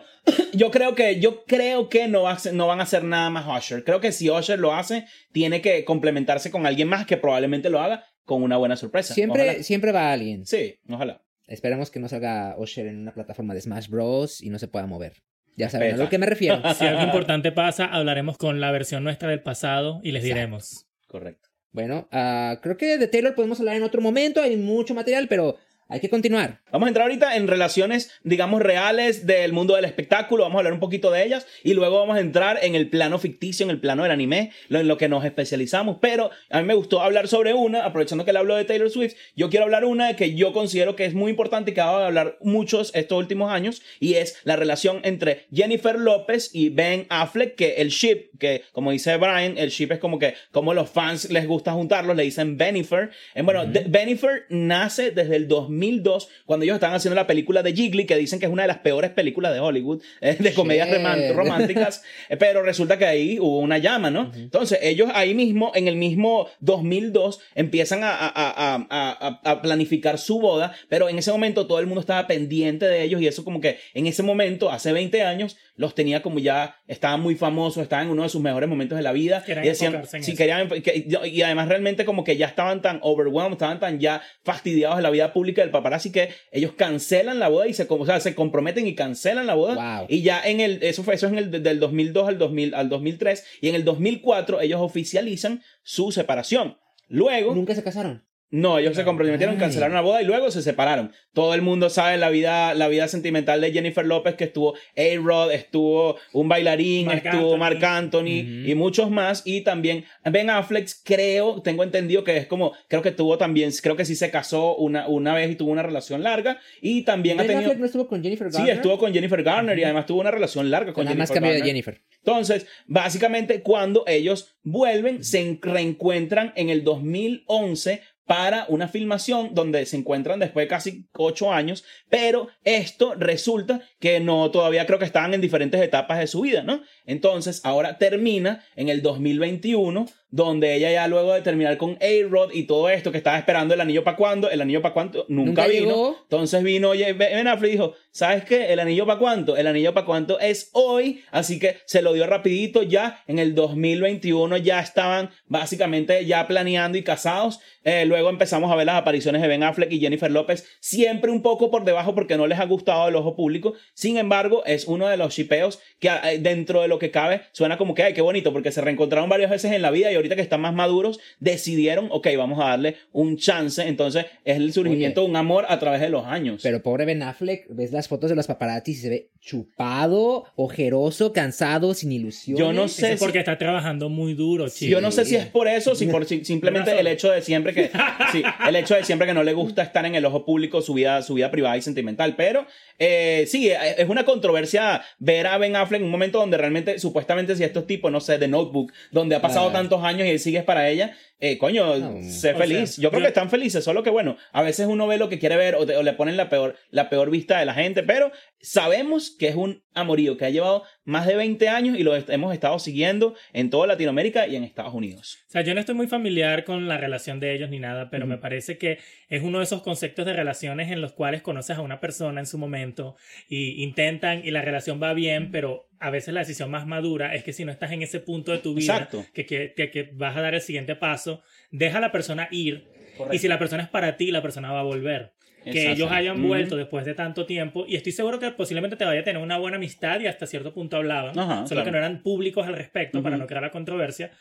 yo 0.53 0.69
creo 0.71 0.93
que, 0.95 1.19
yo 1.19 1.43
creo 1.45 1.89
que 1.89 2.07
no, 2.07 2.37
ser- 2.37 2.53
no 2.53 2.67
van 2.67 2.79
a 2.79 2.83
hacer 2.83 3.03
nada 3.03 3.29
más 3.29 3.45
Usher. 3.65 3.83
Creo 3.83 3.99
que 4.01 4.11
si 4.11 4.29
Usher 4.29 4.59
lo 4.59 4.73
hace, 4.73 5.05
tiene 5.31 5.61
que 5.61 5.83
complementarse 5.85 6.51
con 6.51 6.65
alguien 6.65 6.87
más 6.87 7.05
que 7.05 7.17
probablemente 7.17 7.69
lo 7.69 7.79
haga 7.81 8.05
con 8.25 8.43
una 8.43 8.57
buena 8.57 8.75
sorpresa. 8.77 9.13
siempre, 9.13 9.43
Ojalá. 9.49 9.63
siempre 9.63 9.91
va 9.91 10.11
alguien. 10.11 10.45
Sí, 10.45 10.79
ojalá. 10.89 11.21
Esperemos 11.47 11.89
que 11.91 11.99
no 11.99 12.07
salga 12.07 12.55
Usher 12.57 12.85
en 12.87 12.99
una 12.99 13.13
plataforma 13.13 13.53
de 13.53 13.61
Smash 13.61 13.87
Bros. 13.89 14.41
y 14.41 14.49
no 14.49 14.59
se 14.59 14.67
pueda 14.67 14.85
mover. 14.85 15.13
Ya 15.57 15.69
saben 15.69 15.95
a 15.95 15.97
lo 15.97 16.07
que 16.07 16.17
me 16.17 16.27
refiero. 16.27 16.61
Si 16.75 16.85
algo 16.85 17.01
importante 17.01 17.51
pasa, 17.51 17.85
hablaremos 17.85 18.37
con 18.37 18.61
la 18.61 18.71
versión 18.71 19.03
nuestra 19.03 19.27
del 19.29 19.41
pasado 19.41 19.99
y 20.03 20.11
les 20.13 20.23
Exacto. 20.23 20.35
diremos. 20.39 20.85
Correcto. 21.07 21.49
Bueno, 21.73 22.07
ah, 22.11 22.59
creo 22.61 22.75
que 22.77 22.97
de 22.97 23.07
Taylor 23.07 23.33
podemos 23.33 23.59
hablar 23.59 23.75
en 23.77 23.83
otro 23.83 24.01
momento. 24.01 24.41
Hay 24.41 24.57
mucho 24.57 24.93
material, 24.93 25.27
pero 25.29 25.57
hay 25.91 25.99
que 25.99 26.09
continuar. 26.09 26.61
Vamos 26.71 26.87
a 26.87 26.89
entrar 26.89 27.03
ahorita 27.03 27.35
en 27.35 27.49
relaciones, 27.49 28.11
digamos, 28.23 28.61
reales 28.61 29.27
del 29.27 29.51
mundo 29.51 29.75
del 29.75 29.83
espectáculo. 29.83 30.43
Vamos 30.43 30.55
a 30.55 30.59
hablar 30.59 30.73
un 30.73 30.79
poquito 30.79 31.11
de 31.11 31.25
ellas 31.25 31.45
y 31.65 31.73
luego 31.73 31.99
vamos 31.99 32.15
a 32.15 32.21
entrar 32.21 32.59
en 32.61 32.75
el 32.75 32.89
plano 32.89 33.19
ficticio, 33.19 33.65
en 33.65 33.71
el 33.71 33.79
plano 33.81 34.03
del 34.03 34.13
anime, 34.13 34.51
en 34.69 34.87
lo 34.87 34.95
que 34.97 35.09
nos 35.09 35.25
especializamos. 35.25 35.97
Pero 36.01 36.31
a 36.49 36.61
mí 36.61 36.65
me 36.65 36.75
gustó 36.75 37.01
hablar 37.01 37.27
sobre 37.27 37.53
una, 37.53 37.83
aprovechando 37.83 38.23
que 38.23 38.31
le 38.31 38.39
hablo 38.39 38.55
de 38.55 38.63
Taylor 38.63 38.89
Swift. 38.89 39.15
Yo 39.35 39.49
quiero 39.49 39.65
hablar 39.65 39.83
una 39.83 40.15
que 40.15 40.33
yo 40.33 40.53
considero 40.53 40.95
que 40.95 41.03
es 41.03 41.13
muy 41.13 41.29
importante 41.29 41.71
y 41.71 41.73
que 41.73 41.81
ha 41.81 41.87
dado 41.87 41.99
de 41.99 42.05
hablar 42.05 42.37
muchos 42.39 42.91
estos 42.95 43.17
últimos 43.17 43.51
años 43.51 43.81
y 43.99 44.13
es 44.13 44.37
la 44.45 44.55
relación 44.55 45.01
entre 45.03 45.45
Jennifer 45.53 45.99
López 45.99 46.51
y 46.53 46.69
Ben 46.69 47.05
Affleck, 47.09 47.55
que 47.55 47.75
el 47.75 47.89
ship, 47.89 48.29
que 48.39 48.63
como 48.71 48.91
dice 48.91 49.17
Brian, 49.17 49.57
el 49.57 49.71
ship 49.71 49.91
es 49.91 49.99
como 49.99 50.19
que 50.19 50.35
como 50.51 50.73
los 50.73 50.89
fans 50.89 51.29
les 51.29 51.45
gusta 51.45 51.73
juntarlos, 51.73 52.15
le 52.15 52.23
dicen 52.23 52.55
Benifer. 52.55 53.09
Eh, 53.35 53.41
bueno, 53.41 53.65
Benifer 53.87 54.45
nace 54.47 55.11
desde 55.11 55.35
el 55.35 55.49
2002, 55.81 56.29
cuando 56.45 56.63
ellos 56.63 56.75
estaban 56.75 56.95
haciendo 56.95 57.15
la 57.15 57.27
película 57.27 57.63
de 57.63 57.73
Jiggly, 57.73 58.05
que 58.05 58.15
dicen 58.17 58.39
que 58.39 58.45
es 58.45 58.51
una 58.51 58.63
de 58.63 58.67
las 58.67 58.77
peores 58.79 59.11
películas 59.11 59.53
de 59.53 59.59
Hollywood, 59.59 60.01
eh, 60.21 60.35
de 60.39 60.53
comedias 60.53 60.87
románticas, 61.33 62.03
eh, 62.29 62.37
pero 62.37 62.61
resulta 62.61 62.97
que 62.97 63.05
ahí 63.05 63.39
hubo 63.39 63.59
una 63.59 63.77
llama, 63.79 64.09
¿no? 64.11 64.31
Entonces, 64.35 64.79
ellos 64.81 65.09
ahí 65.13 65.33
mismo, 65.33 65.71
en 65.75 65.87
el 65.87 65.95
mismo 65.95 66.47
2002, 66.59 67.39
empiezan 67.55 68.03
a, 68.03 68.11
a- 68.11 68.27
a- 68.35 68.75
a- 68.75 68.85
a- 68.89 69.51
a 69.51 69.61
planificar 69.61 70.17
su 70.17 70.39
boda, 70.39 70.73
pero 70.89 71.09
en 71.09 71.17
ese 71.17 71.31
momento 71.31 71.67
todo 71.67 71.79
el 71.79 71.87
mundo 71.87 72.01
estaba 72.01 72.27
pendiente 72.27 72.85
de 72.87 73.03
ellos 73.03 73.21
y 73.21 73.27
eso 73.27 73.43
como 73.43 73.61
que 73.61 73.77
en 73.93 74.07
ese 74.07 74.23
momento, 74.23 74.69
hace 74.71 74.91
20 74.91 75.23
años, 75.23 75.57
los 75.81 75.95
tenía 75.95 76.21
como 76.21 76.39
ya, 76.39 76.75
estaban 76.87 77.19
muy 77.21 77.35
famosos, 77.35 77.83
estaban 77.83 78.05
en 78.05 78.11
uno 78.11 78.23
de 78.23 78.29
sus 78.29 78.41
mejores 78.41 78.69
momentos 78.69 78.97
de 78.97 79.01
la 79.03 79.11
vida. 79.11 79.43
Querían 79.43 79.65
y 79.65 79.67
decían, 79.67 79.95
eso. 79.95 80.35
querían, 80.37 80.69
que- 80.69 81.05
y 81.27 81.41
además 81.41 81.67
realmente 81.67 82.05
como 82.05 82.23
que 82.23 82.37
ya 82.37 82.45
estaban 82.45 82.81
tan 82.81 82.99
overwhelmed, 83.01 83.53
estaban 83.53 83.79
tan 83.79 83.99
ya 83.99 84.21
fastidiados 84.43 84.97
de 84.97 85.03
la 85.03 85.09
vida 85.09 85.33
pública 85.33 85.61
del 85.61 85.71
paparazzi 85.71 86.11
que 86.11 86.29
ellos 86.51 86.71
cancelan 86.77 87.39
la 87.39 87.49
boda 87.49 87.67
y 87.67 87.73
se, 87.73 87.85
o 87.89 88.05
sea, 88.05 88.19
se 88.19 88.35
comprometen 88.35 88.87
y 88.87 88.95
cancelan 88.95 89.47
la 89.47 89.55
boda. 89.55 89.97
Wow. 89.99 90.05
Y 90.07 90.21
ya 90.21 90.41
en 90.41 90.59
el, 90.61 90.81
eso 90.83 91.03
fue, 91.03 91.15
eso 91.15 91.25
es 91.27 91.33
en 91.33 91.39
el, 91.39 91.51
del 91.63 91.79
2002 91.79 92.27
al 92.27 92.37
2000, 92.37 92.73
al 92.75 92.87
2003, 92.89 93.43
y 93.61 93.69
en 93.69 93.75
el 93.75 93.83
2004 93.83 94.61
ellos 94.61 94.79
oficializan 94.81 95.61
su 95.83 96.11
separación. 96.11 96.77
Luego, 97.07 97.53
Nunca 97.55 97.75
se 97.75 97.83
casaron. 97.83 98.23
No, 98.51 98.77
ellos 98.79 98.95
se 98.95 99.03
comprometieron, 99.05 99.55
cancelaron 99.55 99.95
la 99.95 100.01
boda 100.01 100.21
y 100.21 100.25
luego 100.25 100.51
se 100.51 100.61
separaron. 100.61 101.11
Todo 101.33 101.53
el 101.53 101.61
mundo 101.61 101.89
sabe 101.89 102.17
la 102.17 102.29
vida, 102.29 102.73
la 102.73 102.89
vida 102.89 103.07
sentimental 103.07 103.61
de 103.61 103.71
Jennifer 103.71 104.05
López, 104.05 104.35
que 104.35 104.43
estuvo 104.43 104.75
A-Rod, 104.97 105.51
estuvo 105.51 106.17
un 106.33 106.49
bailarín, 106.49 107.07
Marc 107.07 107.25
estuvo 107.25 107.53
Anthony. 107.53 107.57
Marc 107.57 107.83
Anthony 107.83 108.67
y 108.67 108.75
muchos 108.75 109.09
más. 109.09 109.41
Y 109.45 109.61
también 109.61 110.03
Ben 110.29 110.49
Affleck, 110.49 110.89
creo, 111.03 111.61
tengo 111.61 111.83
entendido 111.83 112.23
que 112.25 112.35
es 112.37 112.45
como, 112.47 112.73
creo 112.89 113.01
que 113.01 113.11
tuvo 113.11 113.37
también, 113.37 113.71
creo 113.81 113.95
que 113.95 114.03
sí 114.05 114.15
se 114.15 114.29
casó 114.29 114.75
una, 114.75 115.07
una 115.07 115.33
vez 115.33 115.49
y 115.51 115.55
tuvo 115.55 115.71
una 115.71 115.83
relación 115.83 116.21
larga. 116.21 116.59
Y 116.81 117.03
también 117.03 117.39
ha 117.39 117.43
Ben 117.43 117.47
tenido... 117.51 117.67
Affleck 117.67 117.79
no 117.79 117.85
estuvo 117.85 118.07
con 118.07 118.21
Jennifer 118.21 118.51
Sí, 118.51 118.57
Garner. 118.57 118.75
estuvo 118.75 118.97
con 118.97 119.13
Jennifer 119.13 119.41
Garner 119.43 119.79
y 119.79 119.83
además 119.85 120.05
tuvo 120.05 120.19
una 120.19 120.31
relación 120.31 120.69
larga 120.69 120.91
con 120.91 121.05
Nada 121.05 121.15
más 121.15 121.29
Jennifer 121.29 121.35
cambio 121.35 121.51
de 121.53 121.59
Garner. 121.59 121.67
Jennifer. 121.85 122.01
Entonces, 122.23 122.67
básicamente, 122.85 123.61
cuando 123.61 124.03
ellos 124.05 124.55
vuelven, 124.63 125.23
se 125.23 125.39
en- 125.39 125.59
reencuentran 125.61 126.51
en 126.55 126.69
el 126.69 126.83
2011 126.83 128.01
para 128.25 128.65
una 128.69 128.87
filmación 128.87 129.53
donde 129.53 129.85
se 129.85 129.97
encuentran 129.97 130.39
después 130.39 130.65
de 130.65 130.69
casi 130.69 131.05
ocho 131.13 131.51
años, 131.51 131.83
pero 132.09 132.47
esto 132.63 133.15
resulta 133.15 133.81
que 133.99 134.19
no, 134.19 134.51
todavía 134.51 134.85
creo 134.85 134.99
que 134.99 135.05
estaban 135.05 135.33
en 135.33 135.41
diferentes 135.41 135.81
etapas 135.81 136.19
de 136.19 136.27
su 136.27 136.41
vida, 136.41 136.63
¿no? 136.63 136.81
Entonces, 137.05 137.61
ahora 137.63 137.97
termina 137.97 138.63
en 138.75 138.89
el 138.89 139.01
2021, 139.01 140.05
donde 140.31 140.75
ella 140.75 140.91
ya 140.91 141.07
luego 141.07 141.33
de 141.33 141.41
terminar 141.41 141.77
con 141.77 141.97
A-Rod 142.01 142.51
y 142.53 142.63
todo 142.63 142.89
esto 142.89 143.11
que 143.11 143.17
estaba 143.17 143.37
esperando 143.37 143.73
el 143.73 143.81
anillo 143.81 144.03
para 144.03 144.17
cuándo, 144.17 144.49
el 144.49 144.61
anillo 144.61 144.81
para 144.81 144.93
cuánto, 144.93 145.25
nunca, 145.27 145.49
Nunca 145.63 145.67
vino. 145.67 145.85
llegó. 145.87 146.17
Entonces 146.23 146.63
vino 146.63 146.89
oye, 146.89 147.13
Ben 147.13 147.47
Affleck 147.47 147.69
y 147.69 147.73
dijo, 147.73 147.93
¿sabes 148.11 148.45
qué? 148.45 148.71
El 148.71 148.79
anillo 148.79 149.05
para 149.05 149.19
cuánto? 149.19 149.57
El 149.57 149.67
anillo 149.67 149.93
para 149.93 150.05
cuánto 150.05 150.39
es 150.39 150.69
hoy, 150.73 151.21
así 151.31 151.59
que 151.59 151.77
se 151.85 152.01
lo 152.01 152.13
dio 152.13 152.25
rapidito 152.27 152.81
ya. 152.83 153.21
En 153.27 153.39
el 153.39 153.53
2021 153.55 154.57
ya 154.57 154.79
estaban 154.79 155.29
básicamente 155.47 156.25
ya 156.25 156.47
planeando 156.47 156.97
y 156.97 157.03
casados. 157.03 157.59
Eh, 157.83 158.05
luego 158.05 158.29
empezamos 158.29 158.71
a 158.71 158.75
ver 158.75 158.85
las 158.85 158.95
apariciones 158.95 159.41
de 159.41 159.47
Ben 159.47 159.63
Affleck 159.63 159.91
y 159.91 159.99
Jennifer 159.99 160.31
López, 160.31 160.65
siempre 160.79 161.31
un 161.31 161.41
poco 161.41 161.69
por 161.71 161.83
debajo 161.83 162.15
porque 162.15 162.37
no 162.37 162.47
les 162.47 162.59
ha 162.59 162.65
gustado 162.65 163.07
el 163.09 163.15
ojo 163.15 163.35
público. 163.35 163.73
Sin 163.93 164.17
embargo, 164.17 164.63
es 164.65 164.85
uno 164.87 165.07
de 165.07 165.17
los 165.17 165.33
shipeos 165.33 165.79
que 165.99 166.07
eh, 166.09 166.37
dentro 166.39 166.81
de 166.81 166.87
lo 166.87 166.99
que 166.99 167.11
cabe 167.11 167.41
suena 167.51 167.77
como 167.77 167.93
que, 167.95 168.03
ay, 168.03 168.13
qué 168.13 168.21
bonito, 168.21 168.53
porque 168.53 168.71
se 168.71 168.81
reencontraron 168.81 169.29
varias 169.29 169.49
veces 169.49 169.71
en 169.71 169.81
la 169.81 169.91
vida 169.91 170.11
y 170.11 170.15
ahorita 170.21 170.35
que 170.35 170.41
están 170.41 170.61
más 170.61 170.73
maduros, 170.73 171.19
decidieron, 171.39 172.07
ok, 172.11 172.27
vamos 172.37 172.59
a 172.59 172.69
darle 172.69 172.95
un 173.11 173.37
chance. 173.37 173.85
Entonces 173.87 174.25
es 174.45 174.57
el 174.57 174.71
surgimiento 174.73 175.21
de 175.21 175.27
un 175.27 175.35
amor 175.35 175.65
a 175.67 175.77
través 175.79 176.01
de 176.01 176.09
los 176.09 176.25
años. 176.25 176.61
Pero 176.63 176.81
pobre 176.81 177.05
Ben 177.05 177.21
Affleck, 177.23 177.65
ves 177.69 177.91
las 177.91 178.07
fotos 178.07 178.29
de 178.29 178.35
los 178.35 178.47
paparazzi 178.47 178.91
y 178.91 178.95
se 178.95 179.09
ve 179.09 179.29
chupado, 179.41 180.45
ojeroso, 180.55 181.33
cansado, 181.33 181.93
sin 181.93 182.11
ilusión. 182.11 182.57
Yo 182.57 182.73
no 182.73 182.85
Eso 182.85 182.95
sé 183.01 183.13
es 183.13 183.19
si- 183.19 183.25
porque 183.25 183.39
está 183.39 183.57
trabajando 183.57 184.09
muy 184.09 184.33
duro, 184.33 184.67
Sí, 184.69 184.85
chico. 184.85 184.91
Yo 184.91 185.01
no 185.01 185.11
sé 185.11 185.25
si 185.25 185.35
es 185.35 185.45
por 185.45 185.67
eso, 185.67 185.95
si 185.95 186.07
por 186.07 186.25
si- 186.25 186.45
simplemente 186.45 186.97
el 186.99 187.07
hecho 187.07 187.31
de 187.31 187.41
siempre 187.41 187.73
que 187.73 187.89
sí, 188.31 188.43
el 188.67 188.75
hecho 188.75 188.95
de 188.95 189.03
siempre 189.03 189.27
que 189.27 189.33
no 189.33 189.43
le 189.43 189.53
gusta 189.53 189.81
estar 189.83 190.05
en 190.05 190.15
el 190.15 190.25
ojo 190.25 190.45
público 190.45 190.81
su 190.81 190.93
vida 190.93 191.21
su 191.21 191.33
vida 191.35 191.49
privada 191.51 191.77
y 191.77 191.81
sentimental, 191.81 192.35
pero 192.35 192.65
eh, 192.99 193.45
sí 193.47 193.69
eh, 193.69 193.77
es 193.97 194.09
una 194.09 194.25
controversia 194.25 195.01
ver 195.19 195.47
a 195.47 195.57
Ben 195.57 195.75
Affleck 195.75 195.99
en 196.01 196.05
un 196.05 196.11
momento 196.11 196.39
donde 196.39 196.57
realmente 196.57 196.99
supuestamente 196.99 197.55
si 197.55 197.63
estos 197.63 197.87
tipos 197.87 198.11
no 198.11 198.19
sé 198.19 198.37
de 198.37 198.47
Notebook 198.47 198.91
donde 199.11 199.35
ha 199.35 199.41
pasado 199.41 199.71
tantos 199.71 200.03
años 200.03 200.10
y 200.19 200.29
él 200.29 200.39
sigue 200.39 200.63
para 200.63 200.89
ella 200.89 201.15
eh, 201.41 201.57
coño 201.57 201.97
No. 201.97 202.21
sé 202.23 202.53
feliz 202.53 202.91
sea, 202.95 203.01
yo 203.03 203.09
creo 203.09 203.19
yo- 203.19 203.25
que 203.25 203.27
están 203.29 203.49
felices 203.49 203.83
solo 203.83 204.03
que 204.03 204.09
bueno 204.09 204.37
a 204.53 204.61
veces 204.61 204.87
uno 204.87 205.07
ve 205.07 205.17
lo 205.17 205.27
que 205.27 205.39
quiere 205.39 205.57
ver 205.57 205.75
o, 205.75 205.85
te- 205.85 205.97
o 205.97 206.03
le 206.03 206.13
ponen 206.13 206.37
la 206.37 206.47
peor 206.49 206.75
la 206.91 207.09
peor 207.09 207.29
vista 207.31 207.59
de 207.59 207.65
la 207.65 207.73
gente 207.73 208.03
pero 208.03 208.31
sabemos 208.65 209.35
que 209.37 209.47
es 209.47 209.55
un 209.55 209.83
amorío 209.93 210.37
que 210.37 210.45
ha 210.45 210.49
llevado 210.49 210.83
más 211.03 211.25
de 211.27 211.35
20 211.35 211.67
años 211.67 211.97
y 211.97 212.03
lo 212.03 212.15
est- 212.15 212.29
hemos 212.29 212.53
estado 212.53 212.77
siguiendo 212.79 213.35
en 213.53 213.69
toda 213.69 213.87
Latinoamérica 213.87 214.47
y 214.47 214.55
en 214.55 214.63
Estados 214.63 214.93
Unidos 214.93 215.39
O 215.47 215.51
sea, 215.51 215.61
yo 215.63 215.73
no 215.73 215.79
estoy 215.79 215.95
muy 215.95 216.07
familiar 216.07 216.63
con 216.63 216.87
la 216.87 216.97
relación 216.97 217.39
de 217.39 217.53
ellos 217.55 217.69
ni 217.69 217.79
nada, 217.79 218.09
pero 218.09 218.25
me 218.27 218.37
parece 218.37 218.77
que 218.77 218.99
es 219.29 219.41
uno 219.43 219.57
de 219.57 219.63
esos 219.65 219.81
conceptos 219.81 220.25
de 220.25 220.33
relaciones 220.33 220.91
en 220.91 221.01
los 221.01 221.11
cuales 221.13 221.41
conoces 221.41 221.77
a 221.77 221.81
una 221.81 221.99
persona 221.99 222.39
en 222.39 222.45
su 222.45 222.57
momento 222.57 223.15
y 223.49 223.81
intentan 223.83 224.41
y 224.45 224.51
la 224.51 224.61
relación 224.61 225.01
va 225.01 225.13
bien, 225.13 225.51
pero 225.51 225.87
a 225.99 226.09
veces 226.09 226.33
la 226.33 226.39
decisión 226.41 226.71
más 226.71 226.87
madura 226.87 227.35
es 227.35 227.43
que 227.43 227.53
si 227.53 227.63
no 227.65 227.71
estás 227.71 227.91
en 227.91 228.01
ese 228.01 228.19
punto 228.19 228.51
de 228.51 228.57
tu 228.59 228.73
vida 228.73 228.93
Exacto. 228.93 229.25
que, 229.33 229.45
que, 229.45 229.73
que- 229.75 229.91
que 229.91 230.09
vas 230.13 230.35
a 230.37 230.41
dar 230.41 230.53
el 230.55 230.61
siguiente 230.61 230.95
paso, 230.95 231.30
deja 231.71 231.97
a 231.97 232.01
la 232.01 232.11
persona 232.11 232.47
ir 232.51 232.87
y 233.31 233.37
si 233.39 233.47
la 233.47 233.59
persona 233.59 233.83
es 233.83 233.89
para 233.89 234.17
ti, 234.17 234.31
la 234.31 234.41
persona 234.41 234.71
va 234.71 234.79
a 234.79 234.83
volver. 234.83 235.33
Que 235.63 235.69
Exacto. 235.69 235.91
ellos 235.91 236.11
hayan 236.11 236.41
vuelto 236.41 236.75
después 236.75 237.05
de 237.05 237.13
tanto 237.13 237.45
tiempo 237.45 237.85
y 237.87 237.95
estoy 237.95 238.11
seguro 238.13 238.39
que 238.39 238.49
posiblemente 238.49 238.95
te 238.95 239.05
vaya 239.05 239.19
a 239.21 239.23
tener 239.23 239.41
una 239.43 239.59
buena 239.59 239.77
amistad 239.77 240.19
y 240.19 240.25
hasta 240.25 240.47
cierto 240.47 240.73
punto 240.73 240.97
hablaban, 240.97 241.37
Ajá, 241.37 241.67
solo 241.67 241.81
claro. 241.81 241.85
que 241.85 241.91
no 241.91 241.97
eran 241.99 242.23
públicos 242.23 242.65
al 242.65 242.75
respecto 242.75 243.21
para 243.21 243.37
no 243.37 243.45
crear 243.45 243.61
la 243.61 243.69
controversia. 243.69 244.31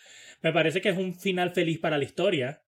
Me 0.41 0.51
parece 0.53 0.81
que 0.81 0.89
es 0.89 0.97
un 0.97 1.15
final 1.15 1.51
feliz 1.51 1.79
para 1.79 1.99
la 1.99 2.05
historia 2.05 2.63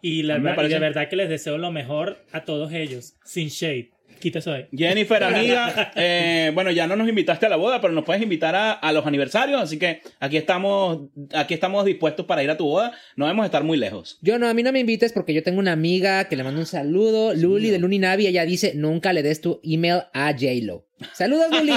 y, 0.00 0.22
la, 0.22 0.36
mí 0.38 0.44
me 0.44 0.52
y 0.52 0.54
parece- 0.54 0.74
de 0.74 0.80
verdad 0.80 1.08
que 1.08 1.16
les 1.16 1.28
deseo 1.28 1.58
lo 1.58 1.72
mejor 1.72 2.18
a 2.30 2.44
todos 2.44 2.72
ellos, 2.72 3.16
sin 3.24 3.48
shade. 3.48 3.90
Quita 4.18 4.38
eso 4.38 4.52
ahí. 4.52 4.66
Jennifer, 4.72 5.22
amiga, 5.24 5.92
eh, 5.94 6.50
bueno, 6.54 6.70
ya 6.70 6.86
no 6.86 6.96
nos 6.96 7.08
invitaste 7.08 7.46
a 7.46 7.48
la 7.48 7.56
boda, 7.56 7.80
pero 7.80 7.92
nos 7.92 8.04
puedes 8.04 8.22
invitar 8.22 8.54
a, 8.54 8.72
a 8.72 8.92
los 8.92 9.06
aniversarios, 9.06 9.60
así 9.60 9.78
que 9.78 10.02
aquí 10.20 10.36
estamos, 10.36 11.08
aquí 11.34 11.54
estamos 11.54 11.84
dispuestos 11.84 12.26
para 12.26 12.42
ir 12.42 12.50
a 12.50 12.56
tu 12.56 12.66
boda. 12.66 12.92
No 13.16 13.26
debemos 13.26 13.46
estar 13.46 13.64
muy 13.64 13.78
lejos. 13.78 14.18
Yo 14.22 14.38
no, 14.38 14.48
a 14.48 14.54
mí 14.54 14.62
no 14.62 14.72
me 14.72 14.80
invites 14.80 15.12
porque 15.12 15.34
yo 15.34 15.42
tengo 15.42 15.58
una 15.58 15.72
amiga 15.72 16.28
que 16.28 16.36
le 16.36 16.44
mando 16.44 16.60
un 16.60 16.66
saludo, 16.66 17.34
Luli 17.34 17.70
de 17.70 17.78
Luni 17.78 17.98
Navi, 17.98 18.26
ella 18.26 18.44
dice, 18.44 18.72
nunca 18.74 19.12
le 19.12 19.22
des 19.22 19.40
tu 19.40 19.60
email 19.62 20.02
a 20.12 20.32
JLo. 20.32 20.86
Saludos, 21.12 21.46
Luli. 21.50 21.72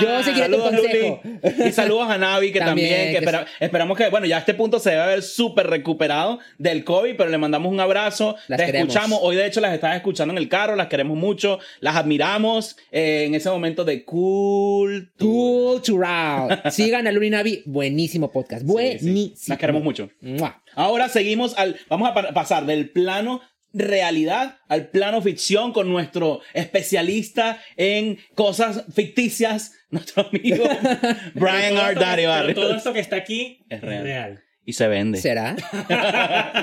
Yo 0.00 0.22
seguiré 0.22 0.46
tu 0.48 0.52
Saludos, 0.54 0.70
consejo. 0.70 1.20
Luli. 1.24 1.68
Y 1.68 1.72
saludos 1.72 2.08
a 2.10 2.16
Navi, 2.18 2.52
que 2.52 2.58
también, 2.60 2.88
También, 2.88 3.06
que 3.06 3.18
que 3.18 3.24
espera- 3.24 3.46
esperamos 3.60 3.98
que, 3.98 4.08
bueno, 4.08 4.26
ya 4.26 4.36
a 4.36 4.38
este 4.40 4.54
punto 4.54 4.78
se 4.78 4.90
debe 4.90 5.02
haber 5.02 5.22
súper 5.22 5.66
recuperado 5.68 6.38
del 6.58 6.82
COVID, 6.84 7.16
pero 7.16 7.28
le 7.30 7.38
mandamos 7.38 7.70
un 7.70 7.80
abrazo. 7.80 8.36
Las 8.48 8.58
Te 8.58 8.66
queremos. 8.66 8.88
escuchamos. 8.88 9.18
Hoy, 9.22 9.36
de 9.36 9.46
hecho, 9.46 9.60
las 9.60 9.74
estás 9.74 9.94
escuchando 9.96 10.32
en 10.32 10.38
el 10.38 10.48
carro, 10.48 10.74
las 10.74 10.86
queremos 10.86 11.16
mucho, 11.16 11.58
las 11.80 11.96
admiramos 11.96 12.76
eh, 12.92 13.24
en 13.26 13.34
ese 13.34 13.50
momento 13.50 13.84
de 13.84 14.04
cool. 14.04 15.12
Cultural. 15.18 16.62
Sigan 16.70 17.06
a 17.06 17.12
Luni 17.12 17.30
Navi, 17.30 17.62
buenísimo 17.66 18.30
podcast. 18.32 18.64
Buenísimo. 18.64 19.34
Las 19.48 19.58
queremos 19.58 19.82
mucho. 19.82 20.10
Mua. 20.20 20.62
Ahora 20.74 21.08
seguimos 21.08 21.56
al. 21.58 21.76
Vamos 21.88 22.08
a 22.08 22.14
pa- 22.14 22.32
pasar 22.32 22.66
del 22.66 22.90
plano 22.90 23.40
realidad 23.72 24.58
al 24.68 24.88
plano 24.88 25.20
ficción 25.22 25.72
con 25.72 25.88
nuestro 25.88 26.40
especialista 26.54 27.60
en 27.76 28.18
cosas 28.34 28.84
ficticias, 28.94 29.72
nuestro 29.90 30.28
amigo 30.28 30.64
Brian 31.34 31.76
R. 31.76 31.94
Daddy. 31.94 32.54
Todo 32.54 32.74
esto 32.74 32.92
que 32.92 33.00
está 33.00 33.16
aquí 33.16 33.64
Es 33.68 33.78
es 33.78 33.84
real. 33.84 34.02
real. 34.04 34.42
Y 34.64 34.72
se 34.72 34.88
vende. 34.88 35.20
¿Será? 35.20 35.54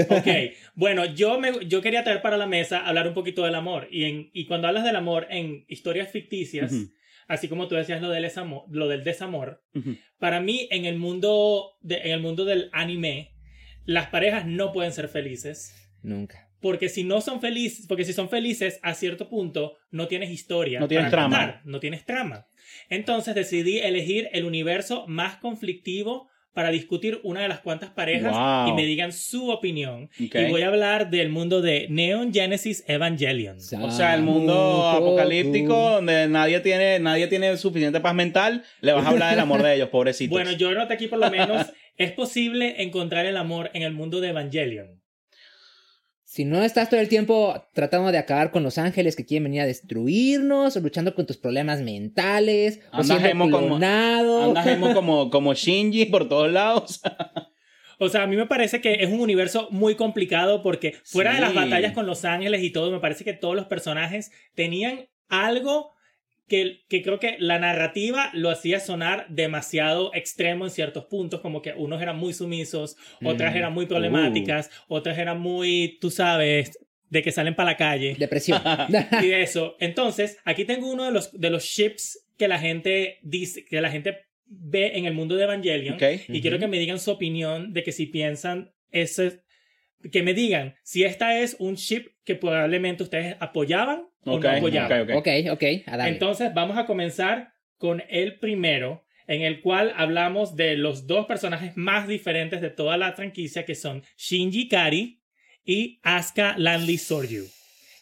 ok, 0.10 0.28
bueno, 0.76 1.06
yo, 1.06 1.40
me, 1.40 1.66
yo 1.68 1.82
quería 1.82 2.04
traer 2.04 2.22
para 2.22 2.38
la 2.38 2.46
mesa 2.46 2.86
hablar 2.86 3.08
un 3.08 3.14
poquito 3.14 3.44
del 3.44 3.56
amor. 3.56 3.88
Y, 3.92 4.06
en, 4.06 4.30
y 4.34 4.46
cuando 4.46 4.68
hablas 4.68 4.84
del 4.84 4.96
amor 4.96 5.28
en 5.30 5.66
historias 5.68 6.10
ficticias. 6.10 6.72
Así 7.32 7.48
como 7.48 7.68
tú 7.68 7.76
decías 7.76 8.02
lo 8.02 8.10
del, 8.10 8.24
desamor, 8.24 8.64
lo 8.70 8.88
del 8.88 9.04
desamor, 9.04 9.64
para 10.20 10.40
mí 10.42 10.68
en 10.72 10.86
el, 10.86 10.98
mundo 10.98 11.72
de- 11.82 11.98
en 12.04 12.12
el 12.12 12.20
mundo 12.20 12.46
del 12.46 12.70
anime, 12.74 13.34
las 13.86 14.08
parejas 14.08 14.46
no 14.46 14.72
pueden 14.72 14.92
ser 14.94 15.08
felices. 15.08 15.74
Nunca. 16.04 16.48
Porque 16.60 16.90
si 16.90 17.04
no 17.04 17.22
son 17.22 17.42
felices, 17.42 17.88
porque 17.88 18.06
si 18.06 18.14
son 18.14 18.30
felices 18.30 18.80
a 18.84 18.94
cierto 18.94 19.28
punto, 19.30 19.78
no 19.90 20.08
tienes 20.08 20.30
historia. 20.30 20.80
No 20.80 20.88
tienes 20.88 21.10
trama. 21.10 21.36
contar, 21.38 21.62
no 21.66 21.80
tienes 21.80 22.06
trama. 22.06 22.48
Entonces 22.90 23.34
decidí 23.34 23.80
elegir 23.80 24.30
el 24.34 24.46
universo 24.46 25.08
más 25.08 25.38
conflictivo 25.38 26.30
para 26.54 26.70
discutir 26.70 27.20
una 27.24 27.42
de 27.42 27.48
las 27.48 27.60
cuantas 27.62 27.90
parejas 27.92 28.34
Wow. 28.34 28.70
y 28.70 28.74
me 28.74 28.86
digan 28.86 29.14
su 29.14 29.50
opinión. 29.50 30.10
Ok. 30.26 30.36
Y 30.36 30.50
voy 30.50 30.62
a 30.64 30.68
hablar 30.68 31.10
del 31.10 31.30
mundo 31.30 31.62
de 31.62 31.88
Neon 31.90 32.34
Genesis 32.34 32.84
Evangelion. 32.88 33.58
O 33.82 33.92
sea, 33.92 34.16
el 34.16 34.22
mundo 34.24 34.88
apocalíptico 34.90 35.74
donde 35.92 36.28
nadie 36.28 36.60
tiene, 36.60 37.00
nadie 37.00 37.28
tiene 37.28 37.56
suficiente 37.58 38.00
paz 38.00 38.14
mental, 38.16 38.64
le 38.82 38.92
vas 38.94 39.06
a 39.06 39.10
hablar 39.10 39.32
del 39.32 39.40
amor 39.40 39.64
de 39.64 39.76
ellos, 39.76 39.90
pobrecitos. 39.92 40.32
Bueno, 40.32 40.52
yo 40.52 40.72
noté 40.74 40.94
aquí 40.94 41.08
por 41.08 41.20
lo 41.20 41.30
menos, 41.32 41.68
es 41.98 42.12
posible 42.12 42.82
encontrar 42.84 43.26
el 43.26 43.38
amor 43.38 43.70
en 43.74 43.84
el 43.84 43.94
mundo 43.94 44.20
de 44.22 44.30
Evangelion. 44.30 45.01
Si 46.32 46.46
no 46.46 46.64
estás 46.64 46.90
todo 46.90 47.02
el 47.02 47.10
tiempo 47.10 47.62
tratando 47.74 48.10
de 48.10 48.18
acabar 48.18 48.52
con 48.52 48.64
los 48.64 48.78
ángeles 48.78 49.18
que 49.18 49.26
quieren 49.26 49.44
venir 49.44 49.60
a 49.60 49.66
destruirnos, 49.66 50.78
o 50.78 50.80
luchando 50.80 51.14
con 51.14 51.26
tus 51.26 51.36
problemas 51.36 51.82
mentales, 51.82 52.80
o 52.94 53.02
Andas 53.02 53.20
siendo 53.20 53.44
como- 53.52 53.68
clonado. 53.68 54.44
Andas 54.46 54.66
emo 54.68 54.94
como, 54.94 55.30
como 55.30 55.54
Shinji 55.54 56.06
por 56.06 56.30
todos 56.30 56.50
lados. 56.50 57.02
O 58.00 58.08
sea, 58.08 58.24
a 58.24 58.28
mí 58.28 58.38
me 58.38 58.46
parece 58.46 58.80
que 58.80 59.04
es 59.04 59.10
un 59.12 59.20
universo 59.20 59.68
muy 59.72 59.96
complicado 59.96 60.64
porque 60.64 60.96
fuera 61.04 61.34
de 61.34 61.42
las 61.42 61.54
batallas 61.54 61.92
con 61.92 62.06
los 62.08 62.24
ángeles 62.24 62.64
y 62.64 62.70
todo, 62.70 62.92
me 62.94 63.02
parece 63.02 63.26
que 63.26 63.34
todos 63.34 63.58
los 63.58 63.66
personajes 63.66 64.32
tenían 64.56 65.10
algo 65.28 65.92
que, 66.52 66.82
que 66.90 67.02
creo 67.02 67.18
que 67.18 67.38
la 67.40 67.60
narrativa 67.60 68.30
lo 68.34 68.50
hacía 68.50 68.82
sonar 68.82 69.26
demasiado 69.30 70.12
extremo 70.14 70.66
en 70.66 70.72
ciertos 70.72 71.06
puntos, 71.06 71.40
como 71.40 71.62
que 71.62 71.72
unos 71.72 72.02
eran 72.02 72.18
muy 72.18 72.34
sumisos, 72.34 72.98
otras 73.24 73.54
Mm. 73.54 73.58
eran 73.58 73.74
muy 73.74 73.86
problemáticas, 73.86 74.70
Uh. 74.90 74.96
otras 74.96 75.18
eran 75.18 75.40
muy, 75.40 75.98
tú 76.02 76.12
sabes, 76.12 76.78
de 77.10 77.22
que 77.22 77.32
salen 77.32 77.56
para 77.56 77.72
la 77.72 77.78
calle. 77.78 78.16
Depresión. 78.20 78.62
y 79.24 79.28
de 79.28 79.42
eso. 79.42 79.78
Entonces, 79.80 80.38
aquí 80.44 80.66
tengo 80.66 80.92
uno 80.92 81.06
de 81.06 81.12
los, 81.12 81.32
de 81.32 81.50
los 81.50 81.64
ships 81.64 82.20
que 82.38 82.50
la 82.50 82.60
gente 82.60 83.20
dice, 83.22 83.64
que 83.64 83.80
la 83.80 83.90
gente 83.90 84.18
ve 84.46 84.98
en 84.98 85.06
el 85.06 85.14
mundo 85.14 85.36
de 85.38 85.46
Evangelion. 85.46 85.98
Y 86.28 86.42
quiero 86.42 86.60
que 86.60 86.68
me 86.68 86.80
digan 86.80 87.00
su 87.00 87.12
opinión 87.12 87.72
de 87.72 87.84
que 87.84 87.94
si 87.94 88.08
piensan 88.08 88.74
ese, 88.92 89.40
que 90.12 90.22
me 90.22 90.34
digan 90.34 90.76
si 90.84 91.06
esta 91.06 91.40
es 91.40 91.56
un 91.60 91.76
ship 91.76 92.08
que 92.26 92.36
probablemente 92.36 93.04
ustedes 93.04 93.38
apoyaban 93.40 94.11
Ok, 94.26 94.46
no 94.46 94.68
ok, 94.68 94.92
ok. 95.02 95.10
ok, 95.16 95.28
ok, 95.52 95.64
a 95.88 95.98
darle. 95.98 96.14
Entonces, 96.14 96.54
vamos 96.54 96.78
a 96.78 96.86
comenzar 96.86 97.54
con 97.78 98.04
el 98.10 98.38
primero, 98.38 99.04
en 99.28 99.42
el 99.42 99.62
cual 99.62 99.94
hablamos 99.98 100.56
de 100.56 100.76
los 100.76 101.08
dos 101.08 101.26
personajes 101.26 101.76
más 101.76 102.08
diferentes 102.08 102.62
de 102.62 102.70
toda 102.70 102.98
la 102.98 103.14
franquicia, 103.14 103.66
que 103.66 103.76
son 103.76 104.04
Shinji 104.18 104.68
Kari 104.68 105.22
y 105.66 106.00
Asuka 106.04 106.56
Landly 106.58 106.98
Soryu, 106.98 107.46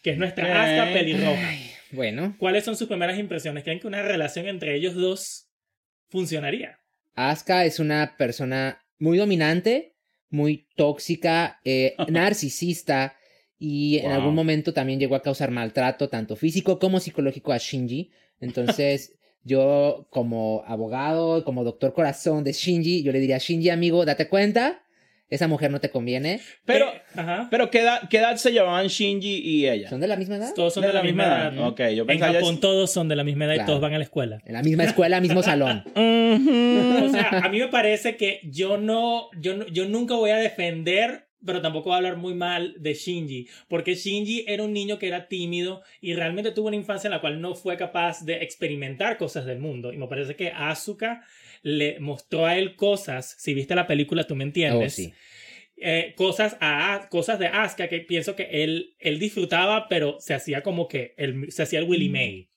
que 0.03 0.11
es 0.11 0.17
nuestra 0.17 0.45
Ok. 0.45 0.51
Asuka 0.55 0.93
pelirroja. 0.93 1.49
Ay, 1.49 1.71
bueno, 1.91 2.35
¿Cuáles 2.37 2.65
son 2.65 2.75
sus 2.75 2.87
primeras 2.87 3.17
impresiones? 3.17 3.63
¿Creen 3.63 3.79
que 3.79 3.87
una 3.87 4.03
relación 4.03 4.47
entre 4.47 4.75
ellos 4.75 4.95
dos 4.95 5.49
funcionaría? 6.09 6.79
Asuka 7.15 7.65
es 7.65 7.79
una 7.79 8.15
persona 8.17 8.83
muy 8.97 9.17
dominante, 9.17 9.95
muy 10.29 10.67
tóxica, 10.75 11.59
eh, 11.63 11.95
narcisista 12.09 13.15
y 13.59 13.97
en 13.97 14.05
Wow. 14.05 14.13
algún 14.13 14.35
momento 14.35 14.73
también 14.73 14.99
llegó 14.99 15.15
a 15.15 15.21
causar 15.21 15.51
maltrato 15.51 16.07
tanto 16.09 16.35
físico 16.35 16.79
como 16.79 16.99
psicológico 16.99 17.51
a 17.51 17.57
Shinji. 17.57 18.09
Entonces, 18.39 19.15
yo 19.43 20.07
como 20.09 20.63
abogado, 20.65 21.43
como 21.43 21.63
doctor 21.63 21.93
corazón 21.93 22.43
de 22.43 22.53
Shinji, 22.53 23.03
yo 23.03 23.11
le 23.11 23.19
diría, 23.19 23.37
Shinji 23.37 23.69
amigo, 23.69 24.05
date 24.05 24.27
cuenta, 24.29 24.81
esa 25.29 25.47
mujer 25.47 25.69
no 25.71 25.79
te 25.79 25.89
conviene. 25.91 26.39
Pero, 26.65 26.87
Eh, 26.87 27.01
ajá. 27.15 27.47
pero 27.51 27.69
¿qué 27.69 27.81
edad, 27.81 28.09
¿qué 28.09 28.17
edad 28.17 28.35
se 28.37 28.51
llevaban 28.51 28.87
Shinji 28.87 29.41
y 29.43 29.67
ella? 29.67 29.89
¿Son 29.89 29.99
de 29.99 30.07
la 30.07 30.15
misma 30.15 30.37
edad? 30.37 30.53
Todos 30.55 30.73
son 30.73 30.83
de, 30.83 30.91
la, 30.93 31.03
misma 31.03 31.25
edad. 31.25 31.67
Ok, 31.67 31.79
yo 31.95 32.01
En 32.03 32.07
pensaba 32.07 32.33
Japón 32.33 32.59
todos 32.59 32.91
son 32.91 33.07
de 33.09 33.15
la 33.15 33.23
misma 33.23 33.45
edad 33.45 33.61
y 33.61 33.65
todos 33.65 33.79
van 33.81 33.93
a 33.93 33.97
la 33.99 34.03
escuela. 34.05 34.41
En 34.45 34.53
la 34.53 34.63
misma 34.63 34.85
escuela, 34.85 35.19
mismo 35.21 35.43
salón. 35.43 35.83
O 35.95 37.09
sea, 37.09 37.29
a 37.43 37.49
mí 37.49 37.59
me 37.59 37.67
parece 37.67 38.15
que 38.15 38.39
yo 38.43 38.77
no, 38.77 39.29
yo 39.39 39.57
no- 39.57 39.67
yo 39.67 39.85
nunca 39.87 40.15
voy 40.15 40.29
a 40.31 40.37
defender, 40.37 41.27
pero 41.45 41.61
tampoco 41.61 41.85
voy 41.89 41.93
a 41.93 41.97
hablar 41.97 42.17
muy 42.17 42.33
mal 42.33 42.75
de 42.79 42.93
Shinji, 42.93 43.47
porque 43.67 43.95
Shinji 43.95 44.43
era 44.47 44.63
un 44.63 44.73
niño 44.73 44.99
que 44.99 45.07
era 45.07 45.27
tímido 45.27 45.81
y 46.01 46.13
realmente 46.13 46.51
tuvo 46.51 46.67
una 46.67 46.75
infancia 46.75 47.07
en 47.07 47.11
la 47.13 47.21
cual 47.21 47.39
no 47.41 47.55
fue 47.55 47.77
capaz 47.77 48.25
de 48.25 48.43
experimentar 48.43 49.17
cosas 49.17 49.45
del 49.45 49.59
mundo. 49.59 49.93
Y 49.93 49.97
me 49.97 50.07
parece 50.07 50.35
que 50.35 50.49
Asuka 50.51 51.23
le 51.61 51.99
mostró 51.99 52.45
a 52.45 52.57
él 52.57 52.75
cosas, 52.75 53.35
si 53.39 53.53
viste 53.53 53.75
la 53.75 53.87
película 53.87 54.25
tú 54.25 54.35
me 54.35 54.43
Oh, 54.43 54.47
entiendes, 54.47 54.93
sí. 54.95 55.13
eh, 55.77 56.13
cosas, 56.17 56.57
a, 56.59 57.07
cosas 57.09 57.39
de 57.39 57.47
Asuka 57.47 57.87
que 57.87 57.99
pienso 58.01 58.35
que 58.35 58.63
él, 58.63 58.95
él 58.99 59.19
disfrutaba, 59.19 59.87
pero 59.87 60.17
se 60.19 60.33
hacía 60.33 60.61
como 60.63 60.87
que 60.87 61.13
él, 61.17 61.51
se 61.51 61.63
hacía 61.63 61.79
el 61.79 61.85
Willie 61.85 62.09
May. 62.09 62.49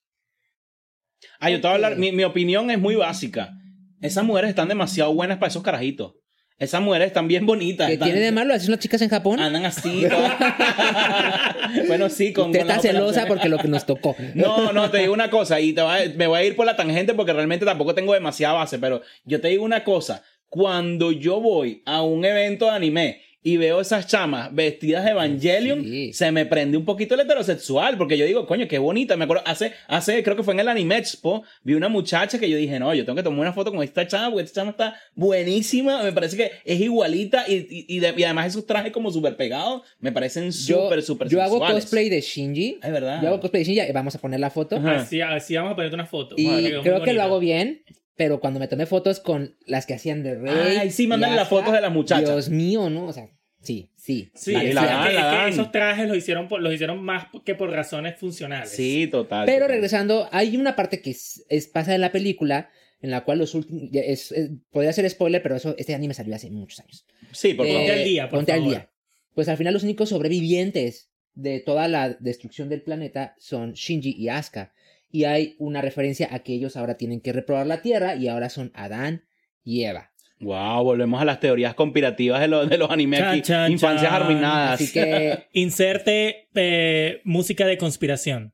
Ah, 1.39 1.51
yo 1.51 1.57
te 1.61 1.63
voy 1.63 1.71
a 1.73 1.75
hablar, 1.75 1.97
mi, 1.97 2.11
mi 2.13 2.25
opinión 2.25 2.71
es 2.71 2.79
muy 2.79 2.97
básica. 2.97 3.53
Esas 4.01 4.25
mujeres 4.25 4.51
están 4.51 4.67
demasiado 4.69 5.15
buenas 5.15 5.39
para 5.39 5.49
esos 5.51 5.63
carajitos. 5.63 6.15
Esas 6.63 6.81
mujeres 6.81 7.09
están 7.09 7.27
bien 7.27 7.45
bonitas. 7.45 7.89
¿Qué 7.89 7.95
están- 7.95 8.07
tiene 8.09 8.21
de 8.25 8.31
malo? 8.31 8.55
¿Así 8.55 8.67
son 8.67 8.73
las 8.73 8.81
chicas 8.81 9.03
en 9.03 9.09
Japón? 9.09 9.41
Andan 9.41 9.65
así. 9.65 10.05
todas- 10.09 11.87
bueno, 11.89 12.09
sí, 12.09 12.33
con. 12.33 12.47
Usted 12.51 12.61
con 12.61 12.71
está 12.71 12.81
celosa 12.81 13.27
porque 13.27 13.49
lo 13.49 13.59
que 13.59 13.69
nos 13.69 13.85
tocó. 13.85 14.15
No, 14.35 14.73
no, 14.73 14.91
te 14.91 14.99
digo 14.99 15.13
una 15.13 15.29
cosa 15.31 15.59
y 15.61 15.73
te 15.73 15.83
voy 15.83 15.93
a- 15.93 16.13
me 16.17 16.27
voy 16.27 16.39
a 16.39 16.45
ir 16.45 16.55
por 16.57 16.67
la 16.67 16.77
tangente 16.77 17.15
porque 17.15 17.33
realmente 17.33 17.65
tampoco 17.65 17.95
tengo 17.95 18.15
demasiada 18.15 18.55
base, 18.55 18.79
pero 18.79 19.03
yo 19.25 19.41
te 19.41 19.49
digo 19.49 19.65
una 19.65 19.83
cosa, 19.85 20.23
cuando 20.49 21.11
yo 21.13 21.41
voy 21.41 21.83
a 21.85 22.03
un 22.03 22.25
evento 22.25 22.67
de 22.67 22.71
anime 22.73 23.23
y 23.45 23.57
veo 23.57 23.81
esas 23.81 24.07
chamas 24.07 24.55
vestidas 24.55 25.05
de 25.05 25.11
Evangelion, 25.11 25.83
Sí. 25.83 26.13
se 26.13 26.31
me 26.31 26.47
prende 26.47 26.77
un 26.77 26.85
poquito 26.85 27.15
el 27.15 27.21
heterosexual 27.23 27.97
porque 27.99 28.17
yo 28.17 28.25
digo, 28.25 28.47
coño, 28.47 28.69
qué 28.69 28.79
bonita, 28.79 29.17
me 29.17 29.25
acuerdo, 29.25 29.43
hace, 29.47 29.73
hace, 29.89 30.23
creo 30.23 30.37
que 30.37 30.43
fue 30.45 30.55
en 30.55 30.61
el 30.61 30.69
Anime 30.69 30.97
Expo, 30.99 31.43
vi 31.65 31.75
una 31.75 31.89
muchacha 31.89 32.39
que 32.39 32.49
yo 32.49 32.57
dije, 32.57 32.79
no, 32.79 32.95
yo 32.95 33.05
tengo 33.05 33.17
que 33.17 33.23
tomar 33.25 33.41
una 33.41 33.53
foto 33.53 33.73
con 33.73 33.83
esta 33.83 34.07
chama 34.07 34.31
porque 34.31 34.45
esta 34.45 34.61
chama 34.61 34.71
está 34.71 34.95
buenísima, 35.15 36.03
me 36.03 36.13
parece 36.13 36.37
que 36.37 36.51
es 36.65 36.81
igualita 36.81 37.45
y, 37.49 37.55
y, 37.69 37.97
y 37.97 37.99
de- 37.99 38.15
y 38.17 38.23
además 38.25 38.47
esos 38.49 38.67
trajes 38.67 38.93
como 38.93 39.11
súper 39.11 39.37
pegados, 39.37 39.83
me 39.99 40.13
parecen 40.13 40.45
Yo, 40.53 40.85
súper, 40.85 41.03
súper 41.03 41.29
yo 41.29 41.43
hago 41.43 41.55
sensuales. 41.59 41.85
cosplay 41.85 42.09
de 42.11 42.21
Shinji. 42.21 42.79
Es 42.83 42.93
verdad. 42.93 43.21
Yo 43.23 43.29
hago 43.29 43.41
cosplay 43.41 43.65
de 43.65 43.75
Shinji. 43.75 43.93
Vamos 43.93 44.15
a 44.15 44.19
poner 44.21 44.39
la 44.41 44.51
foto. 44.51 44.77
Así, 44.77 45.21
así 45.21 45.57
vamos 45.57 45.73
a 45.73 45.75
ponerte 45.75 45.95
una 45.95 46.07
foto. 46.07 46.35
Y 46.39 46.47
muy 46.47 46.63
creo 46.83 47.03
que 47.03 47.13
lo 47.13 47.23
hago 47.23 47.39
bien. 47.41 47.83
Pero 48.23 48.39
cuando 48.39 48.61
me 48.61 48.69
tomé 48.69 48.87
fotos 48.87 49.19
con 49.19 49.57
las 49.67 49.85
que 49.85 49.95
hacían 49.95 50.23
de 50.23 50.37
Rey. 50.37 50.77
Ay, 50.79 50.91
sí, 50.93 51.05
y 51.05 51.07
mándale 51.09 51.35
las 51.35 51.49
fotos 51.49 51.73
de 51.73 51.81
las 51.81 51.91
muchachas. 51.93 52.29
Dios 52.29 52.49
mío, 52.51 52.89
¿no? 52.89 53.07
O 53.07 53.13
sea, 53.13 53.27
sí, 53.61 53.91
sí. 53.97 54.31
Sí, 54.33 54.53
Vale, 54.55 54.73
la 54.75 54.81
que- 54.83 54.87
dan, 54.87 55.09
es 55.09 55.15
la 55.15 55.45
que 55.45 55.51
esos 55.51 55.73
trajes 55.73 56.07
los 56.07 56.17
hicieron, 56.17 56.47
por- 56.47 56.63
los 56.63 56.73
hicieron 56.73 57.03
más 57.03 57.27
que 57.45 57.57
por 57.57 57.71
razones 57.71 58.17
funcionales. 58.21 58.71
Sí, 58.71 59.09
total. 59.11 59.45
Pero 59.47 59.65
total. 59.65 59.71
regresando, 59.75 60.29
hay 60.31 60.57
una 60.57 60.77
parte 60.77 61.01
que 61.03 61.11
es, 61.11 61.45
es- 61.49 61.67
pasa 61.67 61.97
en 61.97 62.01
la 62.01 62.13
película 62.13 62.71
en 63.01 63.11
la 63.11 63.25
cual 63.25 63.39
los 63.39 63.57
últimos. 63.57 63.89
Es, 63.93 64.31
es- 64.31 64.51
podría 64.71 64.93
ser 64.93 65.11
spoiler, 65.11 65.43
pero 65.43 65.57
eso, 65.57 65.75
este 65.77 65.93
anime 65.97 66.15
salió 66.15 66.37
hace 66.37 66.49
muchos 66.49 66.79
años. 66.79 67.05
Sí, 67.33 67.55
porque 67.55 67.73
Ponte 67.73 67.93
al 67.93 68.05
día, 68.05 68.29
por 68.31 68.39
ponte 68.39 68.53
favor. 68.53 68.65
al 68.69 68.71
día. 68.71 68.91
Pues 69.35 69.49
al 69.49 69.57
final 69.57 69.75
los 69.75 69.83
únicos 69.83 70.11
sobrevivientes 70.11 71.11
de 71.35 71.59
toda 71.59 71.89
la 71.89 72.11
destrucción 72.21 72.69
del 72.69 72.83
planeta 72.83 73.35
son 73.39 73.73
Shinji 73.73 74.15
y 74.17 74.29
Asuka. 74.29 74.73
Y 75.13 75.25
hay 75.25 75.55
una 75.59 75.81
referencia 75.83 76.29
a 76.33 76.41
que 76.41 76.55
ellos 76.55 76.77
ahora 76.77 76.97
tienen 76.97 77.21
que 77.21 77.33
reprobar 77.33 77.67
la 77.67 77.83
Tierra 77.83 78.17
y 78.17 78.27
ahora 78.29 78.49
son 78.49 78.73
Adán 78.75 79.25
y 79.63 79.85
Eva. 79.85 80.11
Wow, 80.41 80.83
volvemos 80.83 81.21
a 81.23 81.25
las 81.25 81.39
teorías 81.39 81.75
conspirativas 81.75 82.41
de 82.41 82.49
los, 82.49 82.69
de 82.69 82.77
los 82.79 82.91
animes 82.91 83.21
Chan, 83.21 83.29
aquí. 83.29 83.43
chan, 83.43 83.71
Infancias 83.73 84.11
chan. 84.11 84.23
arruinadas. 84.23 84.81
Así 84.81 84.93
que 84.93 85.45
Inserte 85.53 86.49
eh, 86.55 87.21
música 87.25 87.65
de 87.67 87.79
conspiración. 87.79 88.53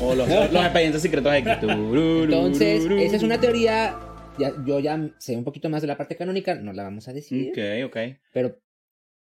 O 0.00 0.14
los, 0.14 0.28
los 0.28 0.62
expedientes 0.62 1.02
secretos 1.02 1.34
X. 1.34 1.52
entonces, 1.62 2.84
esa 2.84 3.16
es 3.16 3.22
una 3.22 3.40
teoría. 3.40 3.98
ya- 4.38 4.52
yo 4.66 4.78
ya 4.78 5.10
sé 5.18 5.36
un 5.36 5.42
poquito 5.44 5.68
más 5.70 5.80
de 5.80 5.88
la 5.88 5.96
parte 5.96 6.16
canónica, 6.16 6.54
no 6.54 6.72
la 6.72 6.82
vamos 6.82 7.08
a 7.08 7.12
decir. 7.14 7.48
Ok, 7.50 7.86
ok. 7.86 7.96
Pero 8.32 8.60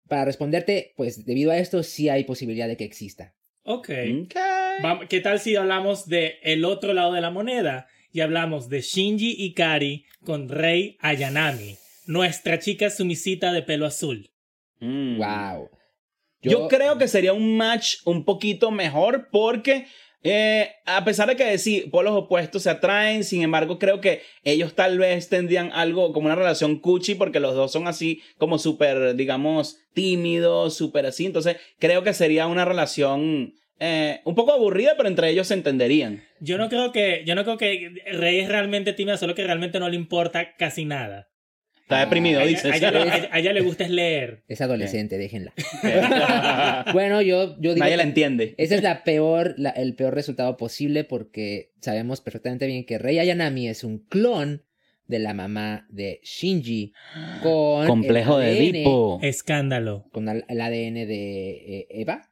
para 0.09 0.25
responderte, 0.25 0.95
pues 0.97 1.25
debido 1.25 1.51
a 1.53 1.59
esto 1.59 1.83
sí 1.83 2.09
hay 2.09 2.25
posibilidad 2.25 2.67
de 2.67 2.77
que 2.77 2.85
exista. 2.85 3.35
Ok. 3.65 3.89
Ok. 4.25 4.37
Va- 4.85 5.07
¿Qué 5.09 5.21
tal 5.21 5.41
si 5.41 5.57
hablamos 5.57 6.07
de 6.07 6.39
el 6.43 6.65
otro 6.65 6.93
lado 6.93 7.13
de 7.13 7.21
la 7.21 7.31
moneda 7.31 7.87
y 8.13 8.21
hablamos 8.21 8.69
de 8.69 8.81
Shinji 8.83 9.35
Ikari 9.39 10.05
con 10.25 10.49
Rei 10.49 10.97
Ayanami, 11.01 11.77
nuestra 12.07 12.59
chica 12.59 12.91
sumisita 12.91 13.53
de 13.53 13.63
pelo 13.63 13.87
azul? 13.87 14.31
Mm. 14.81 15.19
Wow. 15.19 15.71
Yo, 16.43 16.69
creo 16.69 16.99
que 16.99 17.09
sería 17.09 17.33
un 17.33 17.57
match 17.57 17.97
un 18.05 18.27
poquito 18.27 18.71
mejor 18.71 19.29
porque 19.33 19.87
eh, 20.25 20.71
a 20.87 21.05
pesar 21.05 21.29
de 21.29 21.37
que 21.37 21.59
sí, 21.59 21.87
polos 21.93 22.15
opuestos 22.15 22.63
se 22.63 22.71
atraen, 22.71 23.25
sin 23.25 23.43
embargo 23.43 23.79
creo 23.79 24.01
que 24.01 24.23
ellos 24.43 24.75
tal 24.75 24.99
vez 24.99 25.29
tendrían 25.29 25.71
algo 25.73 26.15
como 26.15 26.27
una 26.27 26.35
relación 26.35 26.79
cuchi 26.79 27.15
porque 27.15 27.41
los 27.41 27.55
dos 27.55 27.71
son 27.71 27.87
así 27.87 28.23
como 28.39 28.59
súper, 28.59 29.17
digamos, 29.17 29.81
tímidos, 29.93 30.75
súper 30.75 31.05
así. 31.05 31.27
Entonces 31.27 31.59
creo 31.79 32.03
que 32.03 32.15
sería 32.15 32.47
una 32.47 32.65
relación 32.65 33.55
eh, 33.79 34.21
un 34.25 34.35
poco 34.35 34.53
aburrida, 34.53 34.95
pero 34.97 35.11
entre 35.11 35.29
ellos 35.29 35.49
se 35.49 35.55
entenderían. 35.55 36.25
Yo 36.41 36.57
no 36.57 36.71
creo 36.71 36.91
que, 36.91 37.23
yo 37.27 37.35
no 37.35 37.45
creo 37.45 37.59
que 37.59 37.91
Rei 38.13 38.41
es 38.41 38.49
realmente 38.49 38.95
tímida, 38.95 39.19
solo 39.19 39.35
que 39.35 39.45
realmente 39.45 39.79
no 39.79 39.91
le 39.91 39.97
importa 39.97 40.55
casi 40.57 40.87
nada. 40.87 41.29
Está 41.85 41.99
Ah, 41.99 42.05
deprimido, 42.07 42.41
A 42.41 42.45
ella, 42.45 42.51
dices. 42.51 42.73
a 42.73 42.77
ella 42.77 42.91
le- 42.91 42.99
a 43.33 43.39
ella 43.39 43.53
le 43.53 43.61
gusta 43.61 43.85
es 43.85 43.91
leer. 43.91 44.43
Es 44.49 44.61
adolescente, 44.61 45.19
déjenla. 45.19 45.53
Bueno, 46.93 47.21
yo, 47.23 47.57
yo 47.61 47.75
digo 47.75 47.85
Nadie 47.85 47.97
la 47.97 48.03
entiende. 48.05 48.55
ese 48.59 48.77
es 48.77 48.83
la 48.83 49.05
peor, 49.05 49.55
la- 49.59 49.71
el 49.71 49.95
peor 49.95 50.15
resultado 50.15 50.57
posible 50.57 51.05
porque 51.05 51.73
sabemos 51.81 52.21
perfectamente 52.21 52.67
bien 52.67 52.85
que 52.87 52.99
Rei 52.99 53.19
Ayanami 53.19 53.69
es 53.69 53.85
un 53.85 53.99
clon 53.99 54.63
de 55.07 55.19
la 55.19 55.35
mamá 55.35 55.87
de 55.91 56.21
Shinji 56.23 56.95
con 57.43 57.87
Complejo 57.87 58.41
el 58.41 58.47
de 58.57 58.69
Edipo. 58.69 59.19
Escándalo. 59.23 60.07
con 60.13 60.29
el 60.31 60.45
el 60.49 60.61
ADN 60.63 60.95
de 61.07 61.51
eh, 61.81 61.87
Eva. 61.91 62.31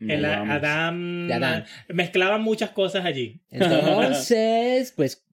El. 0.00 0.24
Adam, 0.24 1.28
De 1.28 1.34
Adán. 1.34 1.64
Mezclaban 1.88 2.42
muchas 2.42 2.70
cosas 2.70 3.04
allí. 3.04 3.42
Entonces, 3.50 4.92
pues, 4.96 5.24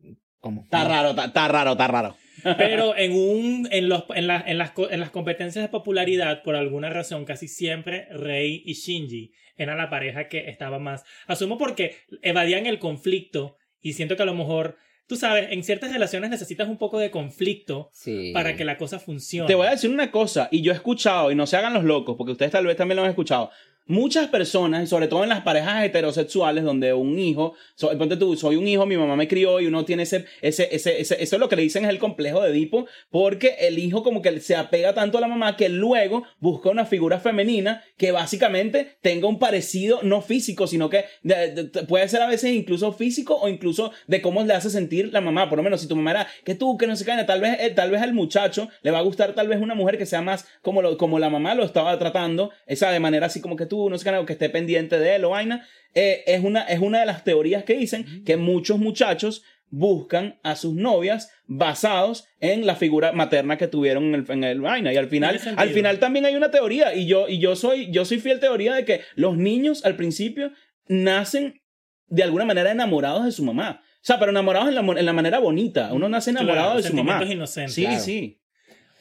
¿cómo? 0.42 0.64
Está 0.64 0.84
raro, 0.84 1.12
está, 1.12 1.26
está 1.26 1.48
raro, 1.48 1.72
está 1.72 1.88
raro. 1.88 2.16
Pero 2.58 2.96
en 2.98 3.12
un 3.14 3.68
en 3.72 3.90
los 3.90 4.04
en, 4.16 4.28
la- 4.28 4.44
en 4.46 4.58
las 4.58 4.72
en 4.90 5.00
las 5.00 5.10
competencias 5.10 5.64
de 5.64 5.70
popularidad 5.70 6.44
por 6.44 6.56
alguna 6.56 6.90
razón 6.90 7.26
casi 7.26 7.48
siempre 7.48 8.08
Rei 8.12 8.62
y 8.66 8.74
Shinji 8.74 9.32
eran 9.58 9.78
la 9.78 9.90
pareja 9.90 10.28
que 10.30 10.50
estaba 10.50 10.80
más 10.80 11.04
asumo 11.28 11.58
porque 11.58 11.96
evadían 12.22 12.66
el 12.66 12.80
conflicto 12.80 13.58
y 13.82 13.94
siento 13.94 14.16
que 14.16 14.24
a 14.24 14.26
lo 14.26 14.34
mejor 14.34 14.78
tú 15.08 15.16
sabes 15.16 15.52
en 15.52 15.64
ciertas 15.64 15.92
relaciones 15.92 16.30
necesitas 16.30 16.70
un 16.70 16.78
poco 16.78 17.00
de 17.00 17.10
conflicto 17.12 17.90
Sí. 17.94 18.32
para 18.34 18.56
que 18.56 18.64
la 18.64 18.78
cosa 18.78 19.00
funcione. 19.00 19.48
Te 19.48 19.56
voy 19.56 19.66
a 19.66 19.72
decir 19.72 19.90
una 19.90 20.12
cosa, 20.12 20.50
y 20.52 20.62
yo 20.62 20.72
he 20.72 20.76
escuchado, 20.76 21.32
y 21.32 21.36
no 21.36 21.48
se 21.48 21.58
hagan 21.58 21.74
los 21.74 21.84
locos, 21.84 22.16
porque 22.16 22.34
ustedes 22.34 22.52
tal 22.52 22.68
vez 22.68 22.76
también 22.78 22.98
lo 22.98 23.04
han 23.04 23.10
escuchado. 23.10 23.50
Muchas 23.90 24.28
personas, 24.28 24.88
sobre 24.88 25.08
todo 25.08 25.24
en 25.24 25.30
las 25.30 25.42
parejas 25.42 25.84
heterosexuales, 25.84 26.64
donde 26.64 26.94
un 26.94 27.18
hijo, 27.18 27.56
so- 27.74 27.90
ponte 27.98 28.18
tú, 28.18 28.36
soy 28.38 28.56
un 28.56 28.68
hijo, 28.68 28.86
mi 28.86 28.96
mamá 28.98 29.16
me 29.16 29.28
crió 29.28 29.60
y 29.60 29.66
uno 29.66 29.84
tiene 29.84 30.04
ese, 30.04 30.26
ese, 30.42 30.70
ese, 30.72 31.02
ese- 31.02 31.24
eso 31.24 31.36
es 31.36 31.40
lo 31.40 31.50
que 31.50 31.56
le 31.56 31.64
dicen 31.64 31.86
es 31.86 31.90
el 31.90 31.98
complejo 31.98 32.40
de 32.40 32.52
Edipo, 32.52 32.86
porque 33.10 33.56
el 33.62 33.80
hijo 33.80 34.04
como 34.04 34.22
que 34.22 34.40
se 34.42 34.56
apega 34.56 34.94
tanto 34.94 35.18
a 35.18 35.22
la 35.22 35.28
mamá 35.28 35.58
que 35.58 35.70
luego 35.70 36.22
busca 36.40 36.70
una 36.70 36.86
figura 36.86 37.20
femenina 37.20 37.84
que 37.98 38.12
básicamente 38.12 38.98
tenga 39.02 39.28
un 39.28 39.40
parecido, 39.40 40.02
no 40.04 40.22
físico, 40.22 40.68
sino 40.68 40.88
que 40.92 41.06
de- 41.24 41.52
de- 41.52 41.64
de- 41.64 41.84
puede 41.88 42.08
ser 42.10 42.22
a 42.22 42.28
veces 42.28 42.54
incluso 42.54 42.92
físico 42.94 43.38
o 43.42 43.50
incluso 43.50 43.92
de 44.06 44.22
cómo 44.22 44.44
le 44.44 44.54
hace 44.54 44.70
sentir 44.70 45.12
la 45.12 45.20
mamá. 45.20 45.50
Por 45.50 45.58
lo 45.58 45.64
menos 45.64 45.82
si 45.82 45.88
tu 45.88 45.96
mamá 45.96 46.12
era 46.12 46.28
que 46.46 46.54
tú, 46.54 46.78
que 46.78 46.86
no 46.86 46.96
se 46.96 47.06
cae, 47.06 47.24
tal 47.24 47.42
vez, 47.42 47.58
eh, 47.60 47.72
tal 47.72 47.90
vez 47.90 48.04
al 48.04 48.14
muchacho 48.14 48.70
le 48.84 48.92
va 48.92 49.00
a 49.00 49.02
gustar 49.02 49.34
tal 49.34 49.48
vez 49.48 49.60
una 49.60 49.74
mujer 49.74 49.98
que 49.98 50.06
sea 50.06 50.22
más 50.22 50.46
como, 50.62 50.84
lo, 50.84 50.96
como 50.96 51.18
la 51.18 51.32
mamá 51.32 51.56
lo 51.56 51.64
estaba 51.64 51.98
tratando, 51.98 52.52
esa 52.68 52.92
de 52.92 53.00
manera 53.00 53.26
así 53.26 53.42
como 53.42 53.56
que 53.56 53.66
tú, 53.66 53.79
no 53.88 53.98
sé 53.98 54.10
qué, 54.10 54.16
o 54.18 54.26
que 54.26 54.34
esté 54.34 54.50
pendiente 54.50 54.98
de 55.00 55.16
él 55.16 55.26
o 55.26 55.30
vaina. 55.30 55.68
Eh, 55.94 56.24
es, 56.28 56.44
una, 56.44 56.64
es 56.64 56.80
una 56.80 57.00
de 57.00 57.06
las 57.06 57.24
teorías 57.24 57.64
que 57.64 57.76
dicen 57.76 58.24
que 58.26 58.38
muchos 58.38 58.80
muchachos 58.80 59.44
buscan 59.72 60.40
a 60.44 60.56
sus 60.56 60.74
novias 60.74 61.32
basados 61.46 62.26
en 62.40 62.66
la 62.66 62.76
figura 62.76 63.12
materna 63.12 63.58
que 63.58 63.68
tuvieron 63.68 64.06
en 64.06 64.16
el, 64.16 64.26
en 64.32 64.44
el 64.44 64.62
vaina 64.62 64.92
y 64.92 64.98
al 64.98 65.08
final 65.08 65.40
al 65.58 65.70
final 65.70 66.00
también 66.00 66.26
hay 66.26 66.36
una 66.36 66.50
teoría 66.50 66.96
y 66.96 67.06
yo 67.06 67.28
y 67.30 67.38
yo 67.38 67.56
soy 67.56 67.92
yo 67.92 68.04
soy 68.04 68.20
fiel 68.20 68.40
teoría 68.40 68.74
de 68.74 68.84
que 68.84 69.02
los 69.14 69.38
niños 69.38 69.86
al 69.86 69.96
principio 69.96 70.52
nacen 70.88 71.62
de 72.08 72.24
alguna 72.24 72.46
manera 72.46 72.72
enamorados 72.72 73.26
de 73.26 73.32
su 73.32 73.44
mamá 73.44 73.84
o 73.84 74.00
sea 74.02 74.18
pero 74.18 74.32
enamorados 74.32 74.70
en 74.70 74.74
la, 74.76 74.82
en 74.82 75.06
la 75.06 75.14
manera 75.14 75.38
bonita 75.38 75.94
uno 75.94 76.10
nace 76.10 76.32
enamorado 76.32 76.72
Claro, 76.72 76.82
de 76.82 76.90
su 76.90 76.96
mamá 76.96 77.24
inocentes. 77.26 77.76
sí 77.76 77.84
Claro. 77.84 78.00
sí 78.00 78.42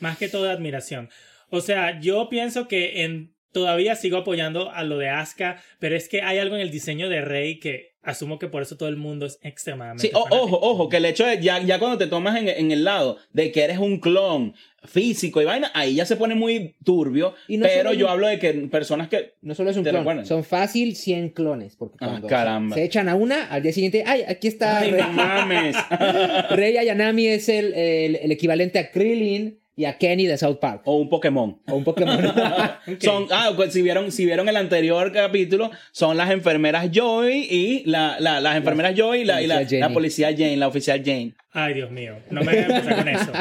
Más 0.01 0.19
que 0.19 0.29
todo 0.29 0.51
admiración. 0.51 1.09
O 1.49 1.63
sea, 1.63 1.99
yo 1.99 2.29
pienso 2.29 2.69
que 2.69 3.05
en 3.05 3.35
todavía 3.53 3.97
sigo 3.97 4.19
apoyando 4.19 4.71
a 4.71 4.83
lo 4.85 4.99
de 4.99 5.09
Asuka, 5.09 5.61
pero 5.79 5.97
es 5.97 6.09
que 6.09 6.23
hay 6.23 6.39
algo 6.39 6.55
en 6.57 6.63
el 6.63 6.71
diseño 6.71 7.09
de 7.09 7.21
Rey 7.23 7.59
que 7.59 7.97
asumo 8.03 8.39
que 8.39 8.49
por 8.49 8.63
eso 8.63 8.77
todo 8.79 8.89
el 8.89 8.97
mundo 8.97 9.27
es 9.27 9.39
extremadamente 9.43 10.07
Sí, 10.09 10.13
o- 10.15 10.27
ojo, 10.31 10.59
ojo, 10.63 10.89
que 10.89 10.97
el 10.97 11.05
hecho 11.05 11.27
de 11.27 11.43
ya, 11.43 11.61
ya 11.61 11.79
cuando 11.79 11.99
te 11.99 12.07
tomas 12.07 12.39
en, 12.41 12.49
en 12.49 12.71
el 12.71 12.85
lado 12.85 13.19
de 13.33 13.53
que 13.53 13.63
eres 13.65 13.79
un 13.79 14.01
clon 14.01 14.55
físico 14.85 15.43
y 15.43 15.45
vaina, 15.45 15.71
ahí 15.75 15.95
ya 15.97 16.07
se 16.07 16.17
pone 16.17 16.35
muy 16.35 16.77
turbio. 16.85 17.35
Y 17.49 17.59
no 17.59 17.67
pero 17.67 17.93
yo 17.93 18.09
hablo 18.09 18.27
de 18.29 18.39
que 18.39 18.53
personas 18.71 19.09
que. 19.09 19.35
No 19.43 19.55
solo 19.55 19.71
es 19.71 19.77
un 19.77 19.85
¿Te 19.85 19.91
clon, 19.91 20.25
son 20.25 20.45
fácil 20.45 20.97
100 20.97 21.31
clones. 21.31 21.77
Porque 21.77 21.97
Ah, 22.01 22.07
cuando 22.09 22.29
caramba. 22.29 22.77
se 22.77 22.85
echan 22.85 23.09
a 23.11 23.15
una, 23.15 23.47
al 23.49 23.63
día 23.63 23.73
siguiente, 23.73 24.05
¡ay, 24.07 24.23
aquí 24.27 24.49
está 24.49 24.79
Ay, 24.79 24.93
Rey! 24.93 25.03
no 25.03 25.13
mames. 25.13 25.77
Rey 26.51 26.77
Ayanami 26.79 27.27
es 27.27 27.49
el, 27.51 27.75
el, 27.75 28.17
el 28.17 28.33
equivalente 28.33 28.79
a 28.79 28.91
Krillin 28.91 29.59
y 29.79 29.85
a 29.85 29.97
Kenny 29.97 30.27
de 30.27 30.37
South 30.37 30.59
Park. 30.61 30.83
o 30.87 30.97
un 30.97 31.09
Pokémon. 31.09 31.61
O 31.69 31.77
un 31.77 31.85
Pokémon. 31.85 32.19
Ok. 32.89 33.01
Son, 33.03 33.27
ah, 33.31 33.53
pues 33.55 33.73
si 33.73 33.81
vieron, 33.83 34.11
si 34.11 34.25
vieron 34.27 34.49
el 34.49 34.57
anterior 34.57 35.13
capítulo, 35.13 35.71
son 35.93 36.17
las 36.17 36.31
enfermeras 36.31 36.91
Joy 36.91 37.47
y 37.51 37.83
la, 37.85 38.17
la- 38.19 38.41
las 38.41 38.57
enfermeras 38.57 38.95
Joy 38.97 39.21
y 39.21 39.25
la, 39.25 39.41
y 39.43 39.47
la, 39.47 39.57
Policía 39.57 39.79
la 39.81 39.87
Jenny. 39.87 39.95
policía 39.95 40.29
Jane, 40.33 40.57
la 40.57 40.69
oficial 40.69 41.03
Jane. 41.05 41.35
Ay, 41.53 41.75
Dios 41.75 41.91
mío, 41.91 42.17
no 42.31 42.41
me 42.43 42.53
voy 42.53 42.57
a 42.63 42.67
empezar 42.67 42.97
con 42.97 43.09
eso. 43.09 43.33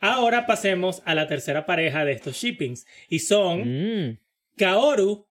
Ahora 0.00 0.46
pasemos 0.46 1.02
a 1.06 1.14
la 1.14 1.26
tercera 1.26 1.64
pareja 1.66 2.04
de 2.04 2.12
estos 2.12 2.36
shippings 2.36 2.86
y 3.08 3.20
son 3.20 3.62
Mm, 4.10 4.18
Kaoru, 4.56 5.26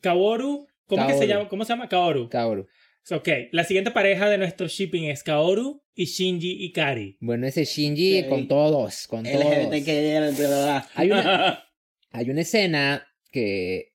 Kaoru, 0.00 0.66
¿cómo 0.86 1.06
que 1.06 1.14
se 1.14 1.26
llama? 1.26 1.48
¿Cómo 1.48 1.64
se 1.64 1.72
llama? 1.72 1.88
Kaoru. 1.88 2.28
Kaoru. 2.28 2.66
Ok, 3.10 3.28
la 3.52 3.64
siguiente 3.64 3.90
pareja 3.90 4.28
de 4.28 4.38
nuestro 4.38 4.68
shipping 4.68 5.04
es 5.04 5.22
Kaoru 5.22 5.82
y 5.94 6.04
Shinji 6.04 6.64
Ikari. 6.66 7.16
Bueno, 7.20 7.46
ese 7.46 7.64
Shinji 7.64 8.22
Sí. 8.22 8.28
con 8.28 8.46
todos, 8.46 9.06
con 9.08 9.24
todos. 9.24 9.44
Hay 10.94 11.10
una, 11.10 11.64
hay 12.12 12.30
una 12.30 12.40
escena 12.40 13.06
que, 13.32 13.92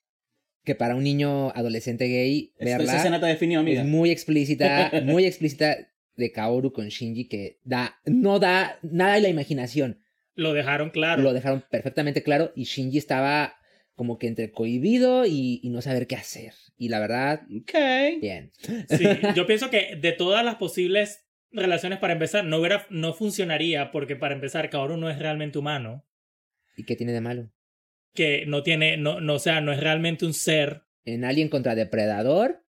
que 0.64 0.76
para 0.76 0.96
un 0.96 1.04
niño 1.04 1.50
adolescente 1.52 2.08
gay, 2.08 2.54
Esa 2.58 2.78
verla, 2.78 2.98
escena 2.98 3.20
te 3.20 3.28
definió, 3.28 3.60
amiga. 3.60 3.82
es 3.82 3.88
muy 3.88 4.10
explícita, 4.12 4.92
muy 5.04 5.26
explícita 5.26 5.78
de 6.16 6.32
Kaoru 6.32 6.72
con 6.74 6.88
Shinji 6.88 7.28
que 7.28 7.60
da, 7.64 7.98
no 8.06 8.40
da 8.40 8.80
nada 8.82 9.16
de 9.16 9.22
la 9.22 9.30
imaginación. 9.30 10.02
Lo 10.34 10.54
dejaron 10.54 10.90
claro. 10.90 11.22
Lo 11.22 11.34
dejaron 11.34 11.64
perfectamente 11.70 12.22
claro 12.24 12.52
y 12.56 12.64
Shinji 12.66 12.98
estaba 12.98 13.56
como 13.96 14.18
que 14.18 14.28
entre 14.28 14.52
cohibido 14.52 15.26
y, 15.26 15.60
y 15.64 15.70
no 15.70 15.82
saber 15.82 16.06
qué 16.08 16.16
hacer. 16.16 16.54
Y 16.78 16.90
la 16.90 17.00
verdad, 17.00 17.42
Ok. 17.62 18.20
bien. 18.22 18.52
Sí, 18.90 19.06
yo 19.36 19.48
pienso 19.48 19.70
que 19.70 19.96
de 19.96 20.12
todas 20.12 20.44
las 20.46 20.56
posibles 20.56 21.26
relaciones 21.52 22.00
para 22.00 22.14
empezar, 22.14 22.44
no, 22.46 22.58
hubiera, 22.60 22.86
no 22.90 23.14
funcionaría 23.14 23.92
porque 23.92 24.16
para 24.18 24.36
empezar, 24.36 24.70
Kaoru 24.70 24.98
no 24.98 25.10
es 25.10 25.18
realmente 25.20 25.58
humano, 25.58 26.06
¿Y 26.78 26.84
qué 26.84 26.96
tiene 26.98 27.14
de 27.14 27.22
malo? 27.22 27.50
que 28.14 28.46
no 28.46 28.64
tiene, 28.64 28.98
no, 28.98 29.20
no, 29.22 29.36
o 29.36 29.40
sea, 29.40 29.60
no 29.62 29.72
es 29.74 29.80
realmente 29.80 30.26
un 30.26 30.34
ser. 30.34 30.84
En 31.06 31.24
Alien 31.26 31.50
contra 31.50 31.76
Depredador, 31.76 32.64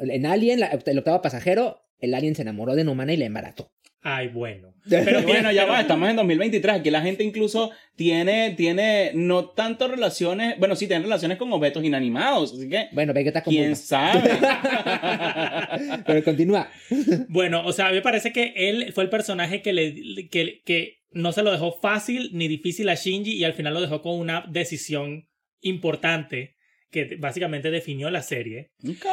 en 0.00 0.26
Alien, 0.26 0.60
la- 0.60 0.68
el 0.84 0.98
octavo 0.98 1.22
pasajero, 1.22 1.80
el 1.98 2.14
alien 2.14 2.34
se 2.34 2.42
enamoró 2.42 2.74
de 2.74 2.82
una 2.82 2.92
humana 2.92 3.12
y 3.12 3.16
la 3.16 3.26
embarató. 3.26 3.72
Ay, 4.02 4.28
bueno. 4.28 4.72
Pero 4.88 5.22
bueno, 5.22 5.52
ya 5.52 5.66
va, 5.66 5.80
estamos 5.80 6.08
en 6.08 6.16
2023. 6.16 6.76
Aquí 6.76 6.90
la 6.90 7.02
gente 7.02 7.22
incluso 7.22 7.70
tiene, 7.96 8.54
tiene 8.56 9.12
no 9.14 9.50
tanto 9.50 9.88
relaciones, 9.88 10.58
bueno, 10.58 10.74
sí, 10.74 10.86
tiene 10.86 11.02
relaciones 11.02 11.36
con 11.36 11.52
objetos 11.52 11.84
inanimados, 11.84 12.54
así 12.54 12.68
que, 12.68 12.88
Bueno, 12.92 13.12
Vegeta 13.12 13.42
con 13.42 13.52
quién 13.52 13.76
sabe. 13.76 14.30
Pero 16.06 16.24
continúa. 16.24 16.70
Bueno, 17.28 17.64
o 17.64 17.72
sea, 17.72 17.86
a 17.86 17.90
mí 17.90 17.96
me 17.96 18.02
parece 18.02 18.32
que 18.32 18.52
él 18.56 18.92
fue 18.92 19.04
el 19.04 19.10
personaje 19.10 19.62
que, 19.62 19.72
le, 19.72 20.28
que, 20.28 20.62
que 20.64 21.02
no 21.10 21.32
se 21.32 21.42
lo 21.42 21.52
dejó 21.52 21.78
fácil 21.80 22.30
ni 22.32 22.48
difícil 22.48 22.88
a 22.88 22.94
Shinji 22.94 23.32
y 23.32 23.44
al 23.44 23.54
final 23.54 23.74
lo 23.74 23.80
dejó 23.80 24.02
con 24.02 24.18
una 24.18 24.44
decisión 24.48 25.28
importante 25.60 26.56
que 26.90 27.16
básicamente 27.18 27.70
definió 27.70 28.10
la 28.10 28.22
serie. 28.22 28.70
Ok. 28.88 29.06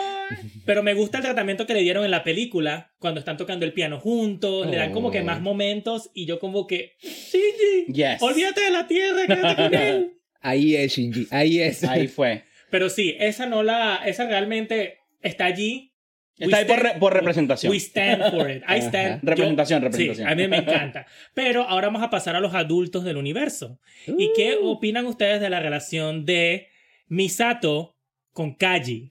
Pero 0.66 0.82
me 0.84 0.94
gusta 0.94 1.20
el 1.20 1.24
tratamiento 1.24 1.66
que 1.68 1.74
le 1.74 1.82
dieron 1.82 2.04
en 2.06 2.12
la 2.12 2.24
película 2.24 2.92
cuando 3.00 3.20
están 3.20 3.38
tocando 3.38 3.66
el 3.66 3.74
piano 3.74 4.00
juntos, 4.00 4.68
le 4.68 4.78
dan 4.78 4.92
como 4.94 5.12
que 5.12 5.22
Oh. 5.22 5.26
más 5.26 5.42
momentos 5.42 6.10
y 6.14 6.26
yo 6.26 6.40
como 6.40 6.66
que, 6.68 6.94
Shinji, 7.02 7.92
Yes. 7.94 8.22
olvídate 8.22 8.62
de 8.62 8.72
la 8.72 8.88
tierra, 8.88 9.26
quédate 9.28 9.56
con 9.56 9.74
él. 9.82 10.14
Ahí 10.42 10.76
es 10.76 10.94
Shinji, 10.94 11.28
ahí 11.32 11.60
es. 11.62 11.84
Ahí 11.84 12.08
fue. 12.08 12.44
Pero 12.70 12.90
sí, 12.90 13.16
esa 13.20 13.46
no 13.46 13.64
la, 13.64 14.02
esa 14.06 14.28
realmente 14.28 14.98
está 15.22 15.46
allí. 15.46 15.94
Está 16.40 16.58
ahí 16.58 16.66
por, 16.66 16.80
re- 16.84 16.94
por 17.00 17.14
We 17.14 17.20
representación. 17.20 17.74
stand 17.76 18.30
for 18.32 18.50
it. 18.52 18.62
I 18.70 18.78
stand. 18.80 19.24
Representación, 19.24 19.82
Yo- 19.82 19.86
representación. 19.86 20.28
Sí, 20.28 20.32
a 20.32 20.36
mí 20.36 20.48
me 20.48 20.58
encanta. 20.58 21.08
Pero 21.34 21.64
ahora 21.64 21.88
vamos 21.88 22.04
a 22.04 22.10
pasar 22.12 22.36
a 22.36 22.40
los 22.40 22.54
adultos 22.54 23.04
del 23.04 23.18
universo. 23.18 23.80
¿Y 24.06 24.32
qué 24.36 24.56
Uh. 24.62 24.68
opinan 24.68 25.08
ustedes 25.08 25.42
de 25.42 25.50
la 25.50 25.60
relación 25.60 26.26
de 26.26 26.68
Misato 27.08 27.96
con 28.34 28.54
Kaji? 28.56 29.10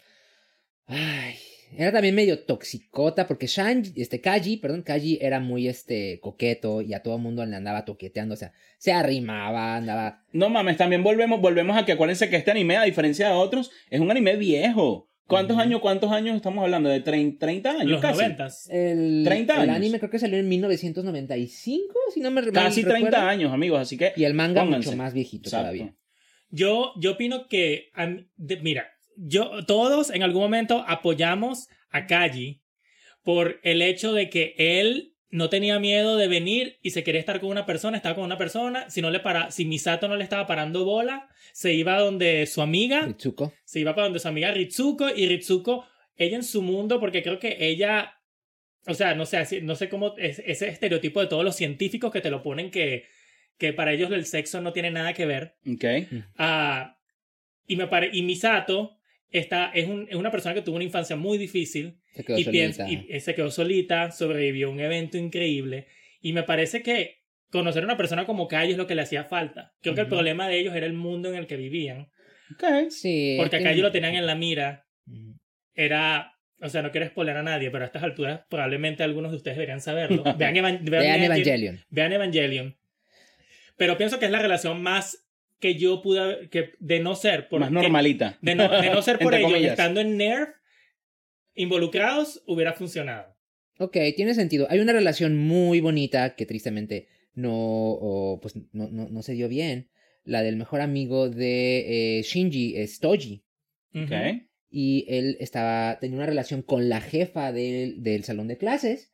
Ay, 0.87 1.35
era 1.76 1.90
también 1.92 2.14
medio 2.14 2.44
toxicota 2.44 3.26
porque 3.26 3.46
Shanji, 3.46 4.00
este 4.00 4.20
Kaji, 4.20 4.59
perdón, 4.59 4.82
Kaji 4.82 5.18
era 5.20 5.40
muy 5.40 5.66
este 5.68 6.20
coqueto 6.20 6.80
y 6.82 6.94
a 6.94 7.02
todo 7.02 7.18
mundo 7.18 7.44
le 7.44 7.56
andaba 7.56 7.85
toqueteando, 7.85 8.35
o 8.35 8.37
sea, 8.37 8.52
se 8.78 8.92
arrimaba, 8.92 9.76
andaba 9.76 10.22
No 10.32 10.48
mames, 10.48 10.76
también 10.76 11.02
volvemos, 11.02 11.40
volvemos 11.40 11.76
a 11.76 11.85
que 11.85 11.92
acuérdense 11.92 12.30
que 12.30 12.37
este 12.37 12.50
anime, 12.52 12.76
a 12.76 12.85
diferencia 12.85 13.28
de 13.28 13.35
otros, 13.35 13.70
es 13.90 14.00
un 14.00 14.11
anime 14.11 14.37
viejo. 14.37 15.09
¿Cuántos 15.26 15.59
años, 15.59 15.80
cuántos 15.80 16.12
años 16.12 16.37
estamos 16.37 16.62
hablando? 16.62 16.88
¿De 16.88 17.00
30, 17.00 17.44
30 17.44 17.70
años 17.70 17.90
Los 17.90 18.00
casi? 18.00 18.22
el 18.70 19.22
30 19.24 19.54
el 19.54 19.61
años. 19.62 19.76
anime 19.76 19.98
creo 19.98 20.09
que 20.09 20.20
salió 20.20 20.38
en 20.38 20.48
1995, 20.48 21.94
si 22.14 22.20
no 22.20 22.30
me 22.30 22.42
mal 22.42 22.52
Casi 22.52 22.82
30 22.85 22.94
recuerdo. 23.06 23.26
años, 23.26 23.52
amigos, 23.52 23.80
así 23.80 23.96
que... 23.96 24.12
Y 24.16 24.22
el 24.22 24.35
manga 24.35 24.62
Pónganse. 24.62 24.90
mucho 24.90 24.96
más 24.96 25.12
viejito 25.14 25.48
Exacto. 25.48 25.64
todavía. 25.64 25.96
Yo, 26.57 26.92
yo 26.97 27.12
opino 27.12 27.49
que, 27.49 27.90
de- 28.37 28.57
mira, 28.61 28.88
yo, 29.16 29.64
todos 29.66 30.11
en 30.11 30.23
algún 30.23 30.42
momento 30.42 30.85
apoyamos 30.87 31.69
a 31.90 32.07
Kaji 32.07 32.62
por 33.23 33.61
el 33.62 33.83
hecho 33.83 34.12
de 34.12 34.31
que 34.31 34.55
él 34.57 35.12
no 35.29 35.51
tenía 35.51 35.79
miedo 35.79 36.16
de 36.16 36.29
venir 36.29 36.79
y 36.83 36.90
se 36.90 37.03
quería 37.05 37.21
estar 37.21 37.40
con 37.40 37.51
una 37.51 37.66
persona, 37.66 37.97
estaba 37.97 38.14
con 38.14 38.25
una 38.25 38.38
persona, 38.38 38.88
si 38.88 39.03
no 39.03 39.11
le 39.11 39.21
para, 39.21 39.51
si 39.51 39.64
Misato 39.64 40.09
no 40.09 40.16
le 40.16 40.25
estaba 40.25 40.47
parando 40.47 40.85
bola, 40.85 41.29
se 41.53 41.75
iba 41.75 41.99
donde 41.99 42.47
su 42.47 42.62
amiga, 42.62 43.07
Mitsuko. 43.07 43.53
se 43.64 43.81
iba 43.81 43.95
para 43.95 44.07
donde 44.07 44.21
su 44.21 44.29
amiga 44.29 44.51
Ritsuko 44.53 45.09
y 45.14 45.27
Ritsuko, 45.27 45.85
ella 46.16 46.37
en 46.37 46.45
su 46.45 46.62
mundo, 46.62 47.01
porque 47.01 47.23
creo 47.23 47.38
que 47.38 47.57
ella 47.61 48.12
o 48.88 48.95
sea, 48.95 49.14
no 49.16 49.27
sé, 49.27 49.61
no 49.62 49.75
sé 49.75 49.88
cómo, 49.88 50.14
es, 50.16 50.38
ese 50.47 50.69
estereotipo 50.69 51.21
de 51.21 51.27
todos 51.27 51.45
los 51.45 51.57
científicos 51.57 52.12
que 52.12 52.21
te 52.21 52.31
lo 52.31 52.42
ponen 52.42 52.71
que, 52.71 53.07
que 53.59 53.73
para 53.73 53.92
ellos 53.92 54.11
el 54.12 54.27
sexo 54.27 54.61
no 54.61 54.73
tiene 54.73 54.90
nada 54.90 55.12
que 55.14 55.27
ver. 55.27 55.55
Ok. 55.66 55.85
Ah, 56.37 56.97
y, 57.66 57.77
me 57.77 57.87
pare, 57.87 58.11
y 58.12 58.23
Misato 58.23 58.97
está, 59.31 59.71
es, 59.75 59.87
un- 59.88 60.07
es 60.09 60.14
una 60.16 60.31
persona 60.31 60.55
que 60.55 60.62
tuvo 60.62 60.77
una 60.77 60.85
infancia 60.85 61.16
muy 61.16 61.38
difícil 61.38 61.99
Se 62.14 62.25
quedó 62.25 62.38
y, 62.38 62.45
solita. 62.45 62.51
piensa, 62.53 62.90
y 62.90 63.07
eh, 63.11 63.21
se 63.21 63.35
quedó 63.35 63.51
solita, 63.51 64.11
sobrevivió 64.12 64.69
a 64.69 64.71
un 64.71 64.81
evento 64.81 65.19
increíble. 65.19 65.87
Y 66.21 66.33
me 66.33 66.42
parece 66.42 66.83
que 66.83 67.23
conocer 67.51 67.83
a 67.83 67.87
una 67.87 67.97
persona 67.97 68.27
como 68.27 68.49
Kai 68.49 68.71
es 68.73 68.77
lo 68.77 68.87
que 68.87 68.95
le 68.95 69.03
hacía 69.03 69.25
falta. 69.25 69.73
Creo 69.81 69.95
que 69.95 70.01
el 70.03 70.09
problema 70.09 70.49
de 70.49 70.59
ellos 70.59 70.75
era 70.75 70.87
el 70.87 70.92
mundo 70.95 71.29
en 71.31 71.37
el 71.37 71.47
que 71.47 71.57
vivían. 71.57 72.09
Ok. 72.53 72.90
Sí. 72.90 73.37
Porque 73.38 73.57
ellos 73.59 73.83
lo 73.83 73.92
tenían 73.92 74.14
en 74.14 74.27
la 74.27 74.35
mira. 74.35 74.87
Era. 75.75 76.33
O 76.62 76.69
sea, 76.71 76.81
no 76.81 76.90
quiero 76.90 77.07
spoiler 77.09 77.37
a 77.37 77.42
nadie, 77.42 77.71
pero 77.71 77.85
a 77.85 77.87
estas 77.87 78.03
alturas 78.03 78.40
probablemente 78.49 79.03
algunos 79.03 79.31
de 79.31 79.37
ustedes 79.37 79.59
deberían 79.59 79.81
saberlo. 79.83 80.23
Vean, 80.38 80.57
Evan- 80.57 80.81
vean 80.85 81.03
Vean 81.03 81.21
Evangel- 81.23 81.25
Evangelion. 81.25 81.81
Vean 81.90 82.12
Evangelion. 82.14 82.77
Pero 83.77 83.97
pienso 83.97 84.19
que 84.19 84.27
es 84.27 84.31
la 84.31 84.41
relación 84.41 84.83
más 84.83 85.27
que 85.59 85.75
yo 85.77 86.03
pude 86.03 86.21
haber- 86.21 86.51
que 86.51 86.73
de 86.81 87.01
no 87.01 87.15
ser 87.15 87.49
por 87.49 87.61
Más 87.61 87.71
normalita. 87.71 88.39
de 88.43 88.55
no, 88.55 88.69
de 88.69 88.91
no 88.91 89.01
ser 89.03 89.19
por 89.19 89.35
ellos 89.35 89.51
comillas. 89.51 89.73
estando 89.73 90.01
en 90.01 90.17
Nerf 90.17 90.51
involucrados 91.55 92.43
hubiera 92.47 92.73
funcionado. 92.73 93.35
Ok, 93.79 93.97
tiene 94.17 94.35
sentido. 94.35 94.67
Hay 94.71 94.81
una 94.81 94.93
relación 94.93 95.37
muy 95.37 95.81
bonita 95.81 96.35
que 96.35 96.47
tristemente 96.47 97.09
no, 97.35 97.53
o, 97.55 98.41
pues, 98.41 98.57
no, 98.73 98.89
no, 98.89 99.09
no 99.09 99.23
se 99.23 99.33
dio 99.35 99.49
bien. 99.49 99.91
La 100.25 100.43
del 100.43 100.57
mejor 100.57 100.81
amigo 100.81 101.29
de 101.29 102.19
eh, 102.19 102.23
Shinji 102.23 102.77
es 102.77 102.99
Toji. 103.01 103.45
Ujú. 103.95 104.05
Ok. 104.05 104.12
Y 104.71 105.07
él 105.09 105.37
estaba, 105.41 105.99
tenía 106.01 106.17
una 106.17 106.27
relación 106.27 106.62
con 106.62 106.89
la 106.89 107.01
jefa 107.01 107.53
del, 107.53 108.03
del 108.03 108.25
salón 108.25 108.49
de 108.49 108.59
clases. 108.59 109.12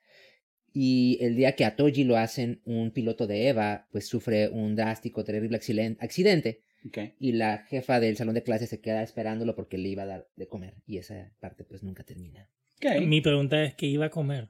Y 0.74 1.18
el 1.20 1.36
día 1.36 1.52
que 1.52 1.64
a 1.64 1.76
Toji 1.76 2.04
lo 2.04 2.16
hacen 2.16 2.60
un 2.64 2.90
piloto 2.92 3.26
de 3.26 3.48
Eva, 3.48 3.86
pues 3.92 4.06
sufre 4.08 4.48
un 4.48 4.74
drástico, 4.74 5.22
terrible 5.24 5.58
accident- 5.58 5.98
accidente. 6.00 6.62
Ok. 6.86 6.98
Y 7.20 7.32
la 7.32 7.58
jefa 7.68 8.00
del 8.00 8.16
salón 8.16 8.34
de 8.34 8.42
clases 8.42 8.70
se 8.70 8.80
queda 8.80 9.02
esperándolo 9.02 9.54
porque 9.54 9.78
le 9.78 9.88
iba 9.90 10.02
a 10.04 10.06
dar 10.06 10.28
de 10.36 10.46
comer. 10.48 10.74
Y 10.86 10.98
esa 10.98 11.30
parte 11.40 11.64
pues 11.64 11.82
nunca 11.82 12.02
termina. 12.04 12.48
Ok. 12.78 13.02
Mi 13.06 13.20
pregunta 13.20 13.62
es 13.62 13.74
qué 13.74 13.86
iba 13.86 14.06
a 14.06 14.10
comer. 14.10 14.48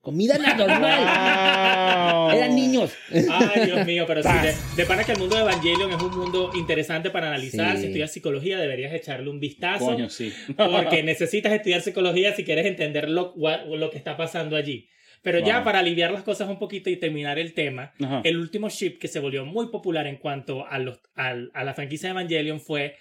Comida 0.00 0.36
normal. 0.36 1.00
Wow. 1.00 2.30
Eran 2.36 2.54
niños. 2.56 2.92
Ay, 3.30 3.66
Dios 3.66 3.86
mío, 3.86 4.04
pero 4.06 4.22
sí, 4.22 4.28
de, 4.42 4.52
de 4.76 4.84
pana 4.86 5.04
que 5.04 5.12
el 5.12 5.18
mundo 5.18 5.36
de 5.36 5.42
Evangelion 5.42 5.92
es 5.92 6.02
un 6.02 6.18
mundo 6.18 6.50
interesante 6.54 7.10
para 7.10 7.28
analizar. 7.28 7.74
Sí. 7.76 7.82
Si 7.82 7.86
estudias 7.86 8.10
psicología, 8.12 8.58
deberías 8.58 8.92
echarle 8.92 9.30
un 9.30 9.38
vistazo. 9.38 9.84
Coño, 9.86 10.08
sí. 10.10 10.32
Porque 10.56 11.02
necesitas 11.04 11.52
estudiar 11.52 11.82
psicología 11.82 12.34
si 12.34 12.42
quieres 12.44 12.66
entender 12.66 13.08
lo, 13.08 13.34
lo 13.36 13.90
que 13.90 13.98
está 13.98 14.16
pasando 14.16 14.56
allí. 14.56 14.88
Pero 15.22 15.38
ya 15.38 15.62
para 15.62 15.78
aliviar 15.78 16.10
las 16.10 16.24
cosas 16.24 16.48
un 16.48 16.58
poquito 16.58 16.90
y 16.90 16.96
terminar 16.96 17.38
el 17.38 17.54
tema, 17.54 17.92
Ajá. 18.02 18.20
el 18.24 18.38
último 18.38 18.68
ship 18.68 18.98
que 18.98 19.06
se 19.06 19.20
volvió 19.20 19.44
muy 19.44 19.68
popular 19.68 20.06
en 20.08 20.16
cuanto 20.16 20.66
a, 20.66 20.78
los, 20.80 21.00
a 21.14 21.64
la 21.64 21.74
franquicia 21.74 22.08
de 22.08 22.12
Evangelion 22.12 22.60
fue 22.60 22.96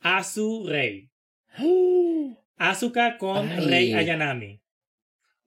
Azu 0.00 0.66
Rei. 0.68 1.10
Asuka 2.56 3.18
con 3.18 3.48
Ay. 3.48 3.66
Rei 3.66 3.94
Ayanami. 3.94 4.60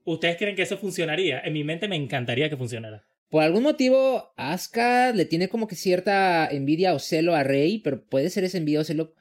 ¿Ustedes 0.06 0.38
creen 0.38 0.56
que 0.56 0.64
eso 0.64 0.78
funcionaría? 0.78 1.40
En 1.40 1.54
mi 1.54 1.64
mente 1.64 1.88
me 1.88 1.96
encantaría 1.96 2.50
que 2.50 2.58
funcionara. 2.58 3.06
Por 3.30 3.44
algún 3.44 3.64
motivo, 3.64 4.34
Asuka 4.38 5.12
le 5.12 5.26
tiene 5.26 5.50
como 5.50 5.68
que 5.68 5.76
cierta 5.76 6.48
envidia 6.48 6.94
o 6.94 7.00
celo 7.00 7.36
a 7.36 7.44
Rey, 7.44 7.80
pero 7.80 8.04
puede 8.04 8.30
ser 8.30 8.44
ese 8.44 8.58
envidia 8.58 8.82
o 8.82 8.84
celo 8.84 9.14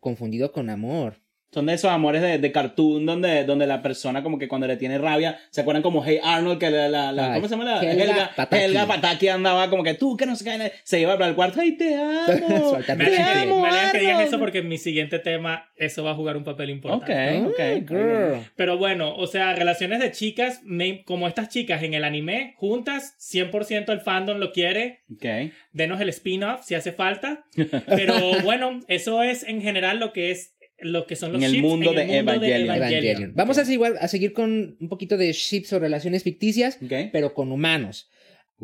confundido 0.00 0.52
con 0.52 0.70
amor. 0.70 1.16
Son 1.50 1.64
de 1.64 1.72
esos 1.72 1.90
amores 1.90 2.20
de, 2.20 2.38
de 2.38 2.52
cartoon 2.52 3.06
donde, 3.06 3.44
donde 3.44 3.66
la 3.66 3.80
persona 3.80 4.22
como 4.22 4.38
que 4.38 4.48
cuando 4.48 4.66
le 4.66 4.76
tiene 4.76 4.98
rabia, 4.98 5.38
¿se 5.50 5.62
acuerdan 5.62 5.82
como 5.82 6.04
Hey 6.04 6.20
Arnold 6.22 6.58
que 6.58 6.70
la, 6.70 6.88
la, 6.88 7.10
la- 7.10 7.32
Ay, 7.32 7.34
¿cómo 7.40 7.48
se 7.48 7.54
llama 7.56 7.64
la? 7.64 7.80
Helga 7.80 8.04
Helga, 8.04 8.30
Pataki. 8.36 8.62
Helga 8.64 8.86
Pataki 8.86 9.28
andaba 9.28 9.70
como 9.70 9.82
que 9.82 9.94
tú 9.94 10.14
que 10.16 10.26
no 10.26 10.36
sé 10.36 10.44
qué, 10.44 10.72
se 10.84 11.00
iba 11.00 11.14
para 11.16 11.30
el 11.30 11.34
cuarto, 11.34 11.60
¡ay 11.60 11.72
te 11.78 11.94
amo! 11.96 12.76
Me 12.76 12.82
¡Te 12.84 12.92
alegra 12.92 13.32
que, 13.32 13.38
amo, 13.40 13.62
me 13.62 13.68
alegra 13.68 13.92
que 13.92 13.98
digas 13.98 14.12
Arnold! 14.14 14.28
eso 14.28 14.38
porque 14.38 14.58
en 14.58 14.68
mi 14.68 14.76
siguiente 14.76 15.18
tema 15.20 15.70
eso 15.76 16.04
va 16.04 16.10
a 16.10 16.14
jugar 16.14 16.36
un 16.36 16.44
papel 16.44 16.68
Ok, 16.68 16.74
importante. 16.74 17.38
ok. 17.46 17.60
Ah, 17.60 17.74
girl. 17.88 18.50
Pero 18.54 18.76
bueno, 18.76 19.14
o 19.16 19.26
sea, 19.26 19.54
relaciones 19.54 20.00
de 20.00 20.10
chicas, 20.12 20.60
me- 20.64 21.02
como 21.04 21.28
estas 21.28 21.48
chicas 21.48 21.82
en 21.82 21.94
el 21.94 22.04
anime, 22.04 22.54
juntas, 22.58 23.14
100% 23.20 23.90
el 23.92 24.00
fandom 24.00 24.36
lo 24.38 24.52
quiere. 24.52 25.00
Ok. 25.14 25.50
Denos 25.72 26.00
el 26.02 26.10
spin-off 26.10 26.62
si 26.64 26.74
hace 26.74 26.92
falta. 26.92 27.46
Pero 27.86 28.14
bueno, 28.44 28.80
eso 28.88 29.22
es 29.22 29.44
en 29.44 29.62
general 29.62 29.98
lo 29.98 30.12
que 30.12 30.30
es 30.30 30.54
lo 30.80 31.06
que 31.06 31.16
son 31.16 31.32
los 31.32 31.40
En 31.42 31.46
el 31.46 31.52
ships 31.54 31.62
mundo 31.62 31.92
de 31.92 32.18
Evangelion. 32.18 32.76
Evangelion. 32.76 33.32
Vamos 33.34 33.58
a 33.58 33.64
seguir, 33.64 33.80
a 34.00 34.08
seguir 34.08 34.32
con 34.32 34.76
un 34.80 34.88
poquito 34.88 35.16
de 35.16 35.32
ships 35.32 35.72
o 35.72 35.78
relaciones 35.78 36.22
ficticias, 36.22 36.78
pero 37.12 37.34
con 37.34 37.52
humanos. 37.52 38.08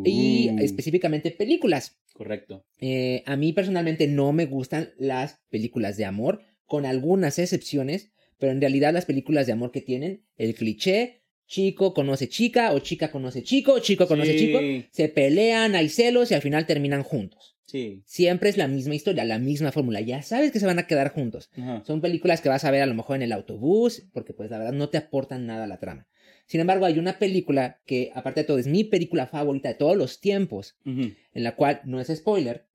Y 0.04 0.48
Uh, 0.50 0.58
específicamente 0.60 1.30
películas. 1.30 1.98
Correcto. 2.14 2.64
Eh, 2.80 3.22
a 3.26 3.36
mí 3.36 3.52
personalmente 3.52 4.06
no 4.08 4.32
me 4.32 4.46
gustan 4.46 4.90
las 4.98 5.40
películas 5.50 5.96
de 5.96 6.04
amor, 6.04 6.40
con 6.64 6.86
algunas 6.86 7.38
excepciones, 7.38 8.12
pero 8.38 8.52
en 8.52 8.60
realidad 8.60 8.92
las 8.92 9.04
películas 9.06 9.46
de 9.46 9.52
amor 9.52 9.70
que 9.70 9.80
tienen 9.80 10.24
el 10.36 10.54
cliché, 10.54 11.22
chico 11.46 11.92
conoce 11.94 12.28
chica 12.28 12.72
o 12.72 12.78
chica 12.80 13.10
conoce 13.10 13.42
chico, 13.42 13.78
chico 13.80 14.06
conoce 14.08 14.32
Sí. 14.32 14.46
chico, 14.46 14.60
se 14.90 15.08
pelean, 15.08 15.74
hay 15.74 15.88
celos 15.88 16.30
y 16.30 16.34
al 16.34 16.42
final 16.42 16.66
terminan 16.66 17.02
juntos. 17.02 17.53
Sí. 17.66 18.02
Siempre 18.04 18.50
es 18.50 18.56
la 18.56 18.68
misma 18.68 18.94
historia, 18.94 19.24
la 19.24 19.38
misma 19.38 19.72
fórmula, 19.72 20.00
ya 20.00 20.22
sabes 20.22 20.52
que 20.52 20.60
se 20.60 20.66
van 20.66 20.78
a 20.78 20.86
quedar 20.86 21.08
juntos. 21.12 21.50
Ajá. 21.56 21.82
Son 21.86 22.00
películas 22.00 22.40
que 22.40 22.48
vas 22.48 22.64
a 22.64 22.70
ver 22.70 22.82
a 22.82 22.86
lo 22.86 22.94
mejor 22.94 23.16
en 23.16 23.22
el 23.22 23.32
autobús, 23.32 24.04
porque 24.12 24.32
pues 24.34 24.50
la 24.50 24.58
verdad 24.58 24.72
no 24.72 24.90
te 24.90 24.98
aportan 24.98 25.46
nada 25.46 25.64
a 25.64 25.66
la 25.66 25.78
trama. 25.78 26.06
Sin 26.46 26.60
embargo, 26.60 26.84
hay 26.84 26.98
una 26.98 27.18
película 27.18 27.80
que, 27.86 28.10
aparte 28.14 28.40
de 28.40 28.46
todo, 28.46 28.58
es 28.58 28.66
mi 28.66 28.84
película 28.84 29.26
favorita 29.26 29.70
de 29.70 29.76
todos 29.76 29.96
los 29.96 30.20
tiempos, 30.20 30.76
en 30.84 31.14
la 31.32 31.56
cual 31.56 31.80
no 31.84 32.00
es 32.00 32.08
spoiler, 32.14 32.66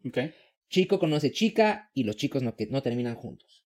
chico 0.70 0.98
conoce 1.00 1.32
chica 1.32 1.92
y 1.94 2.04
los 2.04 2.16
chicos 2.16 2.42
no, 2.42 2.56
que 2.56 2.66
no 2.68 2.82
terminan 2.82 3.16
juntos. 3.16 3.64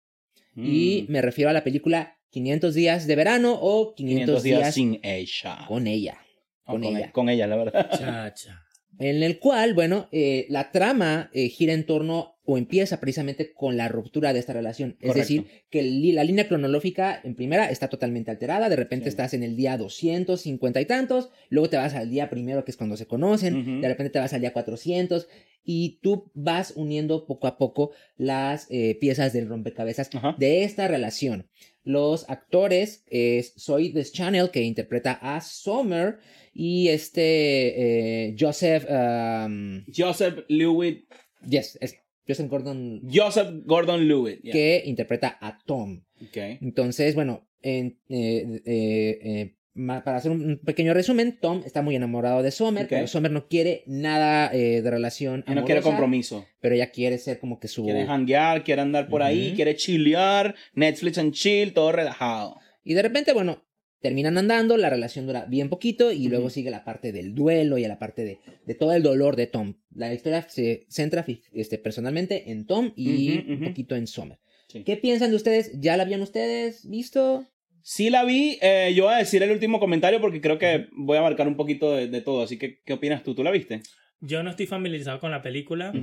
Mm. 0.55 0.65
Y 0.65 1.05
me 1.09 1.21
refiero 1.21 1.49
a 1.49 1.53
la 1.53 1.63
película 1.63 2.17
500 2.31 2.73
días 2.75 3.07
de 3.07 3.15
verano 3.15 3.57
o 3.61 3.95
500, 3.95 4.43
500 4.43 4.43
días, 4.43 4.59
días, 4.59 4.73
sin 4.75 4.99
ella. 5.03 5.65
con 5.67 5.87
ella. 5.87 6.17
Con 6.65 6.83
ella. 6.83 7.05
e- 7.07 7.11
Con 7.11 7.29
ella, 7.29 7.47
la 7.47 7.55
verdad. 7.55 7.89
Chacha. 7.97 8.65
En 9.03 9.21
el 9.21 9.39
cual, 9.39 9.73
bueno, 9.73 10.07
eh, 10.11 10.45
la 10.49 10.71
trama 10.71 11.29
eh, 11.33 11.49
gira 11.49 11.73
en 11.73 11.85
torno 11.85 12.35
o 12.45 12.57
empieza 12.57 12.99
precisamente 12.99 13.53
con 13.53 13.77
la 13.77 13.87
ruptura 13.87 14.33
de 14.33 14.39
esta 14.39 14.53
relación. 14.53 14.97
Es 14.99 15.13
decir, 15.15 15.45
que 15.69 15.81
la 15.81 16.23
línea 16.23 16.47
cronológica 16.47 17.19
en 17.23 17.35
primera 17.35 17.69
está 17.69 17.87
totalmente 17.89 18.31
alterada, 18.31 18.67
de 18.69 18.75
repente 18.75 19.05
Sí. 19.05 19.09
estás 19.09 19.33
en 19.33 19.43
el 19.43 19.55
día 19.55 19.77
250 19.77 20.79
y 20.81 20.85
tantos, 20.85 21.29
luego 21.49 21.69
te 21.69 21.77
vas 21.77 21.93
al 21.95 22.09
día 22.09 22.29
primero 22.29 22.65
que 22.65 22.71
es 22.71 22.77
cuando 22.77 22.97
se 22.97 23.05
conocen, 23.07 23.81
de 23.81 23.87
repente 23.87 24.09
te 24.09 24.19
vas 24.19 24.33
al 24.33 24.41
día 24.41 24.51
400 24.51 25.27
y 25.65 25.99
tú 26.01 26.31
vas 26.33 26.73
uniendo 26.75 27.25
poco 27.25 27.47
a 27.47 27.57
poco 27.57 27.91
las 28.17 28.67
eh, 28.69 28.97
piezas 28.99 29.31
del 29.31 29.47
rompecabezas 29.47 30.09
Ajá. 30.13 30.35
de 30.37 30.63
esta 30.63 30.87
relación. 30.89 31.47
Los 31.83 32.29
actores 32.29 33.03
es 33.07 33.53
Soy 33.57 33.91
This 33.91 34.11
Channel, 34.13 34.49
que 34.51 34.61
interpreta 34.61 35.19
a 35.21 35.41
Summer, 35.41 36.19
y 36.53 36.87
este 36.89 38.27
eh, 38.29 38.35
Joseph. 38.39 38.85
um, 38.89 39.83
Joseph 39.93 40.45
Lewitt. 40.47 41.05
yes, 41.47 41.77
es 41.81 41.97
Joseph 42.27 42.49
Gordon, 42.49 43.01
Joseph 43.11 43.49
Gordon 43.65 44.07
Lewitt. 44.07 44.41
yeah. 44.43 44.53
que 44.53 44.83
interpreta 44.85 45.37
a 45.41 45.57
Tom. 45.65 46.03
Ok. 46.21 46.37
Entonces, 46.61 47.15
bueno, 47.15 47.49
en, 47.61 47.99
eh, 48.07 48.61
eh, 48.65 49.19
eh, 49.23 49.55
para 49.75 50.17
hacer 50.17 50.31
un 50.31 50.59
pequeño 50.63 50.93
resumen, 50.93 51.37
Tom 51.39 51.63
está 51.65 51.81
muy 51.81 51.95
enamorado 51.95 52.43
de 52.43 52.51
Summer, 52.51 52.87
pero 52.87 53.07
Summer 53.07 53.31
no 53.31 53.47
quiere 53.47 53.83
nada 53.87 54.53
eh, 54.53 54.81
de 54.81 54.91
relación 54.91 55.43
Y 55.47 55.53
no 55.55 55.65
quiere 55.65 55.81
compromiso. 55.81 56.45
pero 56.61 56.75
ella 56.75 56.91
quiere 56.91 57.17
ser 57.17 57.39
como 57.39 57.59
que 57.59 57.67
su... 57.67 57.83
Quiere 57.83 58.05
janguear, 58.05 58.63
quiere 58.63 58.81
andar 58.81 59.07
por 59.09 59.23
ahí, 59.23 59.53
quiere 59.55 59.75
chilear, 59.75 60.55
Netflix 60.73 61.17
and 61.17 61.33
chill, 61.33 61.73
todo 61.73 61.91
relajado. 61.91 62.57
Y 62.83 62.93
de 62.93 63.01
repente, 63.01 63.33
bueno, 63.33 63.63
terminan 63.99 64.37
andando, 64.37 64.77
la 64.77 64.89
relación 64.89 65.25
dura 65.25 65.45
bien 65.45 65.69
poquito 65.69 66.11
y 66.11 66.27
luego 66.27 66.49
sigue 66.49 66.69
la 66.69 66.83
parte 66.83 67.11
del 67.11 67.33
duelo 67.33 67.77
y 67.77 67.87
la 67.87 67.97
parte 67.97 68.23
de, 68.25 68.39
de 68.65 68.75
todo 68.75 68.93
el 68.93 69.01
dolor 69.01 69.35
de 69.35 69.47
Tom. 69.47 69.75
La 69.95 70.13
historia 70.13 70.45
se 70.49 70.85
centra 70.89 71.25
este, 71.53 71.77
personalmente 71.77 72.51
en 72.51 72.65
Tom 72.67 72.91
y 72.95 73.39
un 73.49 73.63
poquito 73.63 73.95
en 73.95 74.05
Summer. 74.05 74.39
Sí. 74.67 74.83
¿Qué 74.83 74.97
piensan 74.97 75.29
de 75.29 75.37
ustedes? 75.37 75.71
¿Ya 75.79 75.97
la 75.97 76.03
habían 76.03 76.21
ustedes 76.21 76.87
visto? 76.89 77.47
Sí 77.83 78.09
la 78.09 78.23
vi, 78.23 78.57
eh, 78.61 78.93
yo 78.95 79.05
voy 79.05 79.13
a 79.13 79.17
decir 79.17 79.43
el 79.43 79.51
último 79.51 79.79
comentario 79.79 80.19
porque 80.19 80.41
creo 80.41 80.57
que 80.57 80.87
voy 80.93 81.17
a 81.17 81.19
abarcar 81.19 81.47
un 81.47 81.55
poquito 81.55 81.93
de, 81.93 82.07
de 82.07 82.21
todo, 82.21 82.43
así 82.43 82.57
que 82.57 82.79
¿qué 82.83 82.93
opinas 82.93 83.23
tú? 83.23 83.35
¿Tú 83.35 83.43
la 83.43 83.51
viste? 83.51 83.81
Yo 84.25 84.41
no 84.41 84.49
estoy 84.49 84.67
familiarizado 84.67 85.19
con 85.19 85.31
la 85.31 85.41
película, 85.41 85.93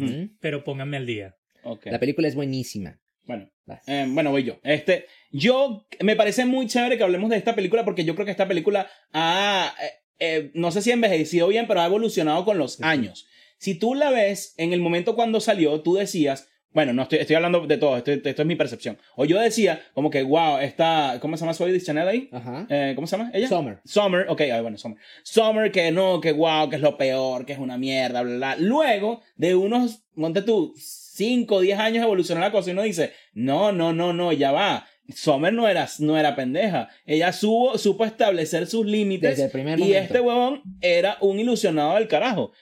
pero 0.41 0.63
pónganme 0.63 0.99
al 0.99 1.07
día. 1.07 1.37
La 1.85 1.99
película 1.99 2.29
es 2.29 2.35
buenísima. 2.35 3.01
Bueno, 3.25 3.51
eh, 3.87 4.07
bueno, 4.09 4.31
voy 4.31 4.45
yo. 4.45 4.59
Este, 4.63 5.07
yo, 5.31 5.87
me 6.03 6.17
parece 6.17 6.45
muy 6.45 6.67
chévere 6.67 6.99
que 6.99 7.03
hablemos 7.03 7.31
de 7.31 7.39
esta 7.39 7.55
película 7.55 7.83
porque 7.85 8.05
yo 8.05 8.15
creo 8.15 8.27
que 8.27 8.31
esta 8.31 8.47
película 8.47 8.91
ha, 9.15 9.75
eh, 9.83 9.91
eh, 10.19 10.51
no 10.53 10.71
sé 10.71 10.83
si 10.83 10.91
ha 10.91 10.95
envejecido 10.95 11.49
bien, 11.49 11.67
pero 11.67 11.81
ha 11.81 11.87
evolucionado 11.87 12.45
con 12.45 12.59
los 12.59 12.83
años. 12.83 13.27
Si 13.57 13.75
tú 13.75 13.95
la 13.95 14.11
ves 14.11 14.53
en 14.59 14.75
el 14.75 14.81
momento 14.81 15.15
cuando 15.15 15.41
salió, 15.41 15.81
tú 15.81 15.95
decías, 15.95 16.50
Bueno, 16.73 16.93
no 16.93 17.03
estoy, 17.03 17.19
estoy 17.19 17.35
hablando 17.35 17.67
de 17.67 17.79
todo, 17.79 17.97
esto, 17.97 18.13
esto 18.13 18.43
es 18.43 18.47
mi 18.47 18.55
percepción. 18.55 18.97
O 19.17 19.25
yo 19.25 19.41
decía, 19.41 19.83
como 19.93 20.09
que, 20.09 20.23
wow, 20.23 20.59
esta. 20.59 21.19
¿Cómo 21.21 21.37
se 21.37 21.41
llama 21.41 21.55
Soy 21.55 21.81
Chanel 21.81 22.07
ahí? 22.07 22.29
Ajá. 22.31 22.67
Eh, 22.69 22.93
¿Cómo 22.95 23.09
se 23.09 23.17
llama 23.17 23.31
ella? 23.35 23.49
Summer. 23.49 23.81
Summer, 23.85 24.27
ok, 24.29 24.43
ah, 24.53 24.61
bueno, 24.61 24.79
Summer. 24.79 24.99
Summer, 25.25 25.73
que 25.73 25.91
no, 25.91 26.21
que 26.21 26.31
wow, 26.33 26.69
que 26.69 26.77
es 26.77 26.83
lo 26.83 26.97
peor, 26.97 27.45
que 27.45 27.55
es 27.55 27.59
una 27.59 27.77
mierda, 27.77 28.23
bla, 28.23 28.37
bla. 28.37 28.57
Luego 28.57 29.21
de 29.37 29.57
unos, 29.57 30.05
monte 30.15 30.43
tú, 30.43 30.73
5 30.77 31.55
o 31.57 31.61
10 31.61 31.79
años 31.79 32.05
evolucionó 32.05 32.41
la 32.41 32.53
cosa 32.53 32.71
y 32.71 32.73
uno 32.73 32.83
dice, 32.83 33.13
no, 33.33 33.73
no, 33.73 33.93
no, 33.93 34.13
no, 34.13 34.33
ya 34.33 34.53
va. 34.53 34.87
Summer 35.15 35.53
no 35.53 35.67
era, 35.69 35.89
no 35.99 36.17
era 36.17 36.37
pendeja. 36.37 36.89
Ella 37.05 37.33
supo, 37.33 37.79
supo 37.79 38.05
establecer 38.05 38.67
sus 38.67 38.87
límites. 38.87 39.31
Desde 39.31 39.45
el 39.47 39.51
primer 39.51 39.79
y 39.79 39.83
momento. 39.83 40.03
este 40.03 40.21
huevón 40.21 40.63
era 40.81 41.19
un 41.21 41.41
ilusionado 41.41 41.95
del 41.97 42.07
carajo. 42.07 42.53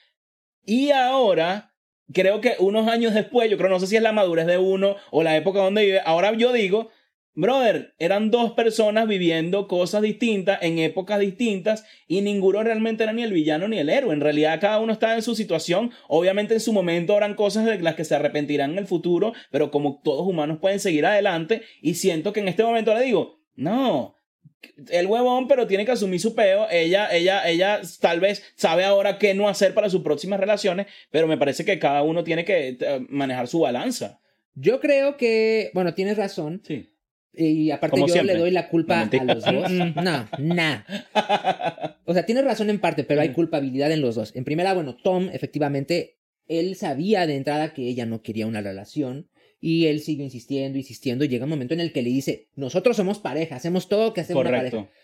Y 0.65 0.91
ahora, 0.91 1.75
creo 2.13 2.41
que 2.41 2.55
unos 2.59 2.89
años 2.89 3.15
después, 3.15 3.51
yo 3.51 3.57
creo, 3.57 3.71
no 3.71 3.81
sé 3.81 3.87
si 3.87 3.97
es 3.97 4.03
la 4.03 4.13
madurez 4.13 4.47
de 4.47 4.59
uno 4.59 4.97
o 5.11 5.23
la 5.23 5.37
época 5.37 5.61
donde 5.61 5.85
vive, 5.85 6.01
ahora 6.05 6.33
yo 6.35 6.53
digo, 6.53 6.91
brother, 7.35 7.95
eran 7.99 8.33
dos 8.33 8.53
personas 8.53 9.07
viviendo 9.07 9.69
cosas 9.69 10.03
distintas 10.03 10.59
en 10.61 10.79
épocas 10.79 11.21
distintas 11.21 11.85
y 12.09 12.21
ninguno 12.21 12.65
realmente 12.65 13.05
era 13.05 13.13
ni 13.13 13.23
el 13.23 13.33
villano 13.33 13.69
ni 13.69 13.79
el 13.79 13.91
héroe. 13.91 14.13
En 14.13 14.21
realidad 14.21 14.61
cada 14.61 14.81
uno 14.81 14.93
estaba 14.93 15.15
en 15.15 15.23
su 15.23 15.37
situación. 15.37 15.93
Obviamente 16.09 16.55
en 16.55 16.61
su 16.61 16.73
momento 16.73 17.13
habrán 17.13 17.35
cosas 17.35 17.65
de 17.65 17.79
las 17.79 17.95
que 17.95 18.05
se 18.05 18.17
arrepentirán 18.17 18.73
en 18.73 18.79
el 18.79 18.87
futuro, 18.87 19.35
pero 19.53 19.71
como 19.71 20.01
todos 20.03 20.27
humanos 20.27 20.59
pueden 20.61 20.81
seguir 20.81 21.07
adelante 21.07 21.63
y 21.81 21.95
siento 21.95 22.33
que 22.33 22.41
en 22.41 22.49
este 22.49 22.65
momento 22.65 22.93
le 22.93 23.05
digo, 23.05 23.39
no, 23.55 24.18
el 24.89 25.07
huevón, 25.07 25.49
pero 25.49 25.67
tiene 25.67 25.85
que 25.85 25.93
asumir 25.93 26.21
su 26.21 26.35
peo. 26.35 26.67
Ella, 26.71 27.09
ella, 27.15 27.49
ella 27.49 27.81
tal 28.01 28.21
vez 28.21 28.43
sabe 28.57 28.85
ahora 28.85 29.19
qué 29.19 29.35
no 29.35 29.49
hacer 29.49 29.75
para 29.75 29.91
sus 29.91 30.03
próximas 30.03 30.41
relaciones, 30.41 30.87
pero 31.11 31.27
me 31.27 31.39
parece 31.39 31.65
que 31.65 31.79
cada 31.79 32.03
uno 32.03 32.25
tiene 32.25 32.45
que 32.45 32.77
eh, 32.81 33.07
manejar 33.09 33.49
su 33.49 33.61
balanza. 33.61 34.21
Yo 34.55 34.81
creo 34.81 35.17
que, 35.17 35.71
bueno, 35.75 35.95
tienes 35.95 36.17
razón. 36.17 36.63
Sí. 36.67 36.91
Y 37.33 37.71
aparte 37.71 37.93
Como 37.93 38.09
yo 38.09 38.15
siempre. 38.15 38.35
le 38.35 38.41
doy 38.41 38.51
la 38.51 38.69
culpa 38.69 39.05
No, 39.05 39.21
a 39.21 39.35
los 39.35 39.45
dos. 39.45 39.71
No, 40.03 40.29
nada. 40.39 41.99
O 42.05 42.13
sea, 42.13 42.27
tienes 42.27 42.45
razón 42.45 42.69
en 42.71 42.81
parte, 42.81 43.05
pero 43.05 43.21
hay 43.21 43.33
culpabilidad 43.33 43.93
en 43.93 44.01
los 44.01 44.17
dos. 44.17 44.35
En 44.35 44.45
primera, 44.45 44.75
bueno, 44.75 44.97
Tom, 44.97 45.29
efectivamente, 45.33 46.19
él 46.49 46.75
sabía 46.75 47.27
de 47.27 47.37
entrada 47.37 47.73
que 47.73 47.83
ella 47.83 48.07
no 48.07 48.23
quería 48.23 48.47
una 48.47 48.61
relación. 48.61 49.29
Y 49.61 49.87
él 49.87 50.01
sigue 50.01 50.25
insistiendo, 50.25 50.79
insistiendo. 50.79 51.25
Y 51.25 51.29
llega 51.29 51.45
un 51.45 51.51
momento 51.51 51.75
en 51.75 51.81
el 51.81 51.93
que 51.93 52.03
le 52.03 52.11
dice, 52.11 52.49
nosotros 52.55 52.97
somos 52.97 53.19
pareja, 53.19 53.57
hacemos 53.57 53.89
todo 53.89 54.15
que 54.15 54.21
hacemos 54.21 54.43
una 54.43 54.51
pareja. 54.51 54.77
Correcto. 54.77 54.95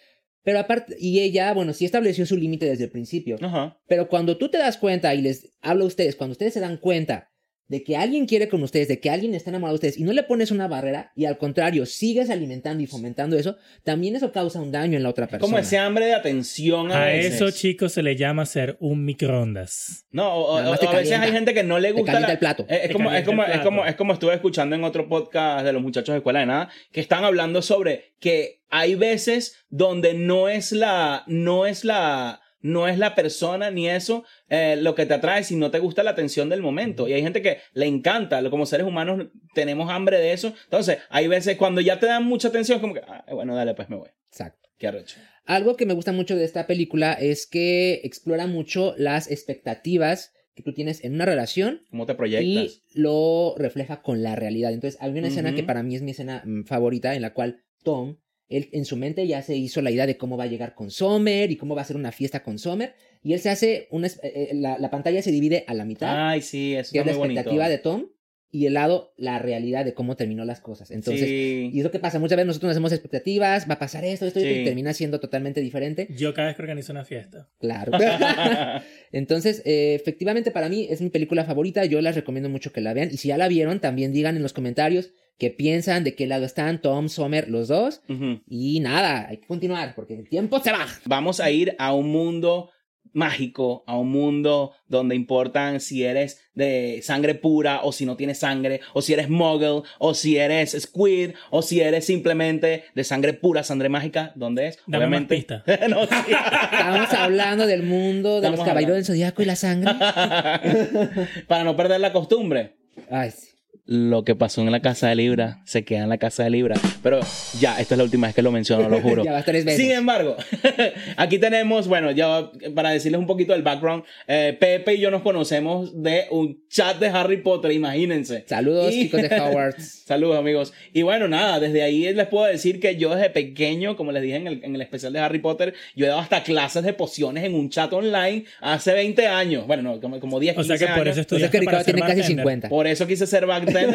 Pero 0.43 0.59
aparte, 0.59 0.95
y 0.99 1.21
ella, 1.21 1.53
bueno, 1.55 1.73
sí 1.73 1.87
estableció 1.87 2.27
su 2.27 2.37
límite 2.37 2.67
desde 2.67 2.85
el 2.85 2.91
principio. 2.91 3.39
Ajá. 3.41 3.81
Pero 3.89 4.09
cuando 4.09 4.37
tú 4.37 4.51
te 4.51 4.59
das 4.59 4.77
cuenta 4.77 5.15
y 5.15 5.23
les 5.23 5.57
hablo 5.63 5.85
a 5.85 5.89
ustedes, 5.89 6.17
cuando 6.17 6.33
ustedes 6.33 6.53
se 6.53 6.61
dan 6.61 6.77
cuenta 6.77 7.34
de 7.69 7.83
que 7.83 7.97
alguien 7.97 8.27
quiere 8.27 8.49
con 8.49 8.63
ustedes, 8.63 8.89
de 8.89 9.01
que 9.01 9.09
alguien 9.11 9.35
está 9.35 9.51
enamorado 9.51 9.73
de 9.75 9.77
ustedes 9.77 9.99
y 9.99 10.05
no 10.05 10.13
le 10.13 10.23
pones 10.23 10.51
una 10.51 10.69
barrera 10.69 11.13
y 11.17 11.25
al 11.25 11.39
contrario 11.39 11.87
sigues 11.87 12.29
alimentando 12.31 12.83
y 12.83 12.87
fomentando 12.87 13.37
eso, 13.39 13.57
también 13.85 14.17
eso 14.17 14.33
causa 14.33 14.61
un 14.61 14.71
daño 14.71 14.97
en 14.97 15.03
la 15.03 15.09
otra 15.09 15.27
persona. 15.27 15.41
Como 15.41 15.59
ese 15.59 15.79
hambre 15.79 16.07
de 16.07 16.15
atención 16.15 16.93
a, 16.93 17.05
A 17.05 17.07
veces. 17.07 17.35
eso, 17.37 17.51
chicos, 17.51 17.93
se 17.93 18.03
le 18.03 18.17
llama 18.17 18.45
ser 18.47 18.77
un 18.81 19.05
microondas. 19.05 20.07
No, 20.11 20.35
o, 20.35 20.55
o- 20.55 20.57
a 20.59 20.71
veces 20.97 21.19
hay 21.19 21.33
gente 21.33 21.55
que 21.55 21.63
no 21.65 21.79
le 21.79 21.93
gusta. 21.93 22.21
la- 22.21 22.33
el 22.33 22.39
plato. 22.39 22.67
Eh, 22.69 22.83
Es, 22.85 22.93
como, 22.93 23.11
es, 23.13 23.25
como, 23.25 23.43
es, 23.45 23.61
como, 23.61 23.85
es 23.87 23.95
como 23.97 24.13
estuve 24.13 24.35
escuchando 24.35 24.77
en 24.77 24.85
otro 24.85 25.09
podcast 25.09 25.65
de 25.65 25.73
los 25.73 25.83
muchachos 25.83 26.13
de 26.13 26.19
Escuela 26.19 26.41
de 26.41 26.47
Nada, 26.47 26.69
que 26.93 27.01
están 27.01 27.25
hablando 27.25 27.63
sobre 27.63 28.15
que 28.21 28.63
hay 28.71 28.95
veces 28.95 29.57
donde 29.71 30.15
no 30.15 30.49
es 30.49 30.73
la, 30.73 31.23
no 31.27 31.67
es 31.67 31.85
la, 31.85 32.41
no 32.65 32.89
es 32.89 32.99
la 32.99 33.15
persona 33.15 33.71
ni 33.71 33.91
eso 33.91 34.25
eh, 34.49 34.77
lo 34.81 34.95
que 34.95 35.05
te 35.05 35.13
atrae, 35.13 35.45
si 35.45 35.55
no 35.55 35.71
te 35.71 35.81
gusta 35.81 36.03
la 36.03 36.13
atención 36.13 36.49
del 36.49 36.63
momento. 36.63 37.07
Y 37.07 37.13
hay 37.13 37.21
gente 37.21 37.43
que 37.43 37.59
le 37.75 37.85
encanta, 37.85 38.43
como 38.49 38.65
seres 38.65 38.87
humanos 38.87 39.27
tenemos 39.53 39.91
hambre 39.91 40.19
de 40.19 40.33
eso. 40.33 40.55
Entonces, 40.65 40.99
hay 41.11 41.29
veces 41.29 41.59
cuando 41.59 41.83
ya 41.83 42.01
te 42.01 42.07
dan 42.07 42.25
mucha 42.25 42.49
atención, 42.49 42.81
como 42.81 42.95
que, 42.95 43.03
ah, 43.07 43.23
bueno, 43.31 43.55
dale, 43.55 43.75
pues 43.75 43.91
me 43.91 43.97
voy. 43.97 44.09
Exacto. 44.31 44.67
Qué 44.79 44.87
arrecho. 44.87 45.19
Algo 45.45 45.77
que 45.77 45.85
me 45.85 45.93
gusta 45.93 46.13
mucho 46.13 46.37
de 46.37 46.45
esta 46.45 46.67
película 46.67 47.13
es 47.13 47.47
que 47.47 48.01
explora 48.03 48.47
mucho 48.47 48.95
las 48.97 49.31
expectativas 49.31 50.33
que 50.55 50.63
tú 50.63 50.73
tienes 50.73 51.05
en 51.05 51.15
una 51.15 51.27
relación 51.27 51.83
¿Cómo 51.91 52.07
te 52.07 52.13
y 52.13 52.17
proyectas? 52.17 52.81
lo 52.95 53.57
refleja 53.59 54.01
con 54.01 54.23
la 54.23 54.37
realidad. 54.37 54.73
Entonces, 54.73 54.99
hay 55.03 55.11
una 55.11 55.29
escena 55.29 55.55
que 55.55 55.65
para 55.65 55.83
mí 55.83 55.97
es 55.97 56.03
mi 56.03 56.13
escena 56.13 56.43
mm, 56.47 56.65
favorita 56.65 57.15
en 57.15 57.21
la 57.21 57.35
cual 57.35 57.63
Tom, 57.83 58.17
él 58.49 58.69
en 58.73 58.85
su 58.85 58.97
mente 58.97 59.27
ya 59.27 59.43
se 59.43 59.57
hizo 59.57 59.81
la 59.83 59.91
idea 59.91 60.07
de 60.07 60.17
cómo 60.17 60.37
va 60.37 60.45
a 60.45 60.49
llegar 60.49 60.75
con 60.75 60.91
Summer 60.91 61.51
y 61.51 61.57
cómo 61.57 61.75
va 61.75 61.83
a 61.83 61.87
ser 61.87 61.97
una 61.97 62.13
fiesta 62.13 62.43
con 62.43 62.59
Summer 62.59 62.95
y 63.23 63.33
él 63.33 63.41
se 63.41 63.51
hace 63.51 63.89
una 63.91 64.07
es- 64.07 64.21
eh, 64.23 64.49
eh, 64.51 64.55
la, 64.55 64.79
la 64.79 64.91
pantalla 64.91 65.23
se 65.23 65.31
divide 65.33 65.65
a 65.67 65.75
la 65.75 65.85
mitad, 65.85 66.29
Ay, 66.31 66.43
sí, 66.43 66.75
eso 66.75 66.93
que 66.93 66.99
es 67.01 67.07
la 67.07 67.13
muy 67.13 67.19
bonito. 67.19 67.41
expectativa 67.41 67.69
de 67.69 67.79
Tom 67.79 68.07
y 68.51 68.67
el 68.67 68.75
lado 68.75 69.13
la 69.17 69.41
realidad 69.41 69.85
de 69.85 69.95
cómo 69.95 70.15
terminó 70.15 70.45
las 70.45 70.61
cosas. 70.61 70.93
Entonces, 70.93 71.27
Sí. 71.27 71.71
y 71.73 71.79
es 71.79 71.85
lo 71.85 71.91
que 71.91 71.99
pasa, 71.99 72.21
muchas 72.21 72.37
veces 72.37 72.47
nosotros 72.47 72.69
nos 72.69 72.75
hacemos 72.77 72.93
expectativas, 72.93 73.69
va 73.69 73.75
a 73.75 73.79
pasar 73.81 74.05
esto, 74.05 74.27
esto, 74.27 74.39
esto, 74.39 74.49
Sí. 74.55 74.61
y 74.61 74.65
termina 74.65 74.93
siendo 74.93 75.19
totalmente 75.19 75.61
diferente. 75.61 76.07
Yo 76.17 76.33
cada 76.35 76.47
vez 76.49 76.57
que 76.57 76.63
organizo 76.63 76.93
una 76.93 77.05
fiesta. 77.05 77.49
Claro. 77.59 77.91
Entonces, 79.13 79.63
eh, 79.65 79.95
efectivamente, 79.95 80.51
para 80.51 80.69
mí 80.69 80.87
es 80.91 81.01
mi 81.01 81.11
película 81.11 81.45
favorita. 81.45 81.85
Yo 81.85 82.01
les 82.01 82.15
recomiendo 82.15 82.49
mucho 82.49 82.73
que 82.73 82.81
la 82.81 82.95
vean. 82.95 83.09
Y 83.13 83.17
si 83.17 83.29
ya 83.29 83.37
la 83.39 83.49
vieron, 83.49 83.81
también 83.81 84.13
digan 84.13 84.37
en 84.37 84.43
los 84.43 84.53
comentarios 84.53 85.11
qué 85.39 85.51
piensan, 85.51 86.05
de 86.05 86.15
qué 86.15 86.27
lado 86.27 86.45
están 86.45 86.81
Tom, 86.81 87.09
Sommer, 87.09 87.49
los 87.49 87.69
dos. 87.69 88.03
Y 88.49 88.81
nada, 88.81 89.29
hay 89.29 89.39
que 89.39 89.47
continuar 89.47 89.95
porque 89.95 90.15
el 90.15 90.29
tiempo 90.29 90.61
se 90.61 90.73
va. 90.73 90.87
Vamos 91.07 91.41
a 91.41 91.51
ir 91.51 91.75
a 91.79 91.93
un 91.93 92.11
mundo 92.11 92.71
mágico, 93.13 93.85
a 93.87 93.97
un 93.97 94.11
mundo 94.11 94.73
donde 94.89 95.15
importan 95.15 95.81
si 95.81 96.05
eres 96.05 96.41
de 96.55 97.01
sangre 97.03 97.35
pura 97.35 97.81
o 97.83 97.93
si 97.93 98.05
no 98.05 98.17
tienes 98.17 98.39
sangre, 98.39 98.81
o 98.93 99.03
si 99.03 99.13
eres 99.13 99.31
muggle, 99.31 99.83
o 99.99 100.15
si 100.15 100.37
eres 100.37 100.77
squid, 100.79 101.31
o 101.51 101.63
si 101.63 101.81
eres 101.81 102.05
simplemente 102.05 102.85
de 102.95 103.05
sangre 103.05 103.33
pura, 103.33 103.63
sangre 103.63 103.89
mágica, 103.89 104.33
¿dónde 104.35 104.69
es? 104.69 104.79
Dame 104.87 105.07
más 105.07 105.25
pista. 105.25 105.65
No. 105.89 106.03
Estamos 106.03 107.13
hablando 107.13 107.67
del 107.67 107.83
mundo 107.83 108.41
de 108.41 108.49
Estamos 108.49 108.59
los 108.59 108.67
caballeros 108.67 108.97
del 108.97 109.05
zodiaco 109.05 109.43
y 109.43 109.45
la 109.45 109.57
sangre. 109.57 109.93
Para 111.49 111.65
no 111.65 111.77
perder 111.77 112.01
la 112.01 112.13
costumbre. 112.13 112.77
Ay, 113.11 113.31
sí. 113.31 113.54
Lo 113.87 114.25
que 114.25 114.35
pasó 114.35 114.63
en 114.63 114.73
la 114.73 114.81
casa 114.81 115.09
de 115.09 115.15
Libra 115.15 115.61
se 115.67 115.85
queda 115.85 116.05
en 116.05 116.09
la 116.09 116.17
casa 116.17 116.43
de 116.43 116.49
Libra. 116.51 116.75
Pero 117.03 117.21
ya, 117.61 117.79
esta 117.79 117.95
es 117.95 117.99
la 117.99 118.05
última 118.05 118.27
vez 118.29 118.35
que 118.35 118.41
lo 118.41 118.51
menciono, 118.51 118.89
lo 118.89 119.01
juro. 119.03 119.23
Ya 119.25 119.33
vas 119.33 119.45
tres 119.45 119.65
veces. 119.67 119.79
Sin 119.81 119.91
embargo, 119.91 120.37
aquí 121.19 121.39
tenemos, 121.39 121.87
bueno, 121.87 122.11
ya 122.11 122.51
para 122.75 122.91
decirles 122.91 123.19
un 123.19 123.27
poquito 123.27 123.53
del 123.53 123.63
background, 123.63 124.05
eh, 124.27 124.57
Pepe 124.59 124.95
y 124.95 125.01
yo 125.01 125.11
nos 125.11 125.21
conocemos 125.23 126.03
de 126.03 126.25
un 126.31 126.63
chat 126.69 126.99
de 126.99 127.09
Harry 127.09 127.39
Potter, 127.43 127.73
imagínense. 127.73 128.45
Saludos, 128.47 128.93
Y- 128.95 129.03
chicos 129.05 129.21
de 129.23 129.29
Hogwarts. 129.41 130.03
Saludos 130.07 130.39
amigos. 130.39 130.73
Y 130.93 131.03
bueno, 131.03 131.29
nada, 131.29 131.61
desde 131.61 131.83
ahí 131.83 132.13
les 132.13 132.27
puedo 132.29 132.47
decir 132.47 132.81
que 132.81 132.97
yo 132.97 133.15
desde 133.15 133.31
pequeño, 133.31 133.97
como 133.97 134.13
les 134.13 134.23
dije 134.23 134.37
en 134.37 134.47
el, 134.47 134.65
en 134.65 134.75
el 134.75 134.81
especial 134.81 135.13
de 135.13 135.19
Harry 135.21 135.39
Potter, 135.41 135.75
yo 135.95 136.07
he 136.07 136.09
dado 136.09 136.21
hasta 136.21 136.43
clases 136.43 136.85
de 136.85 136.93
pociones 136.95 137.45
en 137.45 137.55
un 137.55 137.69
chat 137.71 137.93
online 137.93 138.45
hace 138.61 138.93
20 138.93 139.27
años. 139.27 139.67
Bueno, 139.67 139.83
no, 139.83 140.01
como, 140.01 140.21
como 140.21 140.41
10, 140.41 140.59
O 140.59 140.65
sea 140.65 140.77
15 140.77 140.87
que 140.87 140.93
por 140.93 141.03
años. 141.03 141.09
eso 141.09 141.11
O 141.11 141.15
sea 141.15 141.21
estudiaste 141.23 141.53
que 141.57 141.61
Ricardo 141.61 141.79
para 141.79 141.85
tiene 141.85 142.01
casi 142.01 142.11
bartender. 142.21 142.37
50. 142.45 142.69
Por 142.69 142.87
eso 142.87 143.07
quise 143.07 143.27
ser 143.27 143.47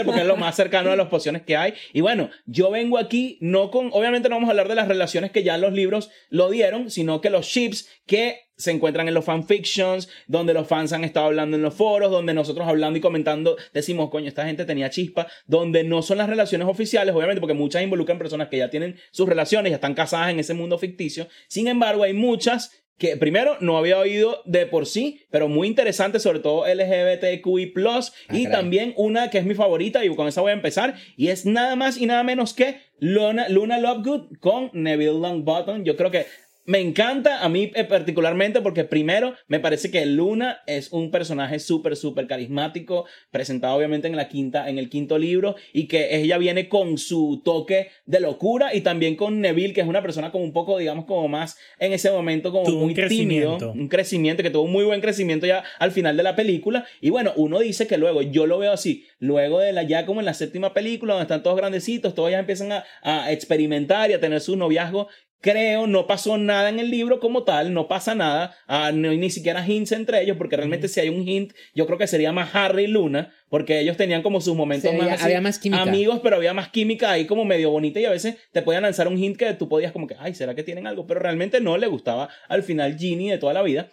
porque 0.06 0.22
es 0.22 0.28
lo 0.28 0.38
más 0.38 0.56
cercano 0.56 0.92
a 0.92 0.96
las 0.96 1.08
pociones 1.08 1.44
que 1.44 1.58
hay. 1.58 1.74
Y 1.94 2.02
bueno, 2.02 2.30
yo 2.46 2.72
vengo 2.72 2.98
aquí 2.98 3.38
no 3.42 3.72
con, 3.72 3.90
obviamente 3.94 4.30
no 4.30 4.36
vamos 4.36 4.50
a 4.50 4.52
hablar 4.52 4.68
de 4.68 4.76
las 4.76 4.88
relaciones 4.88 5.32
que 5.32 5.44
ya 5.44 5.56
en 5.56 5.62
los 5.62 5.74
libros 5.74 6.10
lo 6.30 6.50
dieron, 6.50 6.92
sino 6.92 7.22
que 7.22 7.30
los 7.30 7.46
ships 7.46 7.90
que 8.06 8.50
se 8.60 8.72
encuentran 8.72 9.08
en 9.08 9.14
los 9.14 9.24
fanfictions, 9.24 10.10
donde 10.28 10.54
los 10.54 10.68
fans 10.68 10.92
han 10.92 11.06
estado 11.06 11.28
hablando 11.28 11.56
en 11.56 11.64
los 11.64 11.74
foros, 11.74 12.12
donde 12.12 12.34
nosotros 12.34 12.68
hablando 12.68 13.00
y 13.00 13.02
comentando 13.02 13.56
decimos, 13.74 14.10
coño, 14.10 14.28
esta 14.28 14.46
gente 14.46 14.66
tenía 14.66 14.90
chispa, 14.90 15.28
donde 15.48 15.86
no 15.86 16.02
son 16.02 16.18
las 16.18 16.28
relaciones 16.28 16.68
oficiales, 16.68 17.16
obviamente, 17.16 17.40
porque 17.40 17.54
muchas 17.54 17.82
involucran 17.82 18.18
personas 18.18 18.50
que 18.50 18.58
ya 18.58 18.70
tienen 18.70 18.98
sus 19.12 19.30
relaciones, 19.30 19.70
ya 19.72 19.76
están 19.76 19.94
casadas 19.94 20.32
en 20.32 20.40
ese 20.40 20.54
mundo 20.54 20.78
ficticio. 20.78 21.28
Sin 21.48 21.70
embargo, 21.70 22.04
hay 22.04 22.14
muchas 22.14 22.79
que 23.00 23.18
primero 23.18 23.58
no 23.62 23.78
había 23.78 23.98
oído 23.98 24.42
de 24.46 24.66
por 24.68 24.86
sí, 24.86 25.22
pero 25.32 25.48
muy 25.48 25.68
interesante, 25.68 26.20
sobre 26.20 26.40
todo 26.40 26.66
LGBTQI+, 26.68 27.74
Ah, 27.76 28.02
y 28.36 28.44
caray. 28.44 28.52
también 28.52 28.94
una 28.98 29.30
que 29.30 29.38
es 29.40 29.46
mi 29.46 29.56
favorita, 29.56 30.04
y 30.06 30.14
con 30.16 30.28
esa 30.28 30.42
voy 30.42 30.52
a 30.52 30.54
empezar, 30.54 30.96
y 31.18 31.30
es 31.30 31.46
nada 31.46 31.76
más 31.76 31.98
y 31.98 32.06
nada 32.06 32.24
menos 32.24 32.54
que 32.54 32.82
Luna, 33.00 33.48
Luna 33.50 33.80
Lovegood 33.80 34.38
con 34.40 34.70
Neville 34.74 35.20
Longbottom. 35.20 35.84
Yo 35.84 35.96
creo 35.96 36.12
que 36.12 36.26
me 36.66 36.80
encanta 36.80 37.44
a 37.44 37.50
mí 37.50 37.72
eh, 37.74 37.84
particularmente 37.84 38.62
porque 38.62 38.84
primero 38.84 39.34
me 39.48 39.60
parece 39.60 39.90
que 39.90 40.06
Luna 40.06 40.62
es 40.68 40.92
un 40.92 41.10
personaje 41.10 41.58
súper, 41.60 41.96
súper 41.96 42.28
carismático, 42.28 43.06
presentado 43.32 43.76
obviamente 43.76 44.08
en 44.08 44.16
la 44.16 44.28
quinta, 44.30 44.70
en 44.70 44.78
el 44.78 44.90
quinto 44.90 45.18
libro, 45.18 45.56
y 45.74 45.88
que 45.88 46.16
ella 46.16 46.38
viene 46.38 46.70
con 46.70 46.98
su 46.98 47.42
toque 47.44 47.90
de 48.06 48.20
locura 48.20 48.76
y 48.76 48.82
también 48.82 49.16
con 49.16 49.42
Neville, 49.42 49.74
que 49.74 49.82
es 49.82 49.88
una 49.88 50.02
persona 50.02 50.32
como 50.32 50.44
un 50.44 50.54
poco, 50.54 50.78
digamos, 50.78 51.06
como 51.06 51.28
más 51.28 51.58
en 51.80 51.94
ese 51.94 52.12
momento 52.12 52.52
como 52.52 52.66
Tuvo 52.66 52.78
un 52.78 52.84
muy 52.84 52.94
tímido, 52.94 53.58
crecimiento. 53.58 53.72
un 53.72 53.88
crecimiento 53.88 54.44
que 54.44 54.50
tuvo 54.52 54.64
un 54.64 54.72
muy 54.72 54.84
buen 54.84 55.02
crecimiento 55.02 55.48
ya 55.48 55.64
al 55.80 55.92
final 55.92 56.18
de 56.18 56.24
la 56.24 56.36
película. 56.36 56.86
Y 57.02 57.10
bueno, 57.10 57.34
uno 57.36 57.60
dice 57.60 57.88
que 57.88 57.98
luego, 57.98 58.22
yo 58.22 58.46
lo 58.46 58.60
veo 58.60 58.72
así, 58.72 59.06
luego 59.18 59.60
de 59.60 59.74
la 59.74 59.84
ya 59.84 60.06
como 60.06 60.20
en 60.20 60.26
la 60.26 60.34
séptima 60.34 60.74
película, 60.74 61.14
donde 61.14 61.24
están 61.24 61.42
todos 61.42 61.58
grandecitos, 61.58 62.14
todos 62.14 62.30
ya 62.32 62.40
empiezan 62.40 62.72
a, 62.72 62.84
a 63.02 63.32
experimentar 63.32 64.12
y 64.12 64.14
a 64.14 64.20
tener 64.20 64.42
su 64.42 64.56
noviazgo 64.56 65.08
creo, 65.42 65.88
no 65.88 66.06
pasó 66.08 66.38
nada 66.38 66.70
en 66.70 66.80
el 66.80 66.90
libro 66.90 67.20
como 67.20 67.44
tal, 67.44 67.74
no 67.74 67.88
pasa 67.88 68.14
nada, 68.16 68.56
ah, 68.68 68.92
no 68.94 69.10
hay 69.10 69.18
ni 69.18 69.30
siquiera 69.30 69.66
hints 69.66 69.92
entre 69.94 70.22
ellos, 70.22 70.38
porque 70.38 70.58
realmente 70.58 70.88
si 70.88 71.00
hay 71.00 71.10
un 71.10 71.28
hint, 71.28 71.54
yo 71.74 71.86
creo 71.86 71.98
que 71.98 72.08
sería 72.08 72.32
más 72.32 72.54
Harry 72.54 72.84
y 72.84 72.88
Luna, 72.88 73.32
porque 73.50 73.80
ellos 73.80 73.96
tenían 73.98 74.22
como 74.22 74.42
sus 74.42 74.56
momentos 74.56 74.92
más 74.94 75.14
así, 75.14 75.24
había 75.24 75.42
más 75.42 75.60
química. 75.60 75.82
amigos, 75.84 76.20
pero 76.22 76.36
había 76.36 76.54
más 76.54 76.70
química 76.70 77.12
ahí 77.12 77.26
como 77.26 77.46
medio 77.46 77.72
bonita 77.72 78.00
y 78.00 78.06
a 78.06 78.12
veces 78.12 78.36
te 78.52 78.62
podían 78.62 78.84
lanzar 78.84 79.08
un 79.08 79.18
hint 79.18 79.38
que 79.38 79.54
tú 79.54 79.70
podías 79.70 79.92
como 79.92 80.08
que, 80.08 80.16
ay, 80.20 80.34
¿será 80.36 80.56
que 80.56 80.64
tienen 80.64 80.88
algo? 80.88 81.08
Pero 81.08 81.20
realmente 81.20 81.62
no 81.62 81.78
le 81.78 81.88
gustaba 81.88 82.30
al 82.48 82.64
final 82.64 82.98
Ginny 82.98 83.30
de 83.30 83.38
toda 83.38 83.54
la 83.54 83.62
vida. 83.62 83.90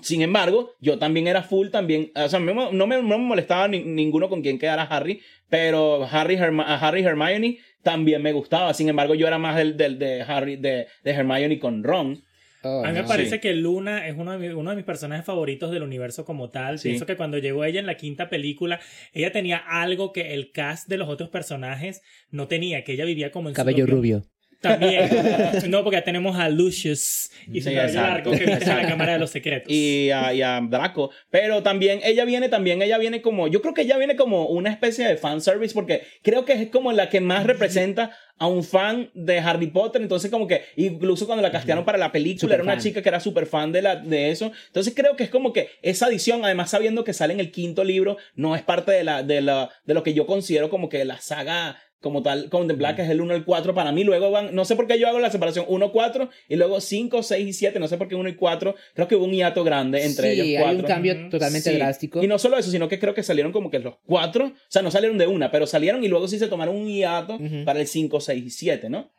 Sin 0.00 0.22
embargo, 0.22 0.72
yo 0.80 0.98
también 0.98 1.28
era 1.28 1.42
full, 1.42 1.68
también, 1.70 2.10
o 2.16 2.28
sea, 2.28 2.40
no, 2.40 2.52
me, 2.54 2.70
no 2.72 2.86
me 2.86 3.16
molestaba 3.18 3.68
ni- 3.68 3.84
ninguno 3.84 4.28
con 4.28 4.42
quien 4.42 4.58
quedara 4.58 4.82
Harry, 4.82 5.20
pero 5.48 6.04
Harry, 6.10 6.36
Herma- 6.36 6.66
Harry 6.80 7.02
Hermione 7.04 7.58
también 7.84 8.20
me 8.22 8.32
gustaba. 8.32 8.74
Sin 8.74 8.88
embargo, 8.88 9.14
yo 9.14 9.28
era 9.28 9.38
más 9.38 9.54
del, 9.56 9.76
del 9.76 9.98
de 10.00 10.22
Harry, 10.22 10.56
de, 10.56 10.88
de 11.04 11.10
Hermione 11.12 11.60
con 11.60 11.84
Ron. 11.84 12.20
Oh, 12.66 12.82
A 12.82 12.88
mí 12.88 12.94
me 12.94 13.02
no. 13.02 13.06
parece 13.08 13.36
Sí. 13.36 13.40
que 13.40 13.52
Luna 13.52 14.08
es 14.08 14.16
uno 14.16 14.32
de, 14.32 14.38
mi- 14.38 14.54
uno 14.54 14.70
de 14.70 14.76
mis 14.76 14.86
personajes 14.86 15.24
favoritos 15.26 15.70
del 15.70 15.82
universo 15.82 16.24
como 16.24 16.48
tal. 16.50 16.78
Sí. 16.78 16.88
Pienso 16.88 17.04
que 17.04 17.14
cuando 17.14 17.36
llegó 17.36 17.62
ella 17.64 17.78
en 17.78 17.84
la 17.86 17.96
quinta 17.98 18.30
película, 18.30 18.80
ella 19.12 19.30
tenía 19.32 19.58
algo 19.58 20.12
que 20.12 20.32
el 20.32 20.50
cast 20.50 20.88
de 20.88 20.96
los 20.96 21.08
otros 21.10 21.28
personajes 21.28 22.00
no 22.30 22.48
tenía, 22.48 22.82
que 22.82 22.92
ella 22.94 23.04
vivía 23.04 23.30
como 23.30 23.50
en 23.50 23.54
su 23.54 23.56
Cabello 23.58 23.84
propio- 23.84 23.96
rubio. 23.96 24.22
También. 24.64 25.08
no, 25.70 25.82
porque 25.84 25.98
ya 25.98 26.04
tenemos 26.04 26.36
a 26.36 26.48
Lucius 26.48 27.30
y 27.52 27.60
su 27.60 27.68
Sí, 27.68 27.74
cabello 27.74 27.82
exacto. 28.00 28.00
largo 28.00 28.30
que 28.32 28.38
vive 28.38 28.52
en 28.52 28.68
la 28.82 28.88
Cámara 28.88 29.12
de 29.12 29.18
los 29.18 29.30
Secretos. 29.30 29.72
y 29.72 30.10
a, 30.10 30.32
y 30.34 30.42
a 30.42 30.60
Draco. 30.60 31.10
Pero 31.30 31.62
también 31.62 32.00
ella 32.02 32.24
viene, 32.24 32.48
también 32.48 32.82
ella 32.82 32.98
viene 32.98 33.22
como, 33.22 33.48
yo 33.48 33.62
creo 33.62 33.74
que 33.74 33.82
ella 33.82 33.96
viene 33.98 34.16
como 34.16 34.46
una 34.46 34.70
especie 34.70 35.06
de 35.06 35.16
fanservice 35.16 35.74
porque 35.74 36.02
creo 36.22 36.44
que 36.44 36.54
es 36.54 36.68
como 36.70 36.92
la 36.92 37.08
que 37.08 37.20
más 37.20 37.44
representa 37.46 38.10
a 38.36 38.48
un 38.48 38.64
fan 38.64 39.10
de 39.14 39.38
Harry 39.38 39.68
Potter. 39.68 40.02
Entonces 40.02 40.30
como 40.30 40.46
que 40.46 40.62
incluso 40.76 41.26
cuando 41.26 41.42
la 41.42 41.52
castearon 41.52 41.84
para 41.84 41.98
la 41.98 42.10
película 42.12 42.54
era 42.54 42.64
una 42.64 42.78
chica 42.78 43.00
que 43.02 43.08
era 43.08 43.20
súper 43.20 43.46
fan 43.46 43.70
de, 43.72 43.82
la, 43.82 43.96
de 43.96 44.30
eso. 44.30 44.50
Entonces 44.66 44.92
creo 44.96 45.14
que 45.16 45.24
es 45.24 45.30
como 45.30 45.52
que 45.52 45.68
esa 45.82 46.06
adición, 46.06 46.44
además 46.44 46.70
sabiendo 46.70 47.04
que 47.04 47.12
sale 47.12 47.32
en 47.32 47.40
el 47.40 47.52
quinto 47.52 47.84
libro, 47.84 48.16
no 48.34 48.56
es 48.56 48.62
parte 48.62 48.92
de, 48.92 49.04
la, 49.04 49.22
de, 49.22 49.40
la, 49.40 49.70
de 49.84 49.94
lo 49.94 50.02
que 50.02 50.14
yo 50.14 50.26
considero 50.26 50.68
como 50.70 50.88
que 50.88 51.04
la 51.04 51.20
saga 51.20 51.78
como 52.04 52.22
tal, 52.22 52.50
contemplada, 52.50 52.94
que 52.94 53.02
es 53.02 53.08
el 53.10 53.20
1 53.20 53.34
el 53.34 53.44
4 53.44 53.74
para 53.74 53.90
mí. 53.90 54.04
Luego 54.04 54.30
van, 54.30 54.54
no 54.54 54.64
sé 54.64 54.76
por 54.76 54.86
qué 54.86 54.98
yo 55.00 55.08
hago 55.08 55.18
la 55.18 55.30
separación 55.30 55.64
1, 55.66 55.90
4 55.90 56.30
y 56.48 56.54
luego 56.54 56.80
5, 56.80 57.22
6 57.24 57.48
y 57.48 57.52
7. 57.52 57.80
No 57.80 57.88
sé 57.88 57.96
por 57.98 58.06
qué 58.06 58.14
1 58.14 58.28
y 58.28 58.36
4. 58.36 58.74
Creo 58.94 59.08
que 59.08 59.16
hubo 59.16 59.24
un 59.24 59.32
hiato 59.32 59.64
grande 59.64 60.04
entre 60.04 60.34
sí, 60.34 60.40
ellos 60.42 60.60
cuatro. 60.62 60.70
hay 60.70 60.76
un 60.76 60.82
cambio 60.86 61.14
Ujú. 61.14 61.30
totalmente 61.30 61.70
Sí. 61.70 61.76
drástico. 61.76 62.22
Y 62.22 62.28
no 62.28 62.38
solo 62.38 62.56
eso, 62.58 62.70
sino 62.70 62.88
que 62.88 63.00
creo 63.00 63.14
que 63.14 63.22
salieron 63.24 63.50
como 63.50 63.70
que 63.70 63.78
los 63.80 63.96
cuatro, 64.06 64.46
o 64.48 64.52
sea, 64.68 64.82
no 64.82 64.90
salieron 64.92 65.18
de 65.18 65.26
una, 65.26 65.50
pero 65.50 65.66
salieron 65.66 66.04
y 66.04 66.08
luego 66.08 66.28
sí 66.28 66.38
se 66.38 66.46
tomaron 66.46 66.76
un 66.76 66.86
hiato 66.86 67.34
Ujú. 67.36 67.64
para 67.64 67.80
el 67.80 67.86
5, 67.88 68.20
6 68.20 68.44
y 68.44 68.50
7, 68.50 68.90
¿no? 68.90 69.10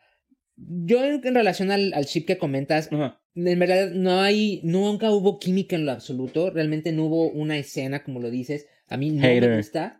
Yo 0.56 1.04
en, 1.04 1.20
en 1.22 1.34
relación 1.34 1.70
al, 1.70 1.92
al 1.92 2.06
chip 2.06 2.26
que 2.26 2.38
comentas, 2.38 2.88
Ajá. 2.90 3.20
en 3.34 3.58
verdad 3.58 3.90
no 3.90 4.20
hay, 4.22 4.60
nunca 4.64 5.10
hubo 5.10 5.38
química 5.38 5.76
en 5.76 5.84
lo 5.84 5.92
absoluto. 5.92 6.48
Realmente 6.50 6.92
no 6.92 7.04
hubo 7.04 7.28
una 7.30 7.58
escena, 7.58 8.02
como 8.02 8.20
lo 8.20 8.30
dices. 8.30 8.66
A 8.88 8.96
mí 8.96 9.10
no 9.10 9.22
Hater. 9.22 9.50
me 9.50 9.56
gusta. 9.56 9.98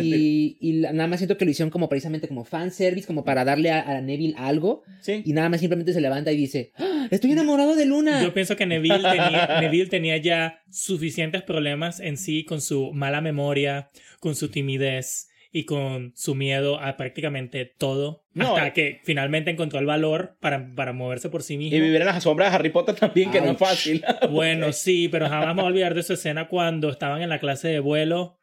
y, 0.00 0.56
y 0.60 0.72
nada 0.80 1.06
más 1.06 1.20
siento 1.20 1.36
que 1.36 1.44
lo 1.44 1.50
hicieron 1.50 1.70
como 1.70 1.88
precisamente 1.88 2.26
como 2.28 2.44
fanservice, 2.44 3.06
como 3.06 3.24
para 3.24 3.44
darle 3.44 3.70
a, 3.70 3.82
a 3.82 4.00
Neville 4.00 4.34
algo. 4.36 4.82
Sí. 5.00 5.22
Y 5.24 5.32
nada 5.32 5.48
más 5.48 5.60
simplemente 5.60 5.92
se 5.92 6.00
levanta 6.00 6.32
y 6.32 6.36
dice, 6.36 6.72
"¡Ah! 6.76 7.06
estoy 7.10 7.32
enamorado 7.32 7.76
de 7.76 7.86
Luna. 7.86 8.22
Yo 8.22 8.32
pienso 8.34 8.56
que 8.56 8.66
Neville 8.66 8.96
tenía, 9.02 9.60
Neville 9.60 9.86
tenía 9.90 10.16
ya 10.16 10.60
suficientes 10.70 11.42
problemas 11.42 12.00
en 12.00 12.16
sí 12.16 12.44
con 12.44 12.60
su 12.60 12.92
mala 12.92 13.20
memoria, 13.20 13.90
con 14.20 14.34
su 14.34 14.48
timidez 14.48 15.28
y 15.56 15.66
con 15.66 16.12
su 16.16 16.34
miedo 16.34 16.80
a 16.80 16.96
prácticamente 16.96 17.64
todo. 17.64 18.24
No, 18.32 18.56
hasta 18.56 18.66
eh. 18.66 18.72
que 18.72 19.00
finalmente 19.04 19.52
encontró 19.52 19.78
el 19.78 19.86
valor 19.86 20.36
para, 20.40 20.74
para 20.74 20.92
moverse 20.92 21.28
por 21.28 21.44
sí 21.44 21.56
mismo. 21.56 21.76
Y 21.76 21.80
vivir 21.80 22.00
en 22.00 22.06
las 22.08 22.24
sombras 22.24 22.50
de 22.50 22.56
Harry 22.56 22.70
Potter 22.70 22.96
también, 22.96 23.30
que 23.30 23.38
no 23.40 23.46
es 23.46 23.50
Ouch. 23.52 23.58
fácil. 23.60 24.04
Bueno, 24.30 24.72
sí, 24.72 25.08
pero 25.08 25.28
jamás 25.28 25.54
me 25.54 25.62
voy 25.62 25.64
a 25.64 25.72
olvidar 25.72 25.94
de 25.94 26.02
su 26.02 26.14
escena 26.14 26.48
cuando 26.48 26.90
estaban 26.90 27.22
en 27.22 27.28
la 27.28 27.38
clase 27.38 27.68
de 27.68 27.78
vuelo 27.78 28.38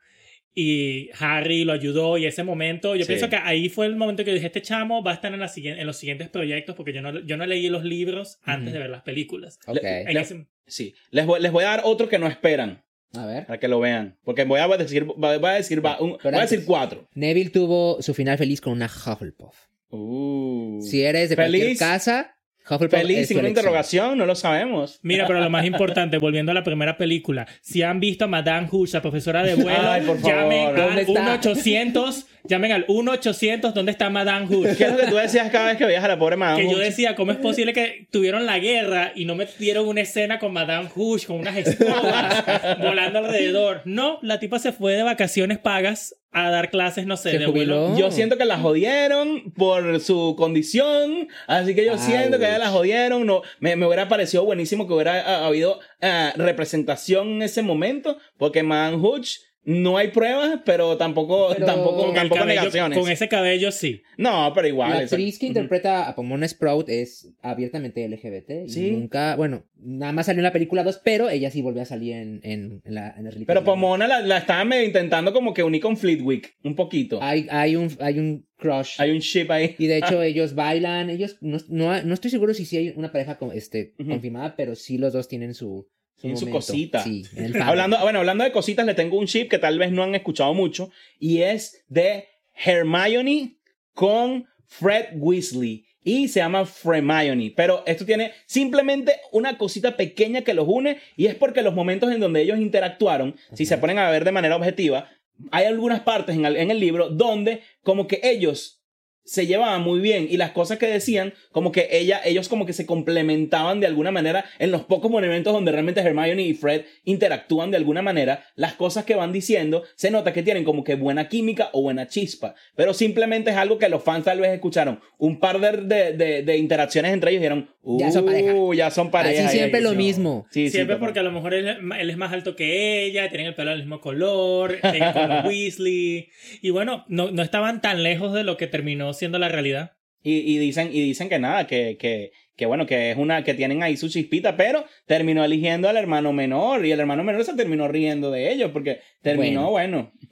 y 0.53 1.09
Harry 1.20 1.64
lo 1.66 1.74
ayudó 1.74 2.18
y 2.18 2.26
ese 2.26 2.43
momento, 2.43 2.95
yo 2.95 3.03
Sí. 3.03 3.09
pienso 3.09 3.30
que 3.30 3.38
ahí 3.38 3.68
fue 3.70 3.86
el 3.88 3.95
momento 3.97 4.24
que 4.24 4.34
dije, 4.34 4.47
este 4.47 4.62
chamo 4.62 5.03
va 5.03 5.12
a 5.12 5.14
estar 5.16 5.34
en, 5.34 5.39
la 5.41 5.51
en 5.53 5.86
los 5.88 5.97
siguientes 5.97 6.30
proyectos 6.30 6.76
porque 6.76 6.93
yo 6.93 7.01
no, 7.01 7.20
yo 7.20 7.36
no 7.38 7.45
leí 7.45 7.70
los 7.70 7.84
libros 7.84 8.39
antes 8.43 8.72
de 8.74 8.80
ver 8.80 8.89
las 8.89 9.01
películas. 9.01 9.59
Ok. 9.68 9.80
En 9.84 10.14
Le- 10.14 10.20
ese- 10.22 10.45
Sí. 10.68 10.93
Les 11.09 11.26
voy, 11.26 11.41
les 11.41 11.51
voy 11.51 11.66
a 11.66 11.68
dar 11.72 11.82
otro 11.84 12.07
que 12.07 12.18
no 12.20 12.28
esperan, 12.28 12.84
A 13.14 13.26
ver. 13.26 13.45
para 13.45 13.59
que 13.59 13.68
lo 13.68 13.80
vean. 13.80 14.18
Porque 14.24 14.45
voy 14.45 14.59
a 14.59 14.68
decir, 14.78 15.03
voy 15.05 15.30
a 15.45 15.49
decir, 15.53 15.86
va- 15.86 15.99
un- 15.99 16.18
Pero 16.22 16.32
voy 16.32 16.39
a 16.39 16.41
decir 16.49 16.64
cuatro. 16.66 17.07
Neville 17.14 17.49
tuvo 17.49 18.01
su 18.01 18.14
final 18.14 18.38
feliz 18.38 18.62
con 18.62 18.74
una 18.74 18.86
Hufflepuff. 18.88 19.55
Uh. 19.89 20.80
Si 20.82 21.03
eres 21.03 21.30
de 21.30 21.36
cualquier 21.36 21.64
Feliz. 21.64 21.80
casa, 21.80 22.36
Feliz, 22.78 23.28
sin 23.28 23.39
una 23.39 23.49
interrogación, 23.49 24.17
no 24.17 24.26
lo 24.26 24.36
sabemos. 24.36 24.99
Mira, 25.01 25.28
pero 25.28 25.39
lo 25.39 25.49
más 25.49 25.65
importante, 25.65 26.17
volviendo 26.17 26.51
a 26.51 26.55
la 26.55 26.63
primera 26.63 26.97
película, 26.97 27.47
si 27.61 27.82
han 27.84 27.99
visto 27.99 28.26
a 28.26 28.28
Madame 28.28 28.67
Hush, 28.72 28.93
la 28.93 29.01
profesora 29.01 29.43
de 29.43 29.55
vuelo, 29.55 29.91
Ay, 29.91 30.01
por 30.01 30.19
favor. 30.19 30.36
llamen 30.36 30.76
¿Dónde 30.76 30.82
al 30.82 30.99
está? 30.99 31.41
1-800, 31.41 32.26
llamen 32.45 32.72
al 32.72 32.88
1-800, 32.88 33.74
¿dónde 33.74 33.91
está 33.91 34.09
Madame 34.09 34.45
Hush? 34.45 34.76
¿Qué 34.78 34.86
es 34.86 34.91
lo 34.91 34.97
que 34.97 35.07
tú 35.07 35.15
decías 35.15 35.49
cada 35.51 35.67
vez 35.67 35.78
que 35.78 35.86
veías 35.86 36.03
a 36.03 36.07
la 36.07 36.17
pobre 36.17 36.38
Madame 36.38 36.61
Que 36.63 36.72
yo 36.72 36.78
decía, 36.78 37.15
¿cómo 37.15 37.32
es 37.32 37.38
posible 37.38 37.74
que 37.74 38.07
tuvieron 38.11 38.45
la 38.45 38.59
guerra 38.59 39.11
y 39.15 39.26
no 39.26 39.36
me 39.36 39.47
dieron 39.59 39.88
una 39.88 40.01
escena 40.01 40.39
con 40.39 40.53
Madame 40.53 40.89
Hush, 40.95 41.26
con 41.26 41.39
unas 41.39 41.57
escobas 41.57 42.43
volando 42.80 43.19
alrededor? 43.19 43.82
No, 43.86 44.19
la 44.22 44.39
tipa 44.39 44.59
se 44.59 44.72
fue 44.72 44.93
de 44.93 45.03
vacaciones 45.03 45.57
pagas 45.59 46.15
a 46.32 46.49
dar 46.49 46.69
clases, 46.69 47.05
no 47.05 47.17
sé, 47.17 47.32
Se 47.32 47.38
de 47.39 47.47
vuelo. 47.47 47.97
Yo 47.97 48.09
siento 48.11 48.38
que 48.38 48.45
la 48.45 48.57
jodieron 48.57 49.51
por 49.51 49.99
su 49.99 50.36
condición, 50.38 51.27
así 51.47 51.75
que 51.75 51.86
yo 51.86 51.97
siento 51.97 52.38
que 52.38 52.45
ya 52.45 52.57
la 52.57 52.69
jodieron. 52.69 53.25
No, 53.25 53.41
me, 53.59 53.75
me 53.75 53.86
hubiera 53.86 54.07
parecido 54.07 54.45
buenísimo 54.45 54.88
que 54.88 54.93
hubiera 54.93 55.21
ah, 55.21 55.45
habido 55.45 55.79
ah, 56.01 56.34
representación 56.38 57.27
en 57.29 57.41
ese 57.41 57.61
momento, 57.61 58.17
porque 58.38 58.63
Man 58.63 59.03
Hooch 59.03 59.39
no 59.64 59.97
hay 59.97 60.07
pruebas, 60.07 60.62
pero 60.66 60.97
tampoco, 60.97 61.49
Pero- 61.53 61.66
tampoco, 61.68 62.05
Con, 62.07 62.16
tampoco 62.16 62.39
cabello- 62.41 62.62
negaciones. 62.62 62.97
con 62.97 63.09
ese 63.09 63.28
cabello, 63.28 63.72
sí. 63.72 64.01
No, 64.18 64.51
pero 64.55 64.68
igual. 64.68 64.89
La 64.91 64.97
actriz 64.99 65.38
que 65.38 65.45
interpreta 65.45 66.07
a 66.09 66.16
Pomona 66.16 66.47
Sprout 66.47 66.89
es 66.89 67.32
abiertamente 67.41 68.03
LGBT. 68.07 68.66
y 68.66 68.70
Sí. 68.70 68.91
Nunca, 68.91 69.36
bueno, 69.36 69.64
nada 69.78 70.14
más 70.14 70.26
salió 70.26 70.39
en 70.39 70.45
la 70.45 70.51
película 70.51 70.84
2, 70.84 71.01
pero 71.03 71.30
ella 71.30 71.51
sí 71.51 71.62
volvió 71.62 71.82
a 71.84 71.86
salir 71.86 72.14
en, 72.14 72.39
en, 72.43 72.82
en 72.86 72.95
la, 72.95 73.14
en 73.18 73.26
las 73.26 73.36
Pero. 73.45 73.64
Pomona 73.64 74.07
la, 74.07 74.22
la 74.22 74.39
estaba 74.39 74.66
medio 74.66 74.86
intentando 74.86 75.32
como 75.34 75.53
que 75.53 75.64
unir 75.64 75.82
con 75.82 75.95
Fleetwick, 75.95 76.55
un 76.64 76.76
poquito. 76.76 77.20
Hay, 77.22 77.47
hay, 77.51 77.76
un, 77.76 77.89
hay 77.99 78.18
un 78.20 78.47
crush. 78.57 78.95
Hay 78.99 79.12
un 79.12 79.20
ship 79.20 79.51
ahí. 79.51 79.76
Y 79.78 79.88
de 79.88 79.99
hecho 79.99 80.22
ellos 80.24 80.55
bailan, 80.55 81.09
ellos, 81.12 81.38
no, 81.41 81.57
no, 81.70 82.01
no 82.03 82.14
estoy 82.16 82.32
seguro 82.32 82.53
si 82.55 82.66
sí 82.66 82.78
hay 82.78 82.93
una 82.95 83.12
pareja 83.12 83.38
con- 83.38 83.51
este, 83.55 83.93
confirmada, 83.97 84.55
pero 84.55 84.76
sí 84.76 84.97
los 84.97 85.14
dos 85.14 85.28
tienen 85.28 85.53
su... 85.53 85.88
Tienen 86.22 86.38
su 86.38 86.49
cosita. 86.49 87.03
Sí, 87.03 87.24
en. 87.36 87.61
Hablando, 87.61 87.97
bueno, 87.99 88.19
hablando 88.19 88.43
de 88.43 88.51
cositas, 88.51 88.86
le 88.86 88.93
tengo 88.93 89.17
un 89.17 89.26
chip 89.26 89.49
que 89.49 89.57
tal 89.57 89.80
vez 89.80 89.91
no 89.91 90.03
han 90.03 90.15
escuchado 90.15 90.53
mucho 90.53 90.91
y 91.19 91.41
es 91.41 91.84
de 91.88 92.28
Hermione 92.53 93.57
con 93.93 94.47
Fred 94.67 95.07
Weasley 95.15 95.86
y 96.03 96.28
se 96.28 96.39
llama 96.39 96.65
Fremione, 96.65 97.53
pero 97.55 97.84
esto 97.86 98.05
tiene 98.05 98.32
simplemente 98.45 99.17
una 99.32 99.57
cosita 99.57 99.97
pequeña 99.97 100.41
que 100.41 100.53
los 100.53 100.67
une 100.67 100.97
y 101.15 101.28
es 101.28 101.36
porque 101.36 101.61
los 101.61 101.76
momentos 101.76 102.11
en 102.11 102.19
donde 102.19 102.41
ellos 102.41 102.59
interactuaron, 102.59 103.36
si 103.53 103.65
se 103.65 103.78
ponen 103.78 103.99
a 103.99 104.09
ver 104.09 104.26
de 104.26 104.32
manera 104.32 104.55
objetiva, 104.55 105.09
hay 105.51 105.65
algunas 105.65 106.01
partes 106.01 106.36
en 106.36 106.45
el, 106.45 106.55
en 106.57 106.72
el 106.72 106.80
libro 106.80 107.09
donde 107.09 107.61
como 107.84 108.07
que 108.07 108.19
ellos 108.24 108.80
se 109.24 109.45
llevaban 109.47 109.82
muy 109.82 109.99
bien 109.99 110.28
y 110.30 110.38
las 110.38 110.51
cosas 110.51 110.78
que 110.78 110.88
decían, 110.88 111.34
como 111.51 111.72
que 111.72 111.88
ella, 111.91 112.19
ellos 112.26 112.49
como 112.49 112.65
que 112.65 112.74
se 112.74 112.86
complementaban 112.86 113.80
de 113.80 113.88
alguna 113.88 114.11
manera 114.11 114.45
en 114.59 114.72
los 114.72 114.82
pocos 114.84 115.11
momentos 115.11 115.53
donde 115.53 115.72
realmente 115.72 116.01
Hermione 116.01 116.41
y 116.41 116.53
Fred 116.53 116.84
interactúan 117.05 117.72
de 117.72 117.78
alguna 117.78 118.01
manera, 118.01 118.43
las 118.55 118.74
cosas 118.74 119.05
que 119.05 119.15
van 119.15 119.32
diciendo 119.32 119.84
se 119.95 120.11
nota 120.11 120.34
que 120.34 120.43
tienen 120.43 120.63
como 120.63 120.84
que 120.84 120.95
buena 120.95 121.28
química 121.30 121.69
o 121.74 121.82
buena 121.82 122.07
chispa, 122.07 122.55
pero 122.76 122.93
simplemente 122.93 123.51
es 123.51 123.57
algo 123.57 123.78
que 123.78 123.89
los 123.89 124.03
fans 124.03 124.26
tal 124.26 124.39
vez 124.39 124.51
escucharon 124.51 124.99
un 125.17 125.39
par 125.39 125.59
de, 125.59 125.72
de, 125.84 126.13
de- 126.13 126.43
de 126.43 126.57
interacciones 126.57 127.13
entre 127.13 127.32
ellos 127.32 127.41
y 127.41 127.43
dijeron, 127.43 127.69
uh, 127.84 127.99
Ya 127.99 128.11
son 128.11 128.26
pareja. 128.26 128.53
ya 128.76 128.91
son 128.91 129.11
pareja. 129.11 129.47
Así 129.47 129.57
siempre 129.57 129.82
lo 129.82 129.93
mismo. 129.93 130.47
Sí, 130.51 130.65
sí, 130.65 130.72
Siempre 130.72 130.95
total. 130.95 131.07
porque 131.07 131.19
a 131.19 131.24
lo 131.24 131.32
mejor 131.32 131.53
él, 131.53 131.67
él 131.99 132.09
es 132.09 132.17
más 132.17 132.34
alto 132.34 132.55
que 132.55 133.03
ella, 133.05 133.30
tienen 133.30 133.47
el 133.47 133.55
pelo 133.55 133.69
del 133.72 133.80
mismo 133.82 134.01
color, 134.01 134.78
tienen 134.82 135.13
con 135.13 135.30
los 135.30 135.45
Weasley. 135.45 136.30
Y 136.61 136.69
bueno, 136.72 137.05
no, 137.07 137.30
no 137.32 137.43
estaban 137.43 137.82
tan 137.82 138.01
lejos 138.03 138.34
de 138.34 138.43
lo 138.43 138.57
que 138.57 138.65
terminó 138.67 139.11
siendo 139.14 139.39
la 139.39 139.49
realidad. 139.49 139.93
Y, 140.24 140.38
y 140.38 140.57
dicen, 140.59 140.89
y 140.93 141.01
dicen 141.01 141.30
que 141.30 141.39
nada, 141.39 141.66
que, 141.66 141.97
que, 141.97 142.32
que 142.55 142.66
bueno, 142.68 142.86
que 142.86 143.09
es 143.12 143.18
una, 143.18 143.43
que 143.43 143.55
tienen 143.55 143.82
ahí 143.82 143.97
su 143.97 144.07
chispita, 144.07 144.55
pero 144.55 144.86
terminó 145.07 145.43
eligiendo 145.43 145.89
al 145.89 145.97
hermano 145.97 146.32
menor, 146.32 146.86
y 146.86 146.91
el 146.91 146.99
hermano 146.99 147.24
menor 147.24 147.43
se 147.43 147.55
terminó 147.55 147.88
riendo 147.88 148.30
de 148.30 148.51
ellos, 148.51 148.70
porque 148.72 148.99
terminó 149.22 149.72
bueno. 149.72 150.12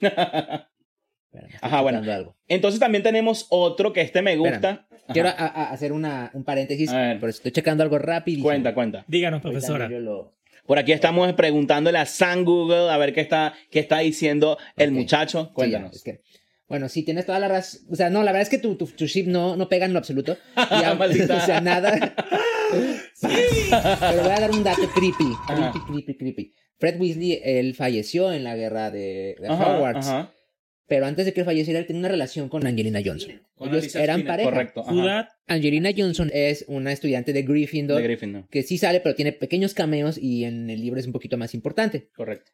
Estoy 1.32 1.48
Ajá, 1.60 1.80
bueno. 1.82 1.98
algo. 2.12 2.36
Entonces 2.48 2.80
también 2.80 3.02
tenemos 3.02 3.46
otro 3.50 3.92
que 3.92 4.00
este 4.00 4.20
me 4.22 4.36
gusta. 4.36 4.86
Quiero 5.12 5.28
a- 5.28 5.32
a- 5.32 5.70
hacer 5.70 5.92
una, 5.92 6.30
un 6.34 6.44
paréntesis, 6.44 6.90
pero 6.92 7.28
estoy 7.28 7.52
checando 7.52 7.82
algo 7.82 7.98
rápido. 7.98 8.42
Cuenta, 8.42 8.74
cuenta. 8.74 9.04
Díganos, 9.08 9.40
profesora. 9.40 9.88
lo- 9.88 10.34
Por 10.66 10.78
aquí 10.78 10.92
estamos 10.92 11.32
preguntándole 11.34 11.98
a 11.98 12.06
San 12.06 12.44
Google 12.44 12.90
a 12.90 12.96
ver 12.96 13.12
qué 13.12 13.20
está, 13.20 13.54
qué 13.70 13.80
está 13.80 13.98
diciendo 14.00 14.56
el 14.76 14.90
Ok. 14.90 14.94
muchacho. 14.96 15.44
Sí, 15.46 15.50
Cuéntanos. 15.54 15.90
ya, 15.92 15.96
es 15.96 16.02
que- 16.04 16.20
Bueno, 16.70 16.88
sí, 16.88 17.02
tienes 17.02 17.26
toda 17.26 17.38
la 17.40 17.48
razón. 17.48 17.82
O 17.90 17.96
sea, 17.96 18.08
no, 18.08 18.22
la 18.22 18.32
verdad 18.32 18.42
es 18.42 18.48
que 18.48 18.58
tu, 18.58 18.76
tu, 18.76 18.86
tu 18.86 19.04
ship 19.06 19.26
no, 19.26 19.56
no 19.56 19.68
pega 19.68 19.84
en 19.84 19.92
lo 19.92 19.98
absoluto. 19.98 20.38
Y 20.56 20.84
a- 20.84 20.94
Maldita. 20.94 21.36
o 21.36 21.40
sea, 21.44 21.60
nada. 21.60 22.14
Pero 23.20 24.22
voy 24.22 24.30
a 24.32 24.40
dar 24.40 24.50
un 24.50 24.64
dato 24.64 24.88
creepy. 24.94 25.32
Ajá. 25.48 25.72
Creepy, 25.72 25.86
creepy, 26.04 26.14
creepy. 26.16 26.54
Fred 26.78 26.98
Weasley, 27.00 27.40
él 27.44 27.74
falleció 27.74 28.32
en 28.32 28.44
la 28.44 28.56
guerra 28.56 28.90
de, 28.90 29.36
de 29.38 29.48
Ajá, 29.48 29.76
Hogwarts. 29.76 30.06
ajá. 30.06 30.32
Pero 30.86 31.06
antes 31.06 31.24
de 31.26 31.32
que 31.32 31.40
él 31.40 31.46
falleciera, 31.46 31.78
él 31.78 31.86
tenía 31.86 32.00
una 32.00 32.08
relación 32.08 32.48
con 32.48 32.66
Angelina 32.66 33.00
Johnson. 33.04 33.40
Con 33.54 33.68
Ellos 33.68 33.94
eran 33.94 34.20
Spinner, 34.20 34.26
pareja. 34.44 34.50
Correcto. 34.50 34.84
Angelina 35.46 35.90
Johnson 35.96 36.30
es 36.32 36.64
una 36.66 36.90
estudiante 36.90 37.32
de 37.32 37.42
Gryffindor. 37.42 37.98
De 37.98 38.02
Gryffindor. 38.02 38.48
que 38.48 38.62
sí 38.64 38.76
sale, 38.76 38.98
pero 39.00 39.14
tiene 39.14 39.32
pequeños 39.32 39.72
cameos 39.74 40.18
y 40.18 40.44
en 40.44 40.68
el 40.68 40.80
libro 40.80 40.98
es 40.98 41.06
un 41.06 41.12
poquito 41.12 41.36
más 41.36 41.54
importante. 41.54 42.08
Correcto. 42.16 42.50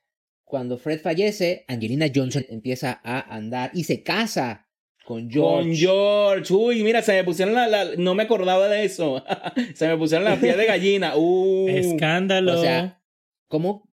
Cuando 0.46 0.78
Fred 0.78 1.00
fallece, 1.00 1.64
Angelina 1.66 2.06
Johnson 2.14 2.46
empieza 2.48 3.00
a 3.02 3.34
andar 3.34 3.72
y 3.74 3.82
se 3.82 4.04
casa 4.04 4.68
con 5.04 5.28
George. 5.28 5.66
Con 5.68 5.74
George. 5.74 6.54
Uy, 6.54 6.84
mira, 6.84 7.02
se 7.02 7.14
me 7.14 7.24
pusieron 7.24 7.52
la, 7.54 7.66
la- 7.66 7.96
No 7.98 8.14
me 8.14 8.22
acordaba 8.22 8.68
de 8.68 8.84
eso. 8.84 9.24
se 9.74 9.88
me 9.88 9.96
pusieron 9.96 10.24
la 10.24 10.36
piel 10.36 10.56
de 10.56 10.66
gallina. 10.66 11.16
Uh, 11.16 11.68
escándalo. 11.68 12.58
O 12.60 12.62
sea, 12.62 13.02
¿Cómo? 13.48 13.90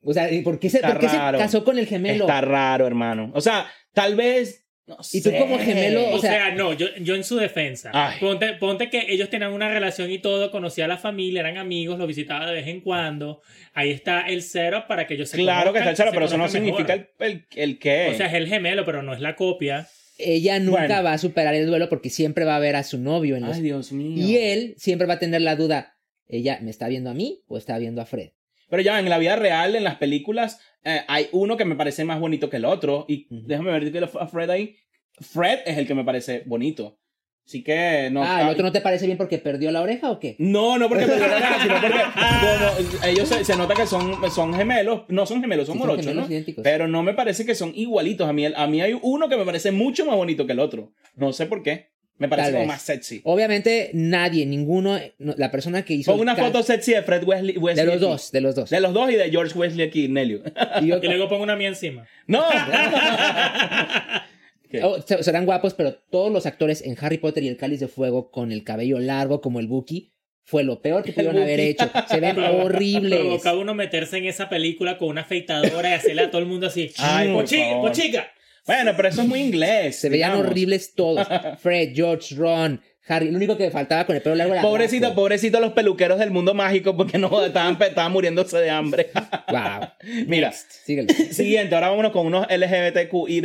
O 0.00 0.12
sea, 0.12 0.30
¿y 0.32 0.42
¿por 0.42 0.60
qué, 0.60 0.70
se, 0.70 0.78
por 0.80 0.98
qué 1.00 1.08
se 1.08 1.16
casó 1.16 1.64
con 1.64 1.76
el 1.78 1.86
gemelo? 1.86 2.24
Está 2.24 2.40
raro, 2.40 2.86
hermano. 2.86 3.32
O 3.34 3.40
sea, 3.40 3.66
tal 3.92 4.14
vez. 4.14 4.65
No 4.86 4.96
Y 5.12 5.20
tú 5.20 5.30
sé. 5.30 5.38
como 5.38 5.58
gemelo, 5.58 6.02
o 6.10 6.14
o 6.14 6.18
sea- 6.20 6.30
sea, 6.46 6.54
no, 6.54 6.72
yo, 6.72 6.86
yo 7.00 7.16
en 7.16 7.24
su 7.24 7.36
defensa. 7.36 7.90
Ponte, 8.20 8.52
ponte 8.54 8.88
que 8.88 9.06
ellos 9.12 9.28
tenían 9.28 9.52
una 9.52 9.68
relación 9.68 10.10
y 10.12 10.18
todo, 10.18 10.52
conocía 10.52 10.84
a 10.84 10.88
la 10.88 10.96
familia, 10.96 11.40
eran 11.40 11.56
amigos, 11.58 11.98
los 11.98 12.06
visitaba 12.06 12.46
de 12.46 12.52
vez 12.54 12.68
en 12.68 12.80
cuando. 12.82 13.42
Ahí 13.74 13.90
está 13.90 14.20
el 14.28 14.42
cero 14.42 14.84
para 14.86 15.06
que 15.08 15.14
ellos 15.14 15.28
se 15.28 15.38
Claro 15.38 15.72
que 15.72 15.78
está 15.80 15.90
el 15.90 15.96
cero, 15.96 16.10
pero 16.14 16.26
eso 16.26 16.38
no 16.38 16.48
significa 16.48 16.92
el, 16.94 17.08
el, 17.18 17.46
el 17.56 17.78
qué. 17.80 18.10
O 18.12 18.14
sea, 18.14 18.26
es 18.28 18.34
el 18.34 18.46
gemelo, 18.46 18.84
pero 18.84 19.02
no 19.02 19.12
es 19.12 19.20
la 19.20 19.34
copia. 19.34 19.88
Ella 20.18 20.60
nunca 20.60 20.86
Bueno. 20.86 21.02
va 21.02 21.12
a 21.14 21.18
superar 21.18 21.54
el 21.54 21.66
duelo 21.66 21.88
porque 21.88 22.08
siempre 22.08 22.44
va 22.44 22.54
a 22.56 22.60
ver 22.60 22.76
a 22.76 22.84
su 22.84 22.98
novio 22.98 23.36
en 23.36 23.44
los... 23.44 23.56
Ay, 23.56 23.62
Dios 23.62 23.90
mío. 23.92 24.24
Y 24.24 24.36
él 24.38 24.74
siempre 24.78 25.06
va 25.08 25.14
a 25.14 25.18
tener 25.18 25.42
la 25.42 25.56
duda, 25.56 25.96
¿ella 26.28 26.58
me 26.62 26.70
está 26.70 26.86
viendo 26.88 27.10
a 27.10 27.14
mí 27.14 27.42
o 27.48 27.58
está 27.58 27.76
viendo 27.76 28.00
a 28.00 28.06
Fred? 28.06 28.30
Pero 28.70 28.82
ya 28.82 28.98
en 28.98 29.08
la 29.10 29.18
vida 29.18 29.36
real, 29.36 29.76
en 29.76 29.84
las 29.84 29.96
películas, 29.96 30.58
eh, 30.86 31.04
hay 31.08 31.28
uno 31.32 31.56
que 31.56 31.64
me 31.64 31.74
parece 31.74 32.04
más 32.04 32.20
bonito 32.20 32.48
que 32.48 32.58
el 32.58 32.64
otro. 32.64 33.04
Y 33.08 33.26
déjame 33.30 33.72
ver 33.72 33.90
que 33.90 33.98
a 33.98 34.26
Fred 34.28 34.50
ahí. 34.50 34.76
Fred 35.20 35.60
es 35.66 35.78
el 35.78 35.86
que 35.86 35.94
me 35.94 36.04
parece 36.04 36.44
bonito. 36.46 36.98
Así 37.44 37.62
que 37.62 38.08
no. 38.10 38.22
ah, 38.24 38.42
¿el 38.42 38.48
otro 38.48 38.64
no 38.64 38.72
te 38.72 38.80
parece 38.80 39.06
bien 39.06 39.16
porque 39.18 39.38
perdió 39.38 39.70
la 39.70 39.80
oreja 39.80 40.10
o 40.10 40.18
qué? 40.18 40.34
No, 40.40 40.78
no 40.78 40.88
porque 40.88 41.06
me 41.06 41.14
dio 41.14 41.28
la 41.28 41.38
gana, 41.38 41.62
sino 41.62 41.74
porque 41.80 43.08
ellos 43.10 43.28
se, 43.28 43.44
se 43.44 43.56
nota 43.56 43.74
que 43.74 43.86
son, 43.86 44.16
son 44.32 44.52
gemelos, 44.54 45.02
no 45.08 45.26
son 45.26 45.40
gemelos, 45.40 45.66
son 45.66 45.74
Sí, 45.74 45.78
son 45.78 45.88
morochos, 45.88 46.06
gemelos 46.06 46.28
¿no? 46.56 46.62
Pero 46.64 46.88
no 46.88 47.04
me 47.04 47.14
parece 47.14 47.46
que 47.46 47.54
son 47.54 47.72
igualitos. 47.74 48.28
A 48.28 48.32
mí, 48.32 48.46
a 48.46 48.66
mí 48.66 48.80
hay 48.80 48.98
uno 49.00 49.28
que 49.28 49.36
me 49.36 49.44
parece 49.44 49.70
mucho 49.70 50.04
más 50.06 50.16
bonito 50.16 50.44
que 50.44 50.52
el 50.52 50.60
otro. 50.60 50.92
No 51.14 51.32
sé 51.32 51.46
por 51.46 51.62
qué. 51.62 51.90
Me 52.18 52.28
parece 52.28 52.52
como 52.52 52.64
más 52.66 52.80
sexy. 52.82 53.20
Obviamente 53.24 53.90
nadie, 53.92 54.46
ninguno, 54.46 54.98
no, 55.18 55.34
la 55.36 55.50
persona 55.50 55.84
que 55.84 55.94
hizo... 55.94 56.12
Pon 56.12 56.20
una 56.20 56.34
foto 56.34 56.62
sexy 56.62 56.92
de 56.94 57.02
Fred 57.02 57.24
Wesley. 57.24 57.58
Wesley 57.58 57.84
De 57.84 57.86
los 57.86 57.96
aquí. 57.96 58.04
dos, 58.04 58.32
de 58.32 58.40
los 58.40 58.54
dos. 58.54 58.70
De 58.70 58.80
los 58.80 58.94
dos 58.94 59.10
y 59.10 59.14
de 59.16 59.30
George 59.30 59.58
Wesley 59.58 59.86
aquí, 59.86 60.08
Nelio. 60.08 60.42
Y 60.80 60.86
yo- 60.86 60.98
Y 61.02 61.06
luego 61.08 61.28
pongo 61.28 61.42
una 61.42 61.56
mía 61.56 61.68
encima. 61.68 62.06
no. 62.26 62.42
Oh, 64.82 65.00
se- 65.00 65.22
serán 65.22 65.46
guapos, 65.46 65.72
pero 65.74 65.94
todos 65.94 66.30
los 66.30 66.44
actores 66.44 66.82
en 66.82 66.96
Harry 67.00 67.18
Potter 67.18 67.42
y 67.44 67.48
el 67.48 67.56
Cáliz 67.56 67.80
de 67.80 67.88
Fuego 67.88 68.30
con 68.30 68.50
el 68.52 68.62
cabello 68.64 68.98
largo 68.98 69.40
como 69.40 69.60
el 69.60 69.68
Buki 69.68 70.12
fue 70.42 70.64
lo 70.64 70.82
peor 70.82 71.02
que 71.02 71.12
pudieron 71.12 71.38
haber 71.40 71.60
hecho. 71.60 71.88
Se 72.08 72.20
ven 72.20 72.36
horribles. 72.60 73.20
Provocaba 73.20 73.58
uno 73.58 73.74
meterse 73.74 74.18
en 74.18 74.26
esa 74.26 74.48
película 74.48 74.98
con 74.98 75.08
una 75.08 75.22
afeitadora 75.22 75.90
y 75.90 75.92
hacerle 75.94 76.22
a 76.22 76.30
todo 76.30 76.40
el 76.42 76.48
mundo 76.48 76.66
así. 76.66 76.90
Ay, 76.98 77.32
por 77.32 77.44
"Pochi- 77.44 77.68
favor". 77.70 77.88
pochica. 77.90 78.28
Bueno, 78.66 78.92
pero 78.96 79.08
eso 79.08 79.22
es 79.22 79.28
muy 79.28 79.40
inglés. 79.40 79.96
Se 79.96 80.08
veían 80.08 80.32
horribles 80.32 80.94
todos. 80.94 81.26
Fred, 81.60 81.92
George, 81.94 82.34
Ron, 82.34 82.80
Harry. 83.06 83.30
Lo 83.30 83.36
único 83.36 83.56
que 83.56 83.70
faltaba 83.70 84.04
con 84.04 84.16
el 84.16 84.22
pelo 84.22 84.34
largo 84.34 84.54
era. 84.54 84.62
Pobrecito, 84.62 85.14
pobrecito 85.14 85.60
los 85.60 85.72
peluqueros 85.72 86.18
del 86.18 86.32
mundo 86.32 86.52
mágico 86.52 86.96
porque 86.96 87.16
no 87.16 87.44
estaban, 87.44 87.80
estaban 87.80 88.12
muriéndose 88.12 88.58
de 88.58 88.70
hambre. 88.70 89.10
Wow. 89.48 89.90
Mira, 90.26 90.50
siguiente, 90.50 91.74
ahora 91.76 91.90
vámonos 91.90 92.10
con 92.10 92.26
unos 92.26 92.48
LGBTQI. 92.50 93.42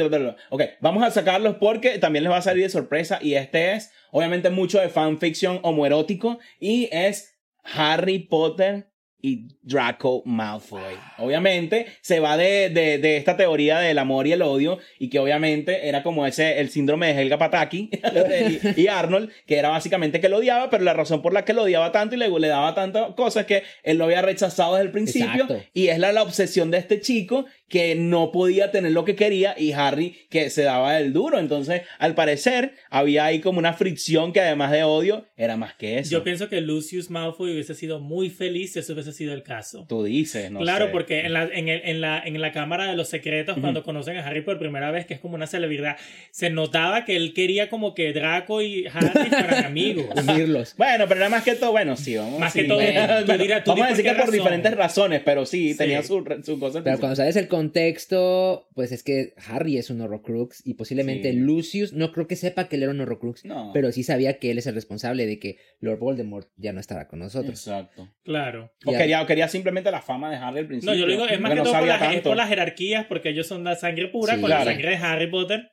Ok, 0.49 0.63
vamos 0.79 1.03
a 1.03 1.11
sacarlos 1.11 1.57
porque 1.59 1.99
también 1.99 2.23
les 2.23 2.33
va 2.33 2.37
a 2.37 2.41
salir 2.41 2.63
de 2.63 2.69
sorpresa 2.69 3.19
y 3.21 3.35
este 3.35 3.73
es 3.73 3.91
obviamente 4.09 4.49
mucho 4.49 4.79
de 4.79 4.89
fanfiction 4.89 5.59
homoerótico 5.61 6.39
y 6.59 6.89
es 6.91 7.35
Harry 7.63 8.17
Potter 8.17 8.90
y 9.21 9.47
Draco 9.61 10.23
Malfoy. 10.25 10.95
Obviamente 11.17 11.87
se 12.01 12.19
va 12.19 12.37
de, 12.37 12.69
de, 12.69 12.97
de 12.97 13.17
esta 13.17 13.37
teoría 13.37 13.79
del 13.79 13.97
amor 13.99 14.27
y 14.27 14.33
el 14.33 14.41
odio 14.41 14.79
y 14.99 15.09
que 15.09 15.19
obviamente 15.19 15.87
era 15.87 16.03
como 16.03 16.25
ese 16.25 16.59
el 16.59 16.69
síndrome 16.69 17.13
de 17.13 17.21
Helga 17.21 17.37
Pataki 17.37 17.89
y, 18.75 18.81
y 18.81 18.87
Arnold, 18.87 19.31
que 19.45 19.57
era 19.57 19.69
básicamente 19.69 20.19
que 20.19 20.29
lo 20.29 20.37
odiaba, 20.37 20.69
pero 20.69 20.83
la 20.83 20.93
razón 20.93 21.21
por 21.21 21.33
la 21.33 21.45
que 21.45 21.53
lo 21.53 21.63
odiaba 21.63 21.91
tanto 21.91 22.15
y 22.15 22.17
le, 22.17 22.29
le 22.29 22.47
daba 22.47 22.73
tantas 22.73 23.13
cosas 23.15 23.41
es 23.41 23.47
que 23.47 23.63
él 23.83 23.97
lo 23.97 24.05
había 24.05 24.21
rechazado 24.21 24.75
desde 24.75 24.85
el 24.87 24.91
principio 24.91 25.43
Exacto. 25.43 25.61
y 25.73 25.87
es 25.87 25.99
la, 25.99 26.11
la 26.11 26.23
obsesión 26.23 26.71
de 26.71 26.77
este 26.77 27.01
chico 27.01 27.45
que 27.71 27.95
no 27.95 28.31
podía 28.31 28.69
tener 28.69 28.91
lo 28.91 29.05
que 29.05 29.15
quería 29.15 29.55
y 29.57 29.71
Harry 29.71 30.15
que 30.29 30.49
se 30.49 30.63
daba 30.63 30.99
el 30.99 31.13
duro. 31.13 31.39
Entonces, 31.39 31.81
al 31.97 32.13
parecer, 32.13 32.73
había 32.89 33.25
ahí 33.25 33.39
como 33.39 33.57
una 33.59 33.73
fricción 33.73 34.33
que 34.33 34.41
además 34.41 34.71
de 34.71 34.83
odio 34.83 35.25
era 35.37 35.57
más 35.57 35.73
que 35.75 35.97
eso. 35.99 36.11
Yo 36.11 36.23
pienso 36.23 36.49
que 36.49 36.61
Lucius 36.61 37.09
Malfoy 37.09 37.53
hubiese 37.53 37.73
sido 37.73 37.99
muy 37.99 38.29
feliz 38.29 38.73
si 38.73 38.79
eso 38.79 38.93
hubiese 38.93 39.13
sido 39.13 39.33
el 39.33 39.41
caso. 39.43 39.85
Tú 39.87 40.03
dices, 40.03 40.51
no 40.51 40.59
claro, 40.59 40.85
sé. 40.87 40.91
porque 40.91 41.21
en 41.21 41.33
la, 41.33 41.43
en, 41.45 41.69
el- 41.69 41.81
en 41.85 42.01
la, 42.01 42.21
en 42.23 42.39
la 42.41 42.51
Cámara 42.51 42.87
de 42.89 42.95
los 42.95 43.07
Secretos, 43.07 43.57
cuando 43.59 43.83
conocen 43.83 44.17
a 44.17 44.27
Harry 44.27 44.41
por 44.41 44.59
primera 44.59 44.91
vez, 44.91 45.05
que 45.05 45.13
es 45.13 45.19
como 45.19 45.35
una 45.35 45.47
celebridad, 45.47 45.95
se 46.31 46.49
notaba 46.49 47.05
que 47.05 47.15
él 47.15 47.33
quería 47.33 47.69
como 47.69 47.93
que 47.95 48.11
Draco 48.13 48.61
y 48.61 48.85
Harry 48.93 49.07
fueran 49.29 49.65
amigos. 49.65 50.05
Unirlos. 50.27 50.75
Bueno, 50.77 51.05
pero 51.07 51.21
era 51.21 51.29
más 51.29 51.43
que 51.43 51.55
todo, 51.55 51.71
bueno, 51.71 51.95
sí, 51.95 52.17
vamos 52.17 52.39
Más 52.39 52.51
sí. 52.53 52.61
que 52.63 52.67
todo, 52.67 52.77
Bueno, 52.79 53.25
tú 53.25 53.31
dirás- 53.37 53.63
tú 53.63 53.71
vamos 53.71 53.85
a 53.85 53.89
decir 53.89 54.03
por 54.05 54.11
que 54.13 54.17
por 54.17 54.25
razón. 54.27 54.33
diferentes 54.33 54.75
razones, 54.75 55.21
pero 55.23 55.45
sí, 55.45 55.71
Sí. 55.71 55.77
tenía 55.77 56.03
su, 56.03 56.23
su 56.43 56.59
cosa. 56.59 56.83
Pero 56.83 56.99
cuando 56.99 57.15
sabes 57.15 57.35
el 57.35 57.47
contexto, 57.61 58.67
pues 58.73 58.91
es 58.91 59.03
que 59.03 59.33
Harry 59.47 59.77
es 59.77 59.89
un 59.89 60.01
Horrocrux 60.01 60.65
y 60.65 60.73
posiblemente 60.75 61.31
Sí. 61.31 61.37
Lucius 61.37 61.93
no 61.93 62.11
creo 62.11 62.27
que 62.27 62.35
sepa 62.35 62.67
que 62.67 62.75
él 62.75 62.83
era 62.83 62.91
un 62.91 63.01
Horrocrux, 63.01 63.45
No. 63.45 63.71
pero 63.73 63.91
sí 63.91 64.03
sabía 64.03 64.39
que 64.39 64.51
él 64.51 64.57
es 64.57 64.67
el 64.67 64.75
responsable 64.75 65.25
de 65.25 65.39
que 65.39 65.57
Lord 65.79 65.99
Voldemort 65.99 66.49
ya 66.57 66.73
no 66.73 66.79
estará 66.79 67.07
con 67.07 67.19
nosotros. 67.19 67.59
Exacto. 67.67 68.09
Claro. 68.23 68.71
O 68.85 68.91
quería, 68.91 69.21
o 69.21 69.25
quería 69.25 69.47
simplemente 69.47 69.91
la 69.91 70.01
fama 70.01 70.29
de 70.29 70.37
Harry 70.37 70.59
al 70.59 70.67
principio. 70.67 70.93
No, 70.93 70.99
yo 70.99 71.05
lo 71.05 71.11
digo, 71.13 71.25
es 71.27 71.39
más 71.39 71.51
que 71.51 71.57
no 71.57 71.63
todo 71.63 71.73
por, 71.79 71.87
las- 71.87 72.13
es 72.15 72.21
por 72.21 72.35
las 72.37 72.49
jerarquías, 72.49 73.05
porque 73.07 73.29
ellos 73.29 73.47
son 73.47 73.63
la 73.63 73.75
sangre 73.75 74.07
pura 74.07 74.35
Sí, 74.35 74.41
con 74.41 74.47
claro. 74.49 74.65
la 74.65 74.71
sangre 74.71 74.89
de 74.91 74.95
Harry 74.97 75.29
Potter. 75.29 75.71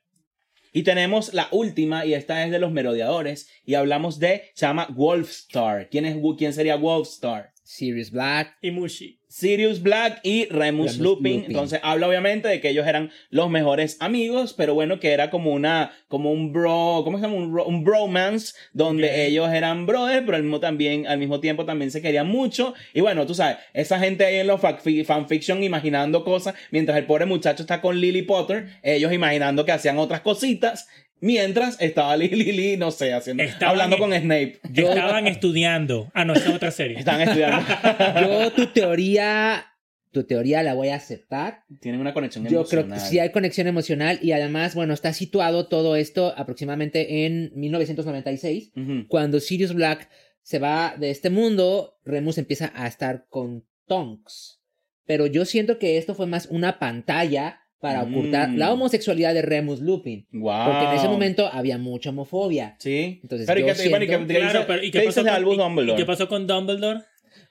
Y 0.71 0.83
tenemos 0.83 1.33
la 1.33 1.47
última, 1.51 2.05
y 2.05 2.13
esta 2.13 2.45
es 2.45 2.51
de 2.51 2.59
los 2.59 2.71
merodeadores, 2.71 3.49
y 3.65 3.73
hablamos 3.73 4.19
de, 4.19 4.43
se 4.53 4.67
llama 4.67 4.87
Wolfstar. 4.95 5.89
¿Quién, 5.89 6.05
es, 6.05 6.15
quién 6.37 6.53
sería 6.53 6.75
Wolfstar? 6.75 7.51
Sirius 7.71 8.09
Black, 8.09 8.57
Y 8.63 8.71
Mushi. 8.71 9.19
Sirius 9.27 9.83
Black 9.83 10.21
y 10.23 10.45
Remus, 10.45 10.57
Remus 10.93 10.97
Lupin. 10.97 11.33
Lupin. 11.35 11.45
Entonces 11.51 11.79
habla 11.83 12.07
obviamente 12.07 12.47
de 12.47 12.59
que 12.61 12.69
ellos 12.71 12.87
eran 12.87 13.11
los 13.29 13.47
mejores 13.51 13.97
amigos, 13.99 14.55
pero 14.57 14.73
bueno, 14.73 14.99
que 14.99 15.11
era 15.11 15.29
como 15.29 15.51
una, 15.53 15.91
como 16.07 16.31
un 16.31 16.51
bro, 16.51 17.01
¿cómo 17.03 17.19
se 17.19 17.25
llama? 17.25 17.35
Un, 17.35 17.53
bro- 17.53 17.67
un 17.67 17.83
bromance, 17.83 18.55
donde 18.73 19.27
ellos 19.27 19.47
eran 19.53 19.85
brothers, 19.85 20.23
pero 20.25 20.35
al 20.37 20.41
mismo, 20.41 20.59
también, 20.59 21.05
al 21.05 21.19
mismo 21.19 21.39
tiempo 21.41 21.63
también 21.63 21.91
se 21.91 22.01
querían 22.01 22.27
mucho. 22.27 22.73
Y 22.95 23.01
bueno, 23.01 23.27
tú 23.27 23.35
sabes, 23.35 23.57
esa 23.73 23.99
gente 23.99 24.25
ahí 24.25 24.37
en 24.37 24.47
los 24.47 24.59
fanfiction 25.05 25.63
imaginando 25.63 26.23
cosas, 26.23 26.55
mientras 26.71 26.97
el 26.97 27.05
pobre 27.05 27.27
muchacho 27.27 27.61
está 27.61 27.81
con 27.81 28.01
Lily 28.01 28.23
Potter, 28.23 28.79
ellos 28.81 29.13
imaginando 29.13 29.63
que 29.63 29.73
hacían 29.73 29.99
otras 29.99 30.21
cositas. 30.21 30.87
Mientras 31.21 31.79
estaba 31.81 32.15
Lily, 32.17 32.35
Lily, 32.51 32.77
no 32.77 32.91
sé, 32.91 33.13
haciendo, 33.13 33.43
Estaban 33.43 33.71
hablando 33.71 33.95
en- 33.95 34.01
con 34.01 34.13
Snape. 34.13 34.59
Estaban 34.73 35.27
estudiando. 35.27 36.09
Ah, 36.13 36.25
no, 36.25 36.33
esa 36.33 36.49
es 36.49 36.55
otra 36.55 36.71
serie. 36.71 36.97
Estaban 36.99 37.21
estudiando. 37.21 37.65
yo 38.21 38.51
tu 38.53 38.67
teoría, 38.67 39.65
tu 40.11 40.23
teoría 40.23 40.63
la 40.63 40.73
voy 40.73 40.89
a 40.89 40.95
aceptar. 40.95 41.63
Tienen 41.81 41.99
una 42.01 42.13
conexión 42.13 42.45
Yo 42.45 42.63
creo 42.65 42.83
que 42.83 42.87
emocional. 42.87 42.99
sí 43.09 43.19
hay 43.19 43.31
conexión 43.31 43.67
emocional 43.67 44.19
y 44.21 44.31
además, 44.31 44.75
bueno, 44.75 44.93
está 44.93 45.13
situado 45.13 45.67
todo 45.67 45.95
esto 45.95 46.33
aproximadamente 46.37 47.25
en 47.25 47.51
1996, 47.55 48.71
Ujú. 48.75 49.07
cuando 49.07 49.39
Sirius 49.39 49.73
Black 49.73 50.09
se 50.41 50.59
va 50.59 50.95
de 50.97 51.11
este 51.11 51.29
mundo, 51.29 51.99
Remus 52.05 52.37
empieza 52.37 52.71
a 52.75 52.87
estar 52.87 53.25
con 53.29 53.65
Tonks. 53.87 54.61
Pero 55.05 55.25
yo 55.27 55.45
siento 55.45 55.79
que 55.79 55.97
esto 55.97 56.15
fue 56.15 56.27
más 56.27 56.47
una 56.47 56.79
pantalla 56.79 57.61
para 57.79 58.03
ocultar 58.03 58.49
Mm. 58.49 58.57
la 58.57 58.73
homosexualidad 58.73 59.33
de 59.33 59.41
Remus 59.41 59.79
Lupin. 59.79 60.27
Wow. 60.31 60.65
Porque 60.65 60.85
en 60.85 60.91
ese 60.97 61.07
momento 61.07 61.49
había 61.51 61.77
mucha 61.77 62.09
homofobia. 62.09 62.75
Sí. 62.79 63.19
Entonces, 63.23 63.47
pero 63.47 63.59
¿y 63.59 63.63
yo 63.63 63.69
¿y 63.71 63.75
siento- 63.75 64.27
Claro, 64.27 64.63
pero 64.67 64.83
¿y 64.83 64.91
qué 64.91 65.01
pasó 65.01 65.21
con, 65.21 65.29
Albus 65.29 65.53
y- 65.53 65.55
y 65.55 65.63
Dumbledore? 65.63 65.97
qué 65.97 66.05
pasó 66.05 66.27
con 66.27 66.45
Dumbledore? 66.47 67.01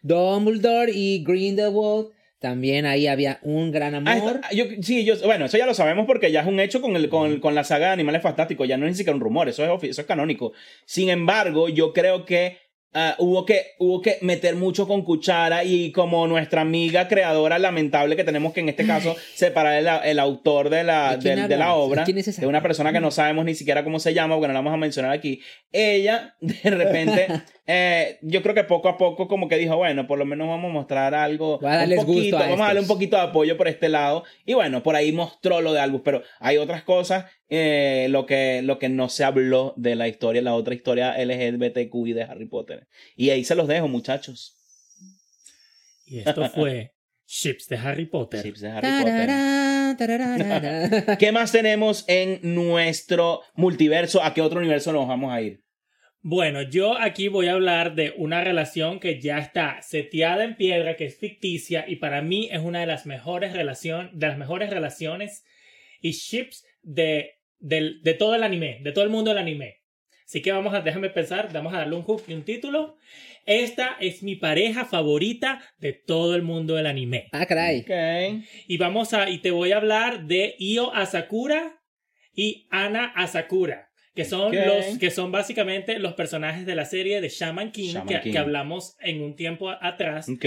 Dumbledore 0.03 0.93
y 0.95 1.25
Grindelwald, 1.25 2.09
también 2.41 2.87
ahí 2.87 3.07
había 3.09 3.41
un 3.43 3.73
gran 3.73 3.95
Ah, 3.95 4.13
amor. 4.13 4.37
está- 4.37 4.53
yo, 4.55 4.65
sí, 4.81 5.05
yo, 5.05 5.15
bueno, 5.25 5.47
eso 5.47 5.59
ya 5.59 5.67
lo 5.67 5.75
sabemos 5.75 6.07
porque 6.07 6.31
ya 6.31 6.43
es 6.43 6.47
un 6.47 6.61
hecho 6.61 6.81
con, 6.81 6.95
el, 6.95 7.09
con, 7.09 7.41
con 7.41 7.55
la 7.55 7.65
saga 7.65 7.87
de 7.89 7.93
Animales 7.95 8.23
Fantásticos, 8.23 8.69
ya 8.69 8.77
no 8.77 8.87
es 8.87 8.93
ni 8.93 8.97
siquiera 8.99 9.15
un 9.17 9.21
rumor, 9.21 9.49
eso 9.49 9.65
es, 9.65 9.83
eso 9.85 10.01
es 10.01 10.07
canónico. 10.07 10.53
Sin 10.87 11.09
embargo, 11.11 11.69
yo 11.69 11.93
creo 11.93 12.25
que 12.25 12.59
ah, 12.95 13.15
hubo, 13.19 13.45
que, 13.45 13.73
hubo 13.79 14.01
que 14.01 14.19
meter 14.23 14.57
mucho 14.57 14.87
con 14.87 15.03
cuchara 15.03 15.65
y 15.65 15.93
como 15.93 16.27
nuestra 16.27 16.63
amiga 16.63 17.09
creadora 17.09 17.59
lamentable 17.59 18.17
que 18.17 18.25
tenemos 18.25 18.53
que 18.53 18.61
en 18.61 18.69
este 18.69 18.87
caso 18.87 19.17
separar 19.35 19.75
el, 19.75 19.89
el 20.11 20.19
autor 20.19 20.71
de 20.71 20.85
la, 20.85 21.17
¿De 21.17 21.57
la 21.57 21.75
obra, 21.75 22.03
¿De 22.03 22.07
quién 22.07 22.19
es 22.19 22.29
esa? 22.29 22.41
de 22.41 22.47
una 22.47 22.63
persona 22.63 22.93
que 22.93 23.01
no 23.01 23.11
sabemos 23.11 23.45
ni 23.45 23.55
siquiera 23.55 23.85
cómo 23.85 23.99
se 24.01 24.15
llama, 24.15 24.35
porque 24.35 24.49
no 24.49 24.55
la 24.55 24.61
vamos 24.61 24.75
a 24.75 24.79
mencionar 24.79 25.13
aquí, 25.13 25.41
ella 25.73 26.37
de 26.41 26.55
repente, 26.71 27.29
eh, 27.67 28.19
yo 28.23 28.43
creo 28.43 28.55
que 28.55 28.65
poco 28.65 28.89
a 28.89 28.97
poco 28.97 29.29
como 29.29 29.49
que 29.49 29.57
dijo, 29.57 29.77
bueno, 29.77 30.07
por 30.07 30.19
lo 30.19 30.25
menos 30.25 30.49
vamos 30.49 30.71
a 30.71 30.73
mostrar 30.73 31.15
algo, 31.15 31.59
Voy 31.59 31.71
a 31.71 31.85
un 31.85 32.07
poquito, 32.07 32.39
a 32.39 32.41
vamos 32.41 32.61
a 32.61 32.65
darle 32.65 32.81
un 32.81 32.87
poquito 32.87 33.17
de 33.17 33.23
apoyo 33.23 33.57
por 33.57 33.69
este 33.69 33.89
lado, 33.89 34.25
y 34.45 34.55
bueno, 34.55 34.83
por 34.83 34.97
ahí 34.97 35.13
mostró 35.13 35.61
lo 35.61 35.73
de 35.73 35.81
Albus, 35.81 36.03
pero 36.05 36.23
hay 36.41 36.57
otras 36.57 36.83
cosas, 36.83 37.27
eh, 37.51 38.09
lo, 38.11 38.27
que, 38.27 38.63
lo 38.63 38.79
que 38.79 38.89
no 38.89 39.09
se 39.09 39.25
habló 39.25 39.75
de 39.77 39.97
la 39.97 40.09
historia, 40.09 40.43
la 40.43 40.55
otra 40.55 40.75
historia 40.75 41.17
LGBTQI 41.23 42.13
de 42.13 42.23
Harry 42.23 42.47
Potter. 42.47 42.87
Y 43.17 43.31
ahí 43.31 43.45
se 43.45 43.55
los 43.55 43.69
dejo, 43.69 43.89
muchachos. 43.89 44.57
Y 46.05 46.19
esto 46.19 46.49
fue 46.55 46.95
Ships 47.27 47.69
de 47.69 47.77
Harry 47.77 48.07
Potter. 48.07 48.43
Chips 48.43 48.61
de 48.61 48.69
Harry 48.69 48.89
Potter. 48.89 49.27
Tarará, 49.27 49.97
tararara. 49.99 51.17
¿Qué 51.19 51.33
más 51.33 51.53
tenemos 51.53 52.05
en 52.09 52.41
nuestro 52.43 53.43
multiverso? 53.55 54.23
¿A 54.23 54.35
qué 54.35 54.41
otro 54.41 54.59
universo 54.59 54.93
nos 54.93 55.07
vamos 55.07 55.33
a 55.33 55.41
ir? 55.43 55.63
Bueno, 56.21 56.63
yo 56.63 56.99
aquí 56.99 57.29
voy 57.29 57.47
a 57.47 57.53
hablar 57.53 57.95
de 57.95 58.13
una 58.17 58.43
relación 58.43 58.99
que 58.99 59.21
ya 59.21 59.39
está 59.39 59.81
seteada 59.83 60.45
en 60.45 60.57
piedra, 60.57 60.97
que 60.97 61.05
es 61.05 61.17
ficticia 61.17 61.85
y 61.87 61.97
para 61.97 62.23
mí 62.23 62.49
es 62.51 62.61
una 62.61 62.81
de 62.81 62.87
las 62.87 63.07
mejores 63.07 63.53
relaciones, 63.53 64.11
de 64.13 64.27
las 64.27 64.37
mejores 64.37 64.69
relaciones 64.69 65.45
y 66.01 66.11
ships 66.13 66.67
de, 66.83 67.38
del- 67.61 68.03
de 68.03 68.15
todo 68.15 68.35
el 68.35 68.43
anime, 68.43 68.79
de 68.83 68.93
todo 68.93 69.05
el 69.05 69.11
mundo 69.11 69.31
del 69.31 69.39
anime. 69.39 69.77
Así 70.27 70.43
que 70.43 70.53
vamos 70.53 70.75
a, 70.75 70.83
déjame 70.83 71.09
pensar, 71.11 71.51
vamos 71.53 71.73
a 71.73 71.79
darle 71.79 71.97
un 71.97 72.03
hook 72.03 72.23
y 72.29 72.35
un 72.35 72.43
título. 72.45 72.97
Esta 73.47 73.97
es 73.99 74.23
mi 74.23 74.37
pareja 74.37 74.85
favorita 74.85 75.63
de 75.79 75.95
todo 75.95 76.35
el 76.37 76.43
mundo 76.43 76.75
del 76.75 76.87
anime. 76.87 77.29
Ah, 77.33 77.47
caray. 77.47 77.81
Ok. 77.81 78.45
Y 78.67 78.77
vamos 78.77 79.15
a, 79.15 79.31
y 79.31 79.39
te 79.39 79.51
voy 79.51 79.73
a 79.73 79.79
hablar 79.79 80.27
de 80.27 80.55
Io 80.59 80.95
Asakura 80.95 81.81
y 82.35 82.67
Ana 82.71 83.07
Asakura, 83.17 83.89
que 84.15 84.27
son 84.27 84.55
los, 84.55 84.99
que 84.99 85.11
son 85.11 85.33
básicamente 85.33 85.99
los 85.99 86.13
personajes 86.13 86.67
de 86.67 86.75
la 86.75 86.85
serie 86.85 87.23
de 87.23 87.31
Shaman 87.31 87.73
King, 87.73 87.95
Shaman 87.95 88.07
que, 88.09 88.21
King. 88.21 88.33
que 88.33 88.39
hablamos 88.39 88.97
en 89.01 89.23
un 89.23 89.35
tiempo 89.35 89.71
a- 89.71 89.79
atrás. 89.81 90.29
Ok. 90.29 90.45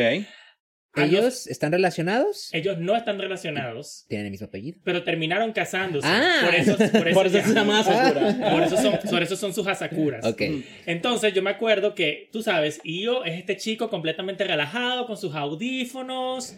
¿Ellos 0.96 1.48
están 1.48 1.72
relacionados? 1.72 2.50
ellos 2.54 2.78
no 2.78 2.96
están 2.98 3.18
relacionados, 3.18 4.06
Tienen 4.10 4.26
el 4.28 4.32
mismo 4.32 4.48
apellido. 4.48 4.80
pero 4.84 5.04
terminaron 5.04 5.54
casándose. 5.54 6.08
Ah. 6.08 6.42
Por 6.44 6.56
eso, 6.56 6.78
por 6.78 7.08
eso, 7.08 7.14
Por 7.14 7.28
eso 7.28 7.42
se 7.42 7.54
llama 7.54 7.80
Asakura. 7.80 8.52
por 8.52 8.64
eso 8.64 8.78
son, 8.78 9.00
por 9.10 9.24
eso 9.24 9.36
son 9.38 9.54
sus 9.54 9.68
Asakuras. 9.68 10.26
Ok. 10.26 10.42
Entonces 10.86 11.34
yo 11.34 11.42
me 11.42 11.50
acuerdo 11.52 11.96
que, 11.96 12.30
tú 12.32 12.44
sabes, 12.44 12.82
Io 12.84 13.24
es 13.24 13.40
este 13.40 13.58
chico 13.58 13.90
completamente 13.90 14.44
relajado 14.44 15.06
con 15.06 15.18
sus 15.18 15.34
audífonos. 15.36 16.56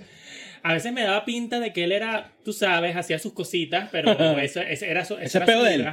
A 0.66 0.74
veces 0.74 0.94
me 0.94 1.04
daba 1.04 1.26
pinta 1.26 1.60
de 1.60 1.74
que 1.74 1.84
él 1.84 1.92
era, 1.92 2.32
tú 2.46 2.54
sabes, 2.54 2.96
hacía 2.96 3.20
sus 3.20 3.34
cositas, 3.34 3.90
pero 3.92 4.12
eso, 4.40 4.62
ese 4.62 4.90
era 4.90 5.04
su, 5.04 5.18
Ese 5.18 5.38
era 5.40 5.46
peo 5.46 5.60
su 5.60 5.66
de 5.66 5.74
él. 5.76 5.88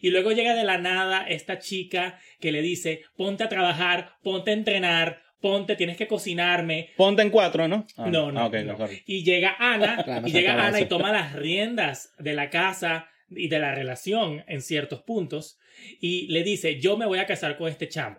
Y 0.00 0.10
luego 0.10 0.30
llega 0.30 0.54
de 0.54 0.62
la 0.64 0.78
nada 0.78 1.26
esta 1.28 1.58
chica 1.58 2.18
que 2.40 2.52
le 2.52 2.62
dice, 2.62 3.02
ponte 3.16 3.42
a 3.44 3.48
trabajar, 3.48 4.12
ponte 4.22 4.50
a 4.52 4.54
entrenar, 4.54 5.22
ponte, 5.42 5.76
tienes 5.76 5.98
que 5.98 6.06
cocinarme. 6.06 6.90
Ponte 6.96 7.20
en 7.20 7.28
cuatro, 7.30 7.68
¿no? 7.68 7.86
Ah, 7.98 8.08
No, 8.08 8.32
no, 8.32 8.40
ah, 8.40 8.48
no. 8.48 8.76
sorry. 8.78 9.02
Y 9.04 9.24
llega 9.24 9.56
Ana, 9.58 10.02
Claro, 10.04 10.26
y 10.26 10.30
llega 10.32 10.66
Ana 10.66 10.80
y 10.80 10.86
toma 10.86 11.12
las 11.12 11.34
riendas 11.34 12.14
de 12.18 12.32
la 12.32 12.48
casa 12.48 13.08
y 13.28 13.48
de 13.48 13.58
la 13.58 13.74
relación 13.74 14.44
en 14.46 14.62
ciertos 14.62 15.02
puntos 15.02 15.58
y 16.00 16.28
le 16.28 16.42
dice, 16.44 16.80
yo 16.80 16.96
me 16.96 17.06
voy 17.06 17.18
a 17.18 17.26
casar 17.26 17.56
con 17.56 17.68
este 17.68 17.88
chamo. 17.88 18.18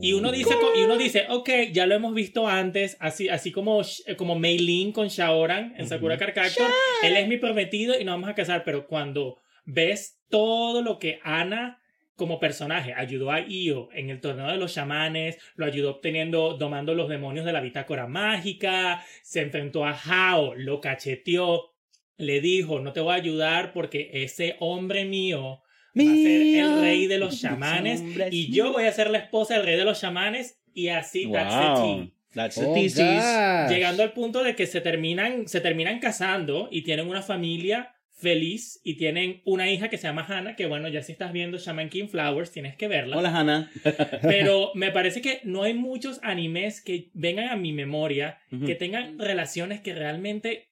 Y 0.00 0.12
uno 0.12 0.30
dice, 0.30 0.54
y 0.76 0.82
uno 0.82 0.96
dice, 0.96 1.26
ok, 1.30 1.50
ya 1.72 1.86
lo 1.86 1.96
hemos 1.96 2.14
visto 2.14 2.46
antes, 2.46 2.96
así, 3.00 3.28
así 3.28 3.50
como, 3.50 3.82
como 4.16 4.38
Mei 4.38 4.56
Lin 4.56 4.92
con 4.92 5.08
Shaoran 5.08 5.74
en 5.76 5.88
Sakura 5.88 6.16
Captor. 6.16 6.70
Él 7.02 7.16
es 7.16 7.26
mi 7.26 7.38
prometido 7.38 7.98
y 7.98 8.04
nos 8.04 8.14
vamos 8.14 8.30
a 8.30 8.34
casar, 8.34 8.62
pero 8.64 8.86
cuando 8.86 9.38
ves 9.64 10.20
todo 10.28 10.80
lo 10.82 11.00
que 11.00 11.18
Ana 11.24 11.80
como 12.18 12.40
personaje. 12.40 12.92
Ayudó 12.94 13.30
a 13.30 13.40
Io 13.40 13.88
en 13.94 14.10
el 14.10 14.20
torneo 14.20 14.48
de 14.48 14.58
los 14.58 14.74
chamanes, 14.74 15.38
lo 15.54 15.64
ayudó 15.64 15.92
obteniendo, 15.92 16.58
domando 16.58 16.92
los 16.94 17.08
demonios 17.08 17.46
de 17.46 17.52
la 17.52 17.60
bitácora 17.60 18.08
mágica, 18.08 19.02
se 19.22 19.40
enfrentó 19.40 19.86
a 19.86 19.92
Hao, 19.92 20.54
lo 20.56 20.80
cacheteó, 20.80 21.72
le 22.16 22.40
dijo, 22.40 22.80
no 22.80 22.92
te 22.92 23.00
voy 23.00 23.12
a 23.12 23.16
ayudar 23.16 23.72
porque 23.72 24.10
ese 24.12 24.56
hombre 24.58 25.04
mío 25.04 25.62
va 25.96 26.02
a 26.02 26.14
ser 26.14 26.42
el 26.42 26.80
rey 26.80 27.06
de 27.06 27.18
los 27.18 27.40
chamanes 27.40 28.02
y 28.32 28.52
yo 28.52 28.72
voy 28.72 28.84
a 28.84 28.92
ser 28.92 29.10
la 29.10 29.18
esposa 29.18 29.54
del 29.54 29.64
rey 29.64 29.76
de 29.76 29.84
los 29.84 30.00
chamanes 30.00 30.60
y 30.74 30.88
así 30.88 31.30
that's 31.30 31.54
the. 31.54 32.12
That's 32.34 32.56
the 32.56 32.66
Oh, 32.66 32.74
thesis. 32.74 33.24
Llegando 33.70 34.02
al 34.02 34.12
punto 34.12 34.42
de 34.42 34.54
que 34.54 34.66
se 34.66 34.80
terminan, 34.80 35.48
se 35.48 35.60
terminan 35.60 35.98
casando 35.98 36.68
y 36.70 36.82
tienen 36.82 37.08
una 37.08 37.22
familia 37.22 37.94
feliz 38.18 38.80
y 38.82 38.94
tienen 38.94 39.42
una 39.44 39.70
hija 39.70 39.88
que 39.88 39.96
se 39.96 40.08
llama 40.08 40.26
Hannah, 40.28 40.56
que 40.56 40.66
bueno, 40.66 40.88
ya 40.88 41.02
si 41.02 41.12
estás 41.12 41.32
viendo 41.32 41.56
Shaman 41.56 41.88
King 41.88 42.08
Flowers, 42.08 42.50
tienes 42.50 42.76
que 42.76 42.88
verla. 42.88 43.16
Hola, 43.16 43.36
Hannah. 43.36 43.70
Pero 44.22 44.72
me 44.74 44.90
parece 44.90 45.20
que 45.20 45.40
no 45.44 45.62
hay 45.62 45.74
muchos 45.74 46.18
animes 46.22 46.80
que 46.80 47.10
vengan 47.14 47.48
a 47.48 47.56
mi 47.56 47.72
memoria 47.72 48.38
que 48.66 48.74
tengan 48.74 49.18
relaciones 49.18 49.80
que 49.80 49.94
realmente 49.94 50.68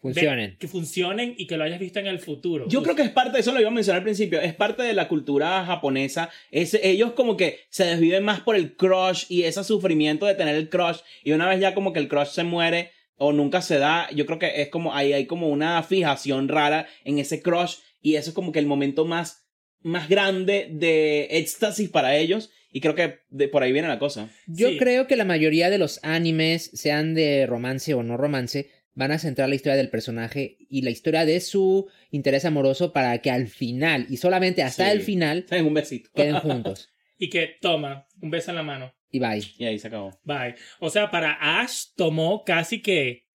Funcionen. 0.00 0.56
que 0.58 0.66
funcionen 0.66 1.34
y 1.36 1.46
que 1.46 1.58
lo 1.58 1.64
hayas 1.64 1.78
visto 1.78 1.98
en 1.98 2.06
el 2.06 2.20
futuro. 2.20 2.66
Yo 2.68 2.82
creo 2.82 2.96
que 2.96 3.02
es 3.02 3.10
parte, 3.10 3.38
eso 3.38 3.52
lo 3.52 3.60
iba 3.60 3.68
a 3.68 3.72
mencionar 3.72 3.98
al 3.98 4.04
principio, 4.04 4.40
es 4.40 4.54
parte 4.54 4.82
de 4.82 4.94
la 4.94 5.08
cultura 5.08 5.62
japonesa. 5.66 6.30
Es, 6.50 6.72
ellos 6.72 7.12
como 7.12 7.36
que 7.36 7.60
se 7.68 7.84
desviven 7.84 8.24
más 8.24 8.40
por 8.40 8.56
el 8.56 8.76
crush 8.76 9.26
y 9.28 9.42
ese 9.42 9.62
sufrimiento 9.62 10.24
de 10.24 10.34
tener 10.34 10.56
el 10.56 10.70
crush. 10.70 11.00
Y 11.22 11.32
una 11.32 11.46
vez 11.46 11.60
ya 11.60 11.74
como 11.74 11.92
que 11.92 12.00
el 12.00 12.08
crush 12.08 12.28
se 12.28 12.44
muere 12.44 12.92
o 13.22 13.32
nunca 13.32 13.60
se 13.60 13.78
da, 13.78 14.08
yo 14.14 14.24
creo 14.24 14.38
que 14.38 14.62
es 14.62 14.68
como, 14.68 14.94
ahí 14.94 15.12
hay 15.12 15.26
como 15.26 15.48
una 15.48 15.82
fijación 15.82 16.48
rara 16.48 16.86
en 17.04 17.18
ese 17.18 17.42
crush. 17.42 17.76
Y 18.00 18.16
eso 18.16 18.30
es 18.30 18.34
como 18.34 18.50
que 18.50 18.58
el 18.58 18.66
momento 18.66 19.04
más, 19.04 19.46
más 19.82 20.08
grande 20.08 20.68
de 20.72 21.28
éxtasis 21.30 21.90
para 21.90 22.16
ellos. 22.16 22.50
Y 22.72 22.80
creo 22.80 22.94
que 22.94 23.18
de, 23.28 23.48
por 23.48 23.62
ahí 23.62 23.72
viene 23.72 23.88
la 23.88 23.98
cosa. 23.98 24.30
Yo 24.46 24.70
Sí. 24.70 24.78
creo 24.78 25.06
que 25.06 25.16
la 25.16 25.24
mayoría 25.26 25.68
de 25.68 25.76
los 25.78 26.00
animes, 26.02 26.70
sean 26.72 27.14
de 27.14 27.44
romance 27.46 27.92
o 27.94 28.02
no 28.02 28.16
romance, 28.16 28.70
van 28.94 29.12
a 29.12 29.18
centrar 29.18 29.48
la 29.50 29.54
historia 29.54 29.76
del 29.76 29.90
personaje 29.90 30.56
y 30.70 30.80
la 30.82 30.90
historia 30.90 31.24
de 31.26 31.40
su 31.40 31.88
interés 32.10 32.44
amoroso 32.46 32.92
para 32.92 33.18
que 33.18 33.30
al 33.30 33.48
final, 33.48 34.06
y 34.08 34.16
solamente 34.16 34.62
hasta 34.62 34.86
Sí. 34.86 34.92
el 34.92 35.02
final, 35.02 35.44
¿Saben? 35.48 35.66
Un 35.66 35.74
besito. 35.74 36.10
queden 36.14 36.36
juntos. 36.40 36.88
Y 37.18 37.28
que 37.28 37.50
toma, 37.60 38.06
un 38.22 38.30
beso 38.30 38.50
en 38.50 38.56
la 38.56 38.62
mano. 38.62 38.94
Y 39.10 39.18
bye. 39.18 39.42
Y 39.58 39.64
ahí 39.64 39.78
se 39.78 39.88
acabó. 39.88 40.18
Bye. 40.24 40.54
O 40.78 40.90
sea, 40.90 41.10
para 41.10 41.32
Ash 41.60 41.86
tomó 41.96 42.44
casi 42.44 42.80
que 42.80 43.26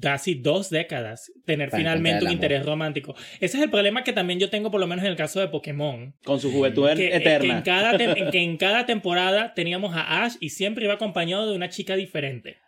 casi 0.00 0.34
dos 0.34 0.70
décadas 0.70 1.32
tener 1.44 1.68
Para 1.70 1.80
finalmente 1.80 2.24
un 2.24 2.30
interés 2.30 2.64
romántico. 2.64 3.14
Ese 3.40 3.56
es 3.56 3.62
el 3.62 3.70
problema 3.70 4.04
que 4.04 4.12
también 4.12 4.38
yo 4.38 4.48
tengo, 4.50 4.70
por 4.70 4.80
lo 4.80 4.86
menos 4.86 5.04
en 5.04 5.10
el 5.10 5.16
caso 5.16 5.40
de 5.40 5.48
Pokémon. 5.48 6.14
Con 6.24 6.40
su 6.40 6.52
juventud 6.52 6.88
Que, 6.90 7.10
que 7.10 7.16
eterna. 7.16 7.56
en 7.56 7.62
cada 7.62 7.98
que 8.30 8.38
en 8.40 8.56
cada 8.56 8.86
temporada 8.86 9.52
teníamos 9.54 9.94
a 9.94 10.24
Ash 10.24 10.34
y 10.40 10.50
siempre 10.50 10.84
iba 10.84 10.94
acompañado 10.94 11.50
de 11.50 11.56
una 11.56 11.68
chica 11.70 11.96
diferente. 11.96 12.58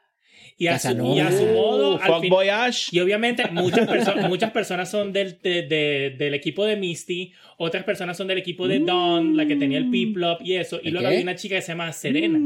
Y 0.59 0.67
a, 0.69 0.79
su, 0.79 0.91
y 1.17 1.19
a 1.21 1.31
su 1.33 1.47
modo, 1.47 1.95
Uh, 1.95 1.97
al 1.97 2.21
fin- 2.21 2.31
Fuckboy 2.31 2.49
Ash. 2.49 2.89
y 2.93 3.01
obviamente 3.01 3.45
muchas, 3.51 3.89
perso- 3.89 4.29
muchas 4.29 4.51
personas 4.53 4.91
son 4.91 5.13
del, 5.13 5.39
de- 5.43 5.63
de- 5.63 6.15
del 6.17 6.35
equipo 6.35 6.65
de 6.65 6.77
Misty, 6.77 7.33
otras 7.59 7.83
personas 7.85 8.17
son 8.17 8.29
del 8.29 8.39
equipo 8.39 8.69
de 8.69 8.79
Dawn, 8.81 9.37
la 9.37 9.47
que 9.47 9.57
tenía 9.57 9.79
el 9.79 9.91
Piplop 9.91 10.41
y 10.43 10.55
eso. 10.55 10.79
Y 10.81 10.87
¿De 10.87 10.91
luego 10.93 11.09
qué? 11.09 11.17
hay 11.17 11.23
una 11.23 11.35
chica 11.35 11.57
que 11.57 11.63
se 11.63 11.69
llama 11.73 11.93
Serena. 11.93 12.39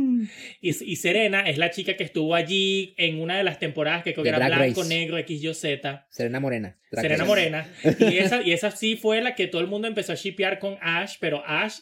Y, 0.61 0.69
y 0.71 0.97
Serena 0.97 1.41
es 1.41 1.59
la 1.59 1.71
chica 1.71 1.95
que 1.97 2.05
estuvo 2.05 2.35
allí 2.35 2.95
en 2.97 3.21
una 3.21 3.37
de 3.37 3.45
las 3.45 3.59
temporadas 3.59 4.03
que 4.03 4.13
creo 4.15 4.23
que 4.23 4.29
era 4.31 4.39
blanco, 4.47 4.81
Race. 4.81 4.89
negro, 4.89 5.19
X, 5.19 5.43
Y, 5.45 5.55
Z. 5.55 6.07
Serena 6.09 6.41
Morena. 6.41 6.77
Drag 6.91 7.03
Serena 7.03 7.25
Race. 7.25 7.29
Morena. 7.29 7.69
Y 8.13 8.19
esa, 8.19 8.43
y 8.43 8.53
esa 8.53 8.71
sí 8.71 8.97
fue 8.97 9.21
la 9.21 9.35
que 9.35 9.47
todo 9.47 9.61
el 9.61 9.67
mundo 9.69 9.89
empezó 9.89 10.13
a 10.13 10.17
shipear 10.17 10.59
con 10.59 10.77
Ash, 10.81 11.17
pero 11.21 11.43
Ash 11.47 11.81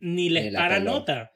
ni 0.00 0.30
les 0.30 0.52
para 0.54 0.80
nota. 0.80 1.32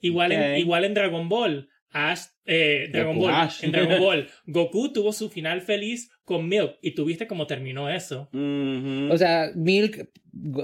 Igual, 0.00 0.32
en, 0.32 0.56
igual 0.58 0.84
en 0.84 0.94
Dragon 0.94 1.28
Ball. 1.28 1.68
Ash, 1.92 2.20
eh, 2.46 2.88
Dragon 2.92 3.14
Goku 3.16 3.26
Ball. 3.26 3.34
Ash. 3.34 3.64
En 3.64 3.72
Dragon 3.72 4.00
Ball. 4.00 4.28
Goku 4.46 4.92
tuvo 4.92 5.12
su 5.12 5.28
final 5.30 5.60
feliz 5.62 6.10
con 6.24 6.48
Milk. 6.48 6.78
Y 6.82 6.94
tuviste 6.94 7.26
cómo 7.26 7.46
terminó 7.46 7.90
eso. 7.90 8.28
O 8.32 9.18
sea, 9.18 9.50
Milk, 9.54 10.10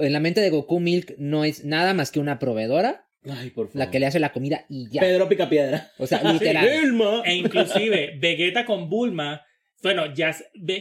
en 0.01 0.13
la 0.13 0.19
mente 0.19 0.41
de 0.41 0.49
Goku, 0.49 0.79
Milk 0.79 1.15
no 1.17 1.43
es 1.45 1.65
nada 1.65 1.93
más 1.93 2.11
que 2.11 2.19
una 2.19 2.39
proveedora, 2.39 3.05
Ay, 3.29 3.49
por 3.49 3.67
favor. 3.67 3.77
la 3.79 3.91
que 3.91 3.99
le 3.99 4.05
hace 4.05 4.19
la 4.19 4.31
comida 4.31 4.65
y 4.69 4.89
ya. 4.89 5.01
Pedro 5.01 5.27
Picapiedra. 5.27 5.91
O 5.97 6.07
sea, 6.07 6.21
literal. 6.31 6.65
Vilma. 6.81 7.21
E 7.25 7.35
inclusive 7.35 8.17
Vegeta 8.19 8.65
con 8.65 8.89
Bulma. 8.89 9.41
Bueno, 9.83 10.13
ya 10.13 10.35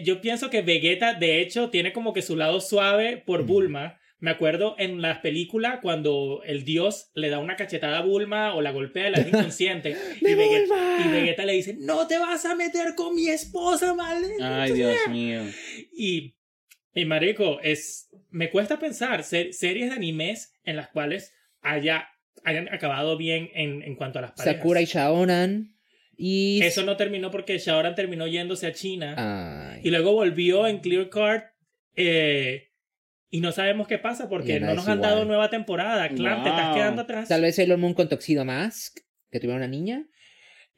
yo 0.04 0.20
pienso 0.20 0.48
que 0.48 0.62
Vegeta 0.62 1.14
de 1.14 1.40
hecho 1.40 1.68
tiene 1.70 1.92
como 1.92 2.12
que 2.12 2.22
su 2.22 2.36
lado 2.36 2.60
suave 2.60 3.16
por 3.26 3.44
Bulma. 3.44 3.98
Me 4.18 4.30
acuerdo 4.30 4.74
en 4.78 5.02
la 5.02 5.20
película 5.20 5.80
cuando 5.82 6.40
el 6.46 6.64
dios 6.64 7.10
le 7.14 7.28
da 7.28 7.38
una 7.38 7.56
cachetada 7.56 7.98
a 7.98 8.02
Bulma 8.02 8.54
o 8.54 8.62
la 8.62 8.70
golpea 8.70 9.08
y 9.08 9.10
la 9.12 9.18
deja 9.18 9.28
inconsciente. 9.38 9.94
y, 10.20 10.34
Vegeta, 10.34 10.98
y 11.04 11.08
Vegeta 11.10 11.44
le 11.44 11.52
dice, 11.52 11.76
no 11.78 12.06
te 12.06 12.18
vas 12.18 12.44
a 12.46 12.54
meter 12.54 12.94
con 12.94 13.14
mi 13.14 13.28
esposa, 13.28 13.92
¿vale? 13.92 14.28
Ay, 14.42 14.72
Dios 14.72 14.96
mío. 15.10 15.42
Y, 15.92 16.34
y 16.94 17.04
marico, 17.04 17.60
es, 17.62 18.08
me 18.30 18.50
cuesta 18.50 18.78
pensar 18.78 19.22
ser- 19.22 19.52
series 19.52 19.90
de 19.90 19.96
animes 19.96 20.54
en 20.64 20.76
las 20.76 20.88
cuales 20.88 21.34
haya 21.60 22.08
hayan 22.44 22.68
acabado 22.72 23.16
bien 23.16 23.50
en, 23.54 23.82
en 23.82 23.96
cuanto 23.96 24.20
a 24.20 24.22
las 24.22 24.32
parejas. 24.32 24.56
Sakura 24.58 24.80
y 24.80 24.84
Shaonan. 24.84 25.74
Y. 26.16 26.60
Eso 26.62 26.84
no 26.84 26.96
terminó 26.96 27.30
porque 27.32 27.58
Shaoran 27.58 27.94
terminó 27.96 28.26
yéndose 28.28 28.66
a 28.68 28.72
China 28.72 29.72
Ay. 29.74 29.80
y 29.84 29.90
luego 29.90 30.12
volvió 30.12 30.66
en 30.68 30.78
Clear 30.78 31.08
Card 31.10 31.42
eh, 31.96 32.65
y 33.36 33.40
no 33.40 33.52
sabemos 33.52 33.86
qué 33.86 33.98
pasa 33.98 34.30
porque 34.30 34.58
no 34.60 34.74
nos 34.74 34.88
han 34.88 35.02
dado 35.02 35.26
nueva 35.26 35.50
temporada. 35.50 36.08
Clan, 36.08 36.42
te 36.42 36.48
estás 36.48 36.74
quedando 36.74 37.02
atrás. 37.02 37.28
Tal 37.28 37.42
vez 37.42 37.56
Sailor 37.56 37.76
Moon 37.76 37.92
con 37.92 38.08
Tuxedo 38.08 38.46
Mask, 38.46 38.96
que 39.30 39.40
tuviera 39.40 39.58
una 39.58 39.68
niña. 39.68 40.06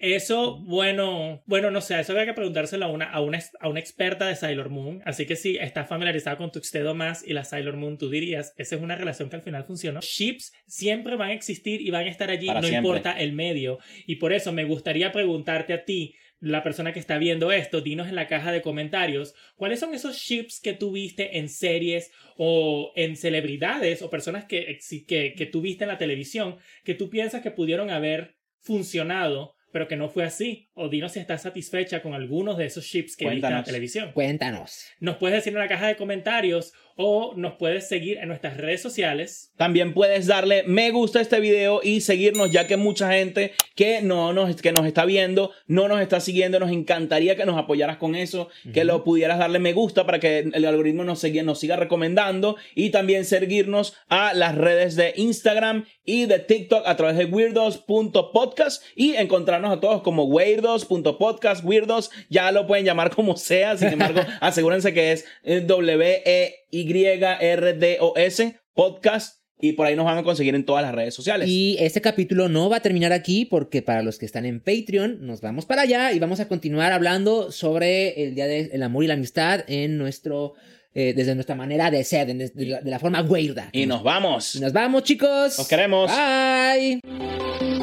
Eso, 0.01 0.59
bueno, 0.61 1.43
bueno, 1.47 1.71
no 1.73 1.81
sé, 1.81 1.99
eso 1.99 2.13
había 2.13 2.25
que 2.25 2.33
preguntárselo 2.33 2.85
a 2.85 2.89
una, 2.89 3.11
a 3.11 3.21
una, 3.21 3.41
a 3.61 3.69
una 3.69 3.81
experta 3.81 4.27
de 4.27 4.37
Sailor 4.37 4.71
Moon. 4.71 5.03
Así 5.05 5.27
que 5.27 5.35
si 5.35 5.57
estás 5.57 5.89
familiarizado 5.89 6.37
con 6.37 6.53
Tuxedo 6.53 6.95
Mask 6.95 7.27
y 7.27 7.33
la 7.33 7.43
Sailor 7.43 7.77
Moon, 7.77 7.99
tú 7.99 8.09
dirías, 8.09 8.55
esa 8.57 8.77
es 8.77 8.83
una 8.83 8.95
relación 8.95 9.29
que 9.29 9.37
al 9.37 9.43
final 9.43 9.65
funcionó. 9.65 10.01
Ships 10.01 10.53
siempre 10.67 11.17
van 11.17 11.31
a 11.31 11.35
existir 11.35 11.81
y 11.81 11.91
van 11.91 12.07
a 12.07 12.11
estar 12.11 12.31
allí, 12.31 12.47
Para 12.47 12.61
no 12.61 12.67
siempre. 12.69 12.89
importa 12.89 13.13
el 13.19 13.33
medio. 13.33 13.79
Y 14.07 14.17
por 14.17 14.33
eso 14.33 14.53
me 14.53 14.65
gustaría 14.65 15.11
preguntarte 15.13 15.73
a 15.75 15.85
ti, 15.85 16.15
la 16.41 16.63
persona 16.63 16.93
que 16.93 17.01
está 17.01 17.19
viendo 17.19 17.51
esto, 17.53 17.81
dinos 17.81 18.09
en 18.09 18.15
la 18.15 18.29
caja 18.29 18.53
de 18.53 18.63
comentarios, 18.63 19.35
¿cuáles 19.57 19.81
son 19.81 19.95
esos 19.95 20.17
ships 20.17 20.61
que 20.61 20.73
tú 20.73 20.93
viste 20.93 21.39
en 21.39 21.49
series 21.49 22.13
o 22.37 22.93
en 22.95 23.17
celebridades 23.17 24.03
o 24.03 24.11
personas 24.11 24.45
que, 24.45 24.79
que, 25.07 25.35
que 25.35 25.47
tú 25.47 25.61
viste 25.61 25.85
en 25.85 25.89
la 25.89 25.99
televisión 25.99 26.57
que 26.85 26.95
tú 26.95 27.11
piensas 27.11 27.43
que 27.43 27.51
pudieron 27.51 27.91
haber 27.91 28.37
funcionado, 28.61 29.55
pero 29.73 29.89
que 29.89 29.97
no 29.97 30.09
fue 30.09 30.25
así? 30.25 30.71
O 30.75 30.89
dinos 30.89 31.13
si 31.13 31.19
estás 31.21 31.43
satisfecha 31.43 32.03
con 32.03 32.15
algunos 32.15 32.57
de 32.57 32.67
esos 32.67 32.85
ships 32.85 33.17
que 33.17 33.25
viste 33.25 33.37
en 33.37 33.41
la 33.43 33.49
Cuéntanos. 33.49 33.67
televisión. 33.67 34.13
Cuéntanos. 34.13 34.87
Nos 35.01 35.17
puedes 35.17 35.39
decir 35.39 35.53
en 35.53 35.59
la 35.59 35.69
caja 35.69 35.89
de 35.89 35.97
comentarios 35.97 36.73
o 37.01 37.33
nos 37.37 37.55
puedes 37.55 37.89
seguir 37.89 38.19
en 38.19 38.27
nuestras 38.29 38.57
redes 38.57 38.83
sociales. 38.83 39.53
También 39.57 39.95
puedes 39.95 40.27
darle 40.27 40.65
me 40.65 40.91
gusta 40.91 41.21
a 41.21 41.23
este 41.23 41.39
video 41.39 41.81
y 41.83 42.01
seguirnos, 42.01 42.51
ya 42.51 42.67
que 42.67 42.77
mucha 42.77 43.13
gente 43.13 43.53
que 43.77 44.03
no 44.03 44.33
nos, 44.33 44.61
que 44.61 44.73
nos 44.73 44.85
está 44.85 45.05
viendo 45.05 45.53
no 45.69 45.87
nos 45.87 46.01
está 46.01 46.19
siguiendo. 46.19 46.59
Nos 46.59 46.73
encantaría 46.73 47.37
que 47.37 47.47
nos 47.47 47.57
apoyaras 47.57 47.99
con 47.99 48.17
eso, 48.17 48.49
que 48.75 48.83
lo 48.85 49.05
pudieras 49.05 49.39
darle 49.39 49.61
me 49.61 49.73
gusta 49.73 50.05
para 50.07 50.19
que 50.19 50.41
el 50.53 50.65
algoritmo 50.65 51.05
nos, 51.05 51.23
siga- 51.23 51.45
nos 51.45 51.61
siga 51.61 51.77
recomendando 51.77 52.57
y 52.75 52.91
también 52.91 53.25
seguirnos 53.25 53.95
a 54.09 54.35
las 54.35 54.57
redes 54.57 54.97
de 54.97 55.13
Instagram 55.17 55.87
y 56.05 56.27
de 56.27 56.41
TikTok 56.41 56.83
a 56.85 56.97
través 56.97 57.17
de 57.17 57.27
weirdos.podcast 57.27 58.83
y 58.97 59.15
encontrarnos 59.15 59.71
a 59.73 59.81
todos 59.81 60.03
como 60.03 60.25
weirdos.podcast, 60.25 61.65
weirdos, 61.65 62.11
ya 62.29 62.51
lo 62.53 62.67
pueden 62.67 62.85
llamar 62.85 63.11
como 63.15 63.37
sea, 63.37 63.77
sin 63.77 63.89
embargo, 63.89 64.21
asegúrense 64.41 64.93
que 64.93 65.13
es 65.13 65.25
eh, 65.45 66.55
W-E-Y-R-D-O-S, 66.71 68.61
podcast, 68.75 69.39
y 69.61 69.73
por 69.73 69.87
ahí 69.87 69.97
nos 69.97 70.05
van 70.05 70.19
a 70.19 70.23
conseguir 70.23 70.55
en 70.55 70.65
todas 70.65 70.83
las 70.85 70.95
redes 70.95 71.15
sociales. 71.15 71.49
Y 71.49 71.77
este 71.81 72.01
capítulo 72.01 72.49
no 72.49 72.71
va 72.71 72.77
a 72.77 72.81
terminar 72.81 73.13
aquí 73.13 73.45
porque 73.45 73.83
para 73.83 74.03
los 74.03 74.19
que 74.19 74.27
están 74.27 74.47
en 74.47 74.61
Patreon 74.61 75.27
nos 75.27 75.41
vamos 75.41 75.67
para 75.67 75.83
allá 75.83 76.13
y 76.13 76.19
vamos 76.19 76.41
a 76.41 76.47
continuar 76.49 76.93
hablando 76.93 77.51
sobre 77.51 78.23
el 78.23 78.35
Día 78.35 78.47
del 78.47 78.83
Amor 78.83 79.05
y 79.05 79.09
la 79.09 79.15
Amistad 79.15 79.65
en 79.67 79.99
nuestro, 79.99 80.55
eh, 80.95 81.13
desde 81.15 81.35
nuestra 81.35 81.57
manera 81.57 81.91
de 81.91 82.05
ser, 82.05 82.29
la, 82.55 82.81
de 82.81 82.91
la 82.91 82.99
forma 82.99 83.23
weirda. 83.23 83.69
Y 83.73 83.87
nos 83.87 84.03
vamos. 84.03 84.57
Nos 84.61 84.73
vamos 84.73 85.03
chicos. 85.03 85.59
Los 85.59 85.69
queremos. 85.69 86.11
Bye. 86.11 87.78